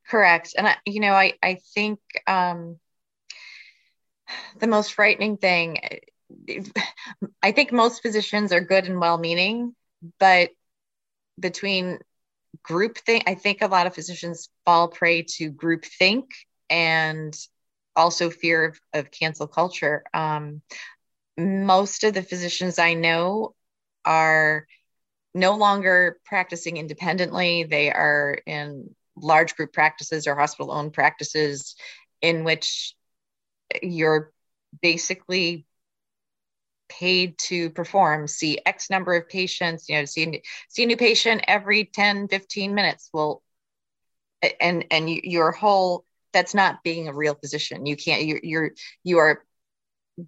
[0.08, 0.54] Correct.
[0.56, 2.78] And, I, you know, I, I think um,
[4.58, 5.80] the most frightening thing,
[7.42, 9.74] I think most physicians are good and well meaning,
[10.18, 10.50] but
[11.38, 11.98] between
[12.62, 16.30] group think, I think a lot of physicians fall prey to group think
[16.68, 17.36] and
[17.96, 20.04] also fear of, of cancel culture.
[20.14, 20.62] Um,
[21.36, 23.54] most of the physicians I know
[24.04, 24.66] are
[25.34, 27.64] no longer practicing independently.
[27.64, 31.76] They are in large group practices or hospital owned practices
[32.22, 32.94] in which
[33.82, 34.32] you're
[34.82, 35.66] basically
[36.88, 38.26] paid to perform.
[38.26, 42.74] See x number of patients you know see, see a new patient every 10 15
[42.74, 43.10] minutes.
[43.12, 43.42] Well
[44.60, 47.86] and and your whole that's not being a real physician.
[47.86, 48.70] You can't you're you're
[49.04, 49.44] you are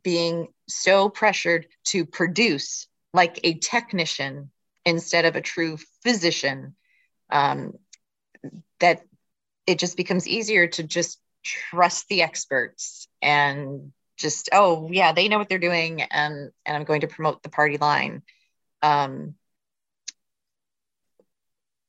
[0.02, 4.50] being so pressured to produce like a technician
[4.84, 6.74] instead of a true physician
[7.30, 7.74] um,
[8.80, 9.02] that
[9.66, 15.38] it just becomes easier to just trust the experts and just oh yeah they know
[15.38, 18.22] what they're doing and and i'm going to promote the party line.
[18.82, 19.34] Um,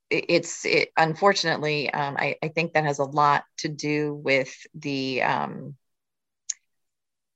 [0.09, 4.55] it, it's it, unfortunately um, I, I think that has a lot to do with
[4.73, 5.75] the um,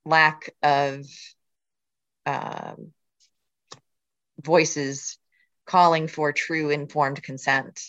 [0.06, 1.06] lack of
[2.26, 2.94] um,
[4.42, 5.18] voices
[5.66, 7.82] calling for true informed consent.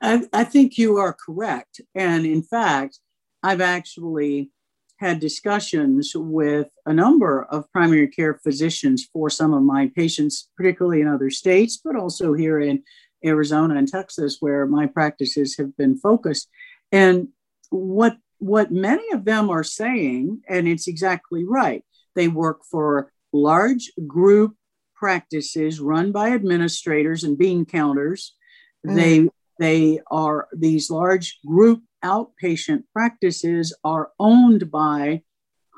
[0.00, 1.80] I, I, think you are correct.
[1.94, 2.98] And in fact,
[3.42, 4.50] I've actually
[4.96, 11.00] had discussions with a number of primary care physicians for some of my patients, particularly
[11.00, 12.82] in other states, but also here in
[13.24, 16.48] Arizona and Texas, where my practices have been focused.
[16.92, 17.28] And
[17.70, 21.84] what what many of them are saying, and it's exactly right,
[22.14, 24.56] they work for large group
[25.00, 28.36] practices run by administrators and bean counters.
[28.86, 28.94] Mm.
[28.94, 29.28] They
[29.58, 35.22] they are these large group outpatient practices are owned by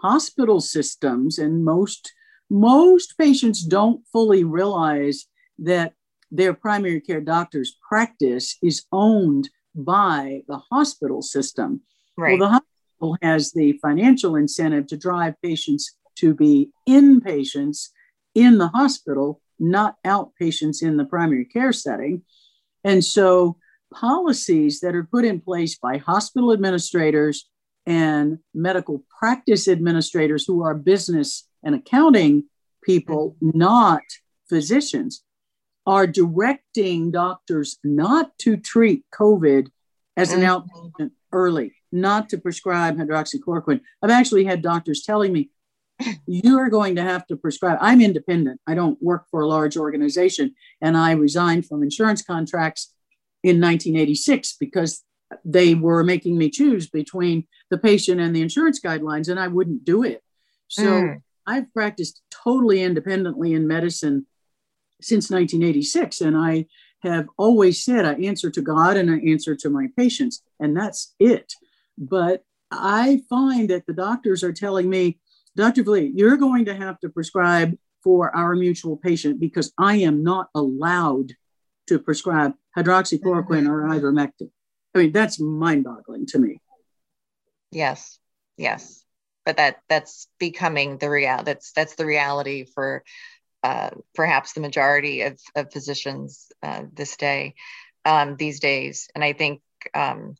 [0.02, 2.12] hospital systems and most
[2.50, 5.26] most patients don't fully realize
[5.58, 5.94] that
[6.30, 11.80] their primary care doctor's practice is owned by the hospital system.
[12.16, 12.38] Right.
[12.38, 17.88] Well, the hospital has the financial incentive to drive patients to be inpatients
[18.34, 22.22] in the hospital, not outpatients in the primary care setting.
[22.84, 23.56] And so,
[23.92, 27.48] policies that are put in place by hospital administrators
[27.86, 32.44] and medical practice administrators who are business and accounting
[32.82, 34.02] people, not
[34.48, 35.24] physicians,
[35.86, 39.68] are directing doctors not to treat COVID
[40.16, 41.00] as an mm-hmm.
[41.00, 43.80] outpatient early, not to prescribe hydroxychloroquine.
[44.02, 45.50] I've actually had doctors telling me,
[46.26, 47.78] you are going to have to prescribe.
[47.80, 48.60] I'm independent.
[48.66, 50.54] I don't work for a large organization.
[50.80, 52.92] And I resigned from insurance contracts
[53.42, 55.02] in 1986 because
[55.44, 59.84] they were making me choose between the patient and the insurance guidelines, and I wouldn't
[59.84, 60.22] do it.
[60.68, 61.22] So mm.
[61.46, 64.26] I've practiced totally independently in medicine
[65.00, 66.20] since 1986.
[66.20, 66.66] And I
[67.02, 71.14] have always said I answer to God and I answer to my patients, and that's
[71.18, 71.54] it.
[71.98, 75.18] But I find that the doctors are telling me,
[75.56, 75.82] Dr.
[75.82, 80.48] Vliet, you're going to have to prescribe for our mutual patient because I am not
[80.54, 81.32] allowed
[81.88, 84.50] to prescribe hydroxychloroquine or ivermectin.
[84.94, 86.58] I mean, that's mind boggling to me.
[87.70, 88.18] Yes,
[88.56, 89.04] yes.
[89.44, 93.02] But that that's becoming the real that's that's the reality for
[93.64, 97.54] uh, perhaps the majority of, of physicians uh, this day
[98.04, 99.08] um, these days.
[99.14, 99.62] And I think
[99.94, 100.36] um,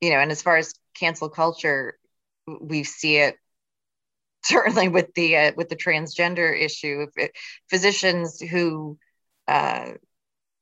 [0.00, 1.98] you know, and as far as cancel culture,
[2.46, 3.36] we see it
[4.44, 7.06] certainly with the uh, with the transgender issue
[7.68, 8.98] physicians who
[9.48, 9.92] uh,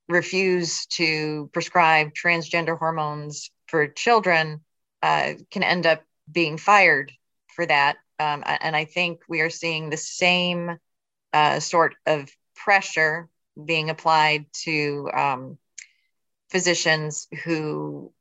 [0.09, 4.61] refuse to prescribe transgender hormones for children
[5.03, 7.13] uh, can end up being fired
[7.55, 7.97] for that.
[8.21, 10.77] Um, and i think we are seeing the same
[11.33, 13.29] uh, sort of pressure
[13.65, 15.59] being applied to um,
[16.51, 18.13] physicians who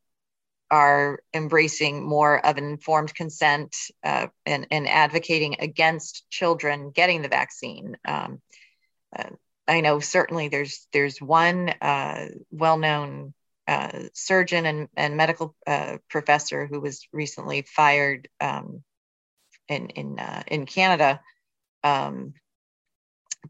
[0.70, 7.30] are embracing more of an informed consent uh, and, and, advocating against children getting the
[7.30, 7.98] vaccine.
[8.06, 8.42] Um,
[9.18, 9.30] uh,
[9.68, 13.34] I know certainly there's there's one uh, well-known
[13.68, 18.84] uh, surgeon and, and medical uh, professor who was recently fired um,
[19.68, 21.22] in in uh, in Canada
[21.84, 22.34] um,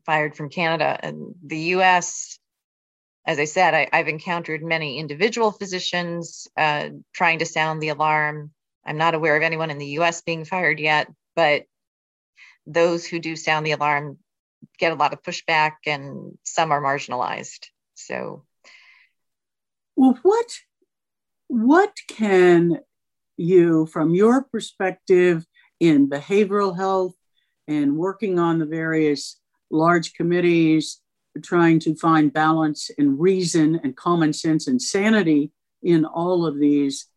[0.05, 0.99] fired from Canada.
[1.01, 2.39] And the US,
[3.27, 8.51] as I said, I, have encountered many individual physicians uh, trying to sound the alarm.
[8.85, 11.65] I'm not aware of anyone in the US being fired yet, but
[12.65, 14.17] those who do sound the alarm
[14.79, 17.67] get a lot of pushback and some are marginalized.
[17.95, 18.45] So,
[19.97, 20.47] well, what
[21.47, 22.79] what can
[23.35, 25.45] you, from your perspective
[25.81, 27.15] in behavioral health
[27.67, 29.39] and working on the various
[29.69, 31.01] large committees,
[31.43, 35.51] trying to find balance and reason and common sense and sanity
[35.81, 37.07] in all of these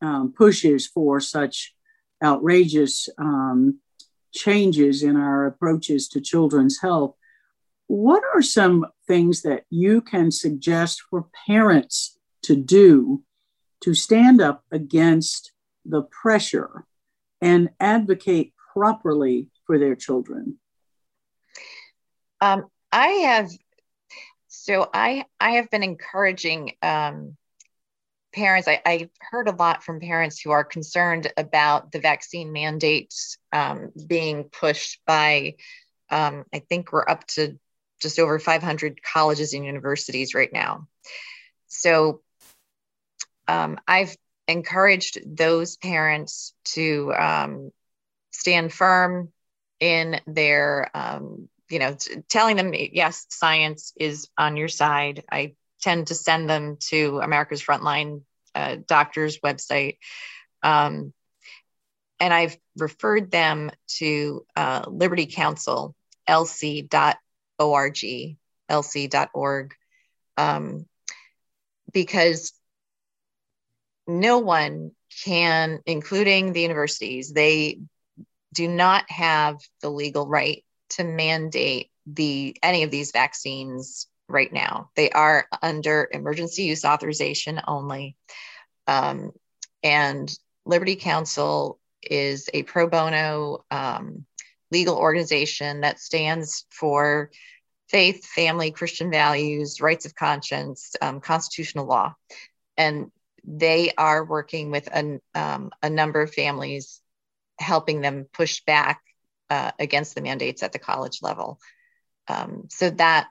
[0.00, 1.74] um, pushes for such
[2.22, 3.78] outrageous um,
[4.34, 7.14] changes in our approaches to children's health.
[7.86, 13.22] What are some things that you can suggest for parents to do
[13.80, 15.52] to stand up against
[15.84, 16.84] the pressure
[17.40, 20.58] and advocate properly for their children?
[22.40, 23.50] Um, I have,
[24.48, 27.36] so I I have been encouraging um,
[28.32, 28.68] parents.
[28.68, 33.90] I, I heard a lot from parents who are concerned about the vaccine mandates um,
[34.06, 35.54] being pushed by.
[36.10, 37.58] Um, I think we're up to
[38.00, 40.86] just over 500 colleges and universities right now.
[41.66, 42.22] So
[43.46, 44.16] um, I've
[44.46, 47.70] encouraged those parents to um,
[48.30, 49.32] stand firm
[49.80, 55.24] in their, um, you know, t- telling them, yes, science is on your side.
[55.30, 58.22] I tend to send them to America's Frontline
[58.54, 59.98] uh, Doctors website.
[60.62, 61.12] Um,
[62.20, 65.94] and I've referred them to uh, Liberty Counsel,
[66.28, 66.88] lc.org,
[68.70, 69.74] lc.org,
[70.36, 70.86] um,
[71.92, 72.52] because
[74.06, 74.90] no one
[75.24, 77.80] can, including the universities, they
[78.52, 84.90] do not have the legal right to mandate the any of these vaccines right now.
[84.94, 88.16] They are under emergency use authorization only.
[88.86, 89.32] Um,
[89.82, 90.30] and
[90.64, 94.24] Liberty Counsel is a pro bono um,
[94.70, 97.30] legal organization that stands for
[97.88, 102.14] faith, family, Christian values, rights of conscience, um, constitutional law.
[102.76, 103.10] And
[103.44, 107.00] they are working with a, um, a number of families,
[107.58, 109.00] helping them push back
[109.50, 111.58] uh, against the mandates at the college level.
[112.28, 113.28] Um, so that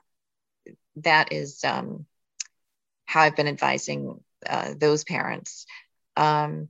[0.96, 2.06] that is um,
[3.06, 5.66] how I've been advising uh, those parents,
[6.16, 6.68] um,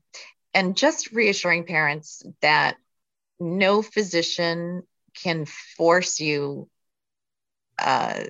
[0.54, 2.76] and just reassuring parents that
[3.40, 4.82] no physician
[5.14, 6.68] can force you
[7.78, 8.24] uh,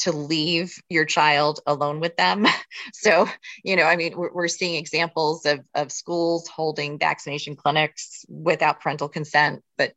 [0.00, 2.46] to leave your child alone with them.
[2.92, 3.28] So,
[3.64, 8.80] you know, I mean, we're, we're, seeing examples of, of schools holding vaccination clinics without
[8.80, 9.62] parental consent.
[9.76, 9.92] But,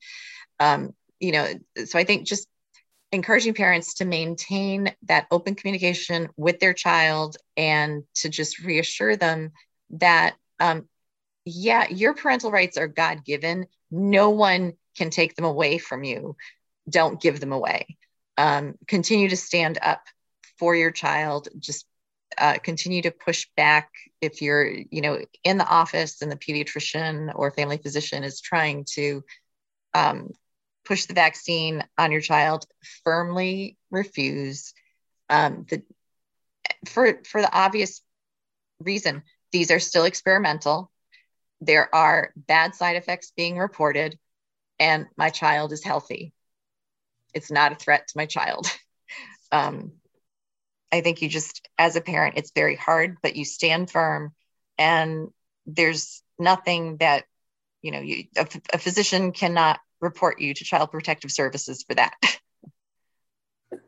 [0.59, 1.47] um, you know,
[1.85, 2.47] so I think just
[3.11, 9.51] encouraging parents to maintain that open communication with their child and to just reassure them
[9.91, 10.87] that, um,
[11.45, 13.67] yeah, your parental rights are God given.
[13.91, 16.35] No one can take them away from you.
[16.89, 17.97] Don't give them away
[18.37, 20.01] um, continue to stand up
[20.57, 21.85] for your child just
[22.37, 23.91] uh, continue to push back
[24.21, 28.85] if you're you know in the office and the pediatrician or family physician is trying
[28.85, 29.23] to
[29.93, 30.31] um,
[30.85, 32.65] push the vaccine on your child
[33.03, 34.73] firmly refuse.
[35.29, 35.83] Um, the
[36.87, 38.01] for for the obvious
[38.79, 40.91] reason these are still experimental.
[41.61, 44.17] There are bad side effects being reported
[44.79, 46.33] and my child is healthy
[47.33, 48.67] it's not a threat to my child.
[49.51, 49.93] um,
[50.91, 54.33] I think you just, as a parent, it's very hard, but you stand firm,
[54.77, 55.29] and
[55.65, 57.25] there's nothing that
[57.81, 62.13] you know you a, a physician cannot report you to Child Protective Services for that.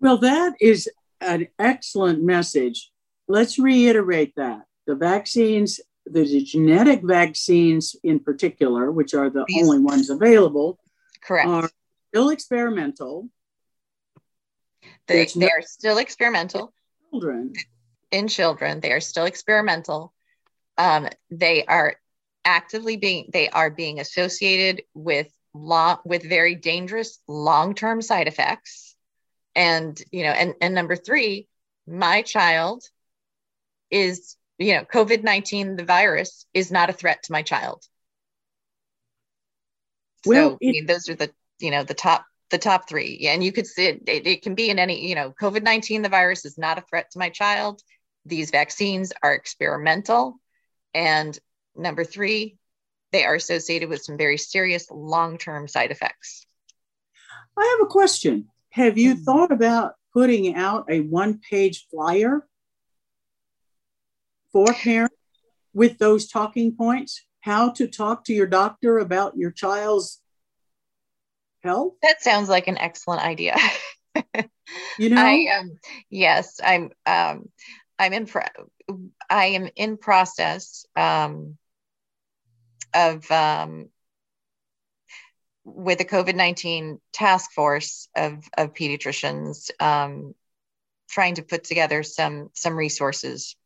[0.00, 0.88] well, that is
[1.20, 2.90] an excellent message.
[3.28, 9.78] Let's reiterate that the vaccines, the genetic vaccines in particular, which are the These, only
[9.78, 10.78] ones available,
[11.22, 11.70] correct, are
[12.08, 13.28] still experimental.
[15.06, 16.72] They, they are still experimental.
[17.10, 17.54] Children.
[18.10, 20.12] In children, they are still experimental.
[20.76, 21.96] Um, they are
[22.44, 28.96] actively being they are being associated with long with very dangerous long-term side effects.
[29.54, 31.48] And you know, and, and number three,
[31.86, 32.84] my child
[33.90, 37.84] is, you know, COVID-19, the virus is not a threat to my child.
[40.26, 41.30] Well, so it, I mean, those are the
[41.60, 44.54] you know the top the top three and you could see it, it, it can
[44.54, 47.82] be in any you know covid-19 the virus is not a threat to my child
[48.24, 50.38] these vaccines are experimental
[50.94, 51.38] and
[51.76, 52.56] number three
[53.12, 56.46] they are associated with some very serious long-term side effects
[57.58, 58.46] I have a question.
[58.70, 59.24] Have you mm-hmm.
[59.24, 62.46] thought about putting out a one page flyer
[64.52, 65.16] for parents
[65.74, 67.24] with those talking points?
[67.40, 70.20] How to talk to your doctor about your child's
[71.62, 71.94] health?
[72.02, 73.56] That sounds like an excellent idea.
[74.98, 75.78] you know, I um,
[76.10, 77.48] yes, I'm um,
[77.98, 78.42] I'm in pro-
[79.28, 81.56] I am in process um,
[82.94, 83.88] of um,
[85.64, 90.34] with the COVID 19 task force of, of pediatricians um,
[91.08, 93.56] trying to put together some, some resources.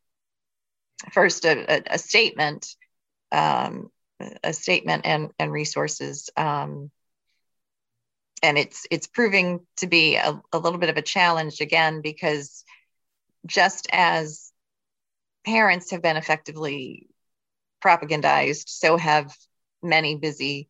[1.11, 2.75] First, a, a, a statement,
[3.31, 3.89] um,
[4.43, 6.29] a statement and, and resources.
[6.35, 6.91] Um,
[8.43, 12.63] and it's, it's proving to be a, a little bit of a challenge again, because
[13.47, 14.51] just as
[15.45, 17.07] parents have been effectively
[17.83, 19.35] propagandized, so have
[19.81, 20.69] many busy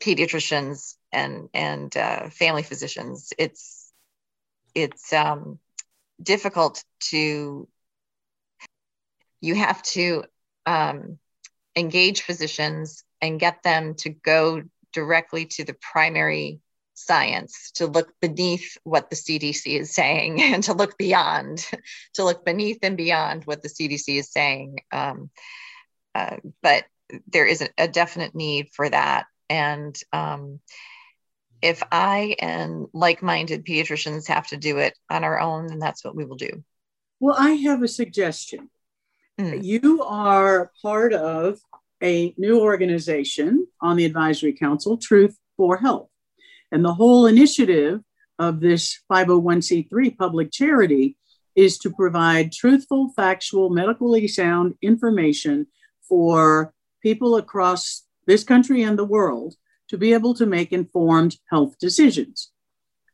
[0.00, 3.32] pediatricians and and uh, family physicians.
[3.38, 3.92] It's
[4.74, 5.58] it's um,
[6.22, 7.66] difficult to
[9.40, 10.24] you have to
[10.66, 11.18] um,
[11.74, 14.62] engage physicians and get them to go
[14.92, 16.60] directly to the primary
[16.96, 21.66] science to look beneath what the CDC is saying and to look beyond,
[22.14, 24.80] to look beneath and beyond what the CDC is saying.
[24.90, 25.30] Um,
[26.14, 26.84] uh, but
[27.28, 29.26] there is a, definite need for that.
[29.48, 30.60] And um,
[31.62, 36.04] if I and like minded pediatricians have to do it on our own, then that's
[36.04, 36.64] what we will do.
[37.20, 38.70] Well, I have a suggestion.
[39.38, 39.62] Mm.
[39.62, 41.60] You are part of
[42.02, 46.08] a new organization on the advisory council, Truth for Health.
[46.76, 48.02] And the whole initiative
[48.38, 51.16] of this 501c3 public charity
[51.54, 55.68] is to provide truthful, factual, medically sound information
[56.06, 59.54] for people across this country and the world
[59.88, 62.52] to be able to make informed health decisions.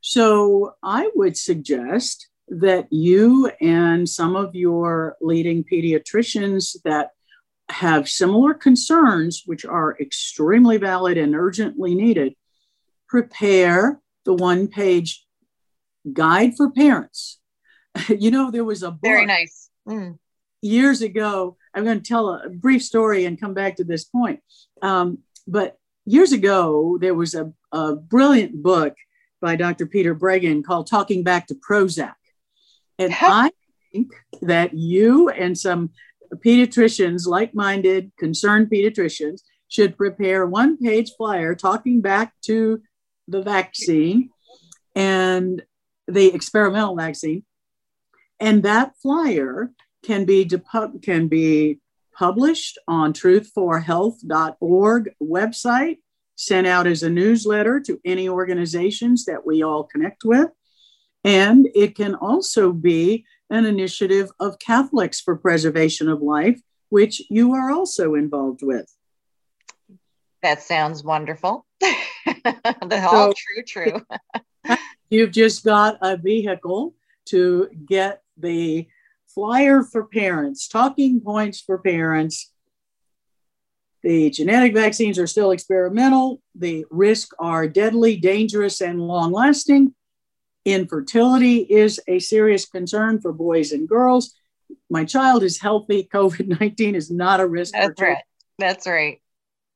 [0.00, 7.10] So I would suggest that you and some of your leading pediatricians that
[7.68, 12.34] have similar concerns, which are extremely valid and urgently needed,
[13.12, 15.26] prepare the one page
[16.14, 17.38] guide for parents.
[18.08, 20.18] you know, there was a book very nice mm.
[20.62, 21.58] years ago.
[21.74, 24.40] I'm going to tell a brief story and come back to this point.
[24.80, 25.76] Um, but
[26.06, 28.94] years ago, there was a, a brilliant book
[29.42, 29.84] by Dr.
[29.84, 32.14] Peter Breggin called Talking Back to Prozac.
[32.98, 33.50] And I
[33.92, 34.10] think
[34.40, 35.90] that you and some
[36.36, 42.80] pediatricians, like minded, concerned pediatricians, should prepare one page flyer talking back to
[43.28, 44.30] the vaccine
[44.94, 45.62] and
[46.06, 47.44] the experimental vaccine.
[48.40, 49.70] And that flyer
[50.02, 50.50] can be
[51.02, 51.78] can be
[52.14, 55.98] published on truthforhealth.org website,
[56.36, 60.50] sent out as a newsletter to any organizations that we all connect with.
[61.24, 67.54] And it can also be an initiative of Catholics for Preservation of Life, which you
[67.54, 68.92] are also involved with.
[70.42, 71.64] That sounds wonderful.
[72.44, 74.76] the all true, true.
[75.10, 76.94] you've just got a vehicle
[77.26, 78.86] to get the
[79.28, 82.52] flyer for parents, talking points for parents.
[84.02, 86.42] The genetic vaccines are still experimental.
[86.54, 89.94] The risks are deadly, dangerous, and long lasting.
[90.64, 94.34] Infertility is a serious concern for boys and girls.
[94.90, 96.08] My child is healthy.
[96.12, 97.74] COVID 19 is not a risk.
[97.74, 98.22] That's right.
[98.58, 99.20] That's right.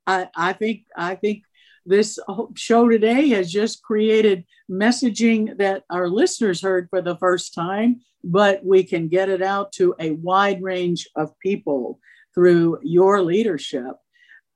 [0.07, 1.43] I, I think I think
[1.87, 2.19] this
[2.55, 8.65] show today has just created messaging that our listeners heard for the first time, but
[8.65, 12.01] we can get it out to a wide range of people
[12.35, 13.97] through your leadership.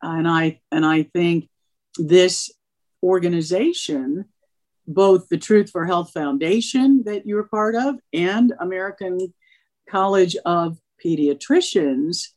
[0.02, 1.48] And I and I think
[1.96, 2.50] this
[3.02, 4.26] organization,
[4.86, 9.32] both the Truth for Health Foundation that you're part of and American
[9.88, 12.28] College of Pediatricians,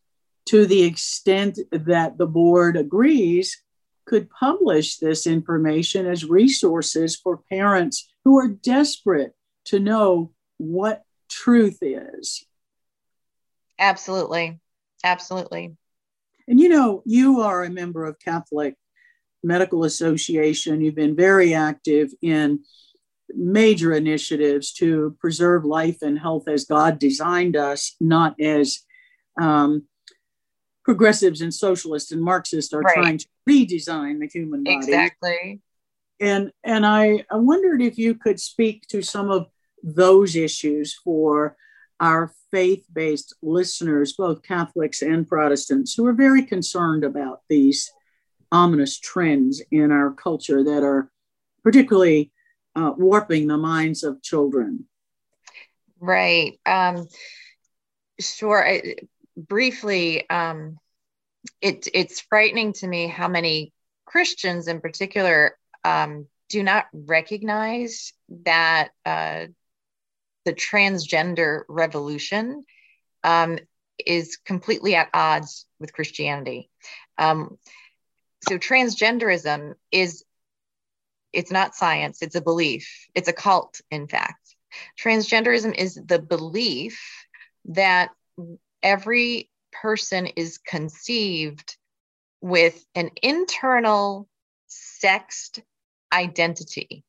[0.45, 3.62] to the extent that the board agrees,
[4.05, 9.33] could publish this information as resources for parents who are desperate
[9.65, 12.45] to know what truth is.
[13.79, 14.59] Absolutely.
[15.03, 15.75] Absolutely.
[16.47, 18.75] And you know, you are a member of Catholic
[19.43, 20.81] Medical Association.
[20.81, 22.63] You've been very active in
[23.29, 28.79] major initiatives to preserve life and health as God designed us, not as
[29.41, 29.87] um,
[30.83, 32.93] progressives and socialists and Marxists are right.
[32.93, 34.75] trying to redesign the human body.
[34.75, 35.61] Exactly.
[36.19, 39.47] And and I, I wondered if you could speak to some of
[39.81, 41.55] those issues for
[41.99, 47.91] our faith-based listeners, both Catholics and Protestants, who are very concerned about these
[48.51, 51.09] ominous trends in our culture that are
[51.63, 52.31] particularly
[52.75, 54.85] uh, warping the minds of children.
[55.99, 56.59] Right.
[56.65, 57.07] Um,
[58.19, 58.67] sure.
[58.67, 58.95] I,
[59.35, 60.77] briefly, um,
[61.61, 63.73] it, it's frightening to me how many
[64.05, 68.13] Christians, in particular, um, do not recognize
[68.45, 69.47] that uh,
[70.45, 72.63] the transgender revolution
[73.23, 73.57] um,
[74.05, 76.69] is completely at odds with Christianity.
[77.17, 77.57] Um,
[78.47, 80.23] so transgenderism is
[81.31, 84.55] it's not science it's a belief it's a cult in fact
[84.99, 87.25] transgenderism is the belief
[87.65, 88.09] that
[88.83, 91.77] every person is conceived
[92.41, 94.27] with an internal
[94.67, 95.61] sexed
[96.11, 97.03] identity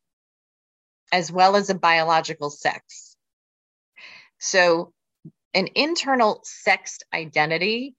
[1.12, 3.16] as well as a biological sex.
[4.38, 4.92] So
[5.52, 7.94] an internal sexed identity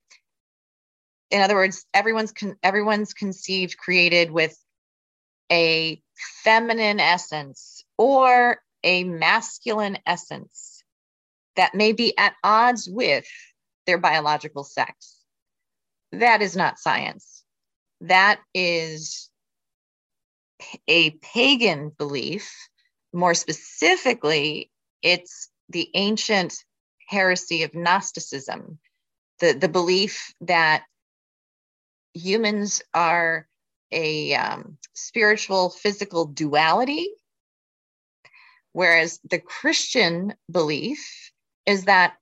[1.31, 4.57] in other words everyone's con- everyone's conceived created with
[5.51, 6.01] a
[6.43, 10.83] feminine essence or a masculine essence
[11.55, 13.27] that may be at odds with
[13.85, 15.17] their biological sex.
[16.11, 17.43] That is not science.
[18.01, 19.29] That is
[20.87, 22.51] a pagan belief.
[23.13, 24.71] More specifically
[25.01, 26.55] it's the ancient
[27.07, 28.79] heresy of gnosticism
[29.39, 30.83] the, the belief that
[32.13, 33.47] humans are
[33.91, 37.07] a um, spiritual physical duality,
[38.71, 41.31] whereas the Christian belief
[41.65, 42.15] is that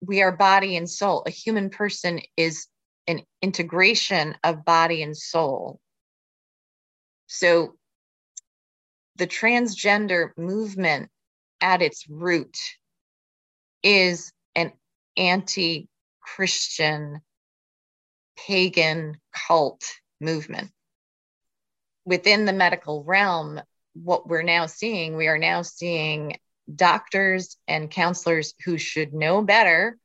[0.00, 1.22] we are body and soul.
[1.26, 2.66] A human person is
[3.06, 5.80] an integration of body and soul.
[7.26, 7.74] So
[9.16, 11.10] the transgender movement
[11.60, 12.56] at its root
[13.82, 14.72] is an
[15.16, 15.88] anti
[16.20, 17.20] Christian
[18.36, 19.82] pagan cult
[20.20, 20.70] movement.
[22.04, 23.60] Within the medical realm,
[23.94, 26.36] what we're now seeing, we are now seeing
[26.74, 29.98] doctors and counselors who should know better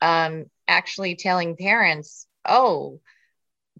[0.00, 3.00] um, actually telling parents, oh,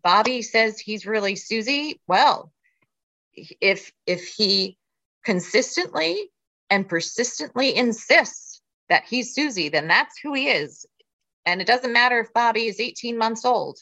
[0.03, 2.01] Bobby says he's really Susie.
[2.07, 2.53] Well,
[3.61, 4.79] if if he
[5.25, 6.31] consistently
[6.71, 10.87] and persistently insists that he's Susie, then that's who he is.
[11.47, 13.79] And it doesn't matter if Bobby is 18 months old.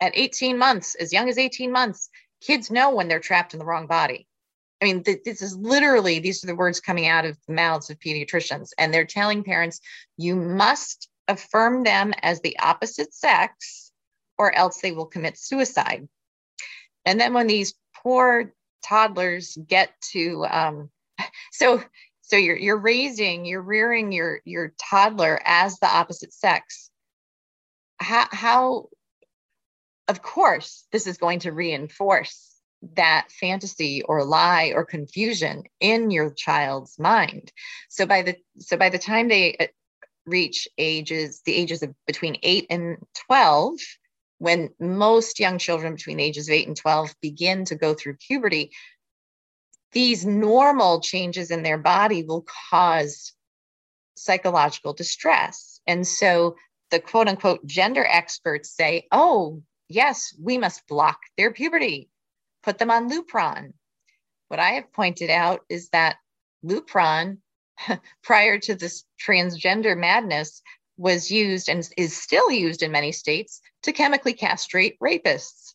[0.00, 2.08] At 18 months, as young as 18 months,
[2.40, 4.26] kids know when they're trapped in the wrong body.
[4.80, 7.90] I mean, th- this is literally, these are the words coming out of the mouths
[7.90, 8.70] of pediatricians.
[8.78, 9.80] And they're telling parents,
[10.16, 13.90] you must affirm them as the opposite sex,
[14.38, 16.08] or else they will commit suicide.
[17.04, 18.52] And then when these poor
[18.84, 20.90] toddlers get to, um,
[21.52, 21.82] so
[22.28, 26.90] so you're you're raising you're rearing your your toddler as the opposite sex
[27.98, 28.88] how how
[30.08, 32.57] of course this is going to reinforce
[32.94, 37.52] that fantasy or lie or confusion in your child's mind
[37.88, 39.66] so by the so by the time they uh,
[40.26, 43.74] reach ages the ages of between 8 and 12
[44.38, 48.16] when most young children between the ages of 8 and 12 begin to go through
[48.16, 48.70] puberty
[49.92, 53.32] these normal changes in their body will cause
[54.16, 55.80] psychological distress.
[55.86, 56.56] And so
[56.90, 62.10] the quote unquote gender experts say, oh, yes, we must block their puberty,
[62.62, 63.72] put them on Lupron.
[64.48, 66.16] What I have pointed out is that
[66.64, 67.38] Lupron,
[68.22, 70.62] prior to this transgender madness,
[70.96, 75.74] was used and is still used in many states to chemically castrate rapists.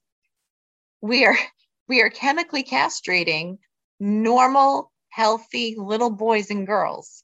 [1.01, 1.37] We are
[1.87, 3.57] we are chemically castrating
[3.99, 7.23] normal, healthy little boys and girls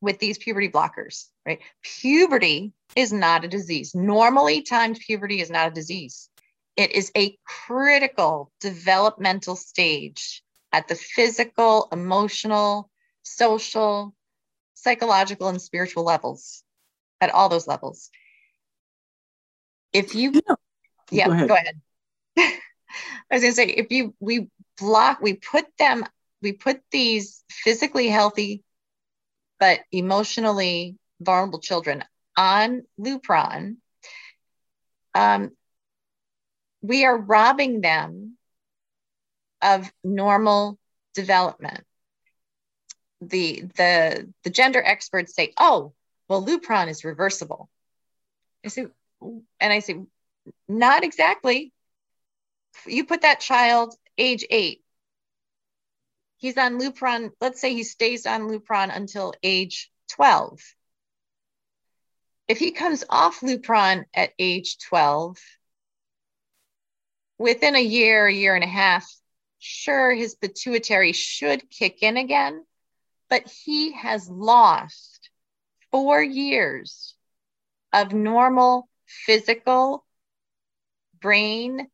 [0.00, 1.60] with these puberty blockers, right?
[1.82, 3.94] Puberty is not a disease.
[3.94, 6.28] Normally timed puberty is not a disease.
[6.76, 10.42] It is a critical developmental stage
[10.72, 12.90] at the physical, emotional,
[13.22, 14.14] social,
[14.74, 16.64] psychological, and spiritual levels,
[17.20, 18.10] at all those levels.
[19.92, 20.32] If you,
[21.10, 21.48] yeah, go ahead.
[21.48, 21.80] Go ahead.
[22.38, 26.04] I was going to say, if you, we block we put them
[26.42, 28.62] we put these physically healthy
[29.60, 32.04] but emotionally vulnerable children
[32.36, 33.76] on lupron
[35.14, 35.50] um,
[36.82, 38.36] we are robbing them
[39.62, 40.78] of normal
[41.14, 41.84] development
[43.20, 45.92] the the the gender experts say oh
[46.28, 47.68] well lupron is reversible
[48.64, 48.86] i say
[49.20, 49.96] and i say
[50.68, 51.72] not exactly
[52.86, 54.82] you put that child age eight.
[56.38, 60.60] He's on Lupron, let's say he stays on Lupron until age 12.
[62.48, 65.38] If he comes off Lupron at age 12,
[67.42, 69.12] within a year, a year and a half,
[69.58, 72.64] sure his pituitary should kick in again,
[73.28, 75.28] but he has lost
[75.90, 77.16] four years
[77.92, 80.04] of normal physical,
[81.20, 81.88] brain,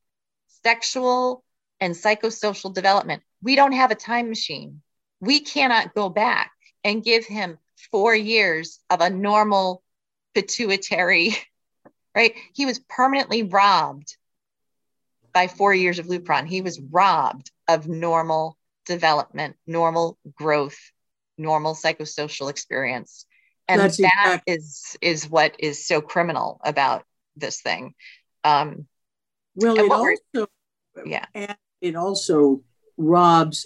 [0.62, 1.42] sexual,
[1.80, 3.22] and psychosocial development.
[3.42, 4.82] We don't have a time machine.
[5.20, 6.52] We cannot go back
[6.84, 7.58] and give him
[7.90, 9.82] four years of a normal
[10.34, 11.34] pituitary,
[12.14, 12.34] right?
[12.52, 14.17] He was permanently robbed
[15.38, 16.48] by four years of Lupron.
[16.48, 20.76] He was robbed of normal development, normal growth,
[21.36, 23.24] normal psychosocial experience.
[23.68, 24.54] And That's that exactly.
[24.54, 27.04] is is what is so criminal about
[27.36, 27.94] this thing.
[28.42, 28.88] Um,
[29.54, 30.50] well, it also,
[31.06, 32.62] yeah, and it also
[32.96, 33.64] robs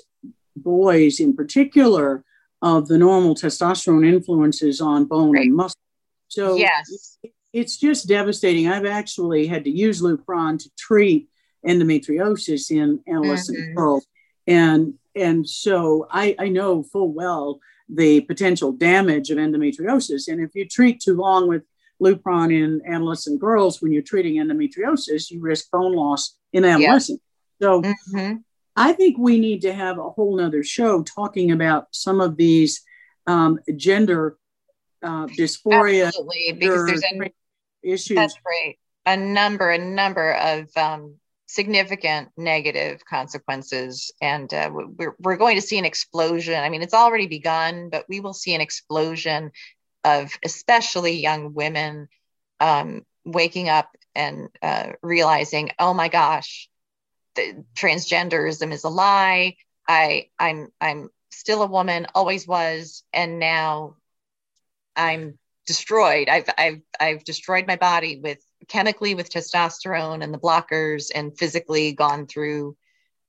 [0.54, 2.22] boys in particular
[2.60, 5.46] of the normal testosterone influences on bone right.
[5.46, 5.80] and muscle.
[6.28, 7.16] So yes,
[7.54, 8.68] it's just devastating.
[8.68, 11.30] I've actually had to use Lupron to treat
[11.66, 13.74] endometriosis in adolescent mm-hmm.
[13.74, 14.06] girls,
[14.46, 20.28] and and so I, I know full well the potential damage of endometriosis.
[20.28, 21.62] And if you treat too long with
[22.02, 27.20] Lupron in adolescent girls, when you're treating endometriosis, you risk bone loss in adolescent.
[27.60, 28.36] So mm-hmm.
[28.76, 32.82] I think we need to have a whole nother show talking about some of these
[33.26, 34.36] um, gender
[35.02, 37.30] uh, dysphoria Absolutely, because there's a,
[37.82, 38.16] issues.
[38.16, 38.78] That's right.
[39.04, 41.16] A number, a number of um,
[41.52, 44.10] significant negative consequences.
[44.22, 46.54] And uh, we're, we're going to see an explosion.
[46.54, 49.52] I mean, it's already begun, but we will see an explosion
[50.02, 52.08] of especially young women
[52.58, 56.70] um, waking up and uh, realizing, oh my gosh,
[57.34, 59.56] the transgenderism is a lie.
[59.86, 63.96] I I'm I'm still a woman, always was, and now
[64.96, 66.28] I'm destroyed.
[66.28, 71.92] I've I've I've destroyed my body with chemically with testosterone and the blockers, and physically
[71.92, 72.76] gone through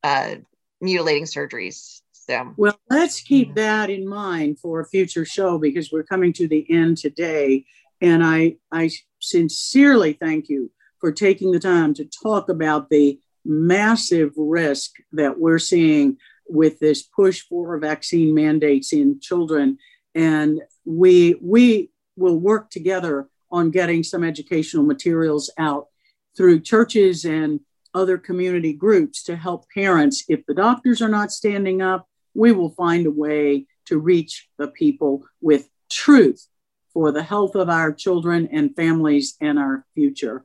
[0.04, 0.36] uh,
[0.82, 2.02] mutilating surgeries.
[2.12, 6.48] So well, let's keep that in mind for a future show because we're coming to
[6.48, 7.66] the end today,
[8.02, 8.90] and I I
[9.20, 15.60] sincerely thank you for taking the time to talk about the massive risk that we're
[15.60, 19.78] seeing with this push for vaccine mandates in children
[20.16, 25.88] and we we will work together on getting some educational materials out
[26.36, 27.60] through churches and
[27.94, 32.72] other community groups to help parents if the doctors are not standing up we will
[32.72, 36.48] find a way to reach the people with truth
[36.92, 40.44] for the health of our children and families and our future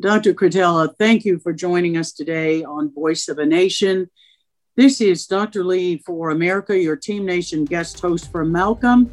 [0.00, 0.32] Dr.
[0.32, 4.08] Cretella, thank you for joining us today on Voice of a Nation.
[4.76, 5.64] This is Dr.
[5.64, 9.10] Lee for America, your Team Nation guest host for Malcolm.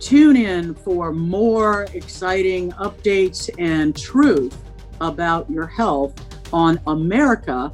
[0.00, 4.56] Tune in for more exciting updates and truth
[5.02, 6.14] about your health
[6.54, 7.70] on America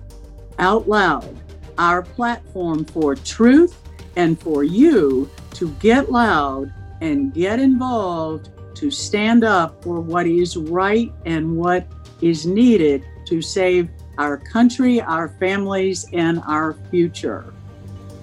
[0.59, 1.37] Out Loud,
[1.79, 3.81] our platform for truth
[4.17, 10.57] and for you to get loud and get involved to stand up for what is
[10.57, 11.87] right and what
[12.21, 13.89] is needed to save
[14.19, 17.53] our country, our families, and our future.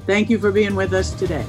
[0.06, 1.46] Thank you for being with us today.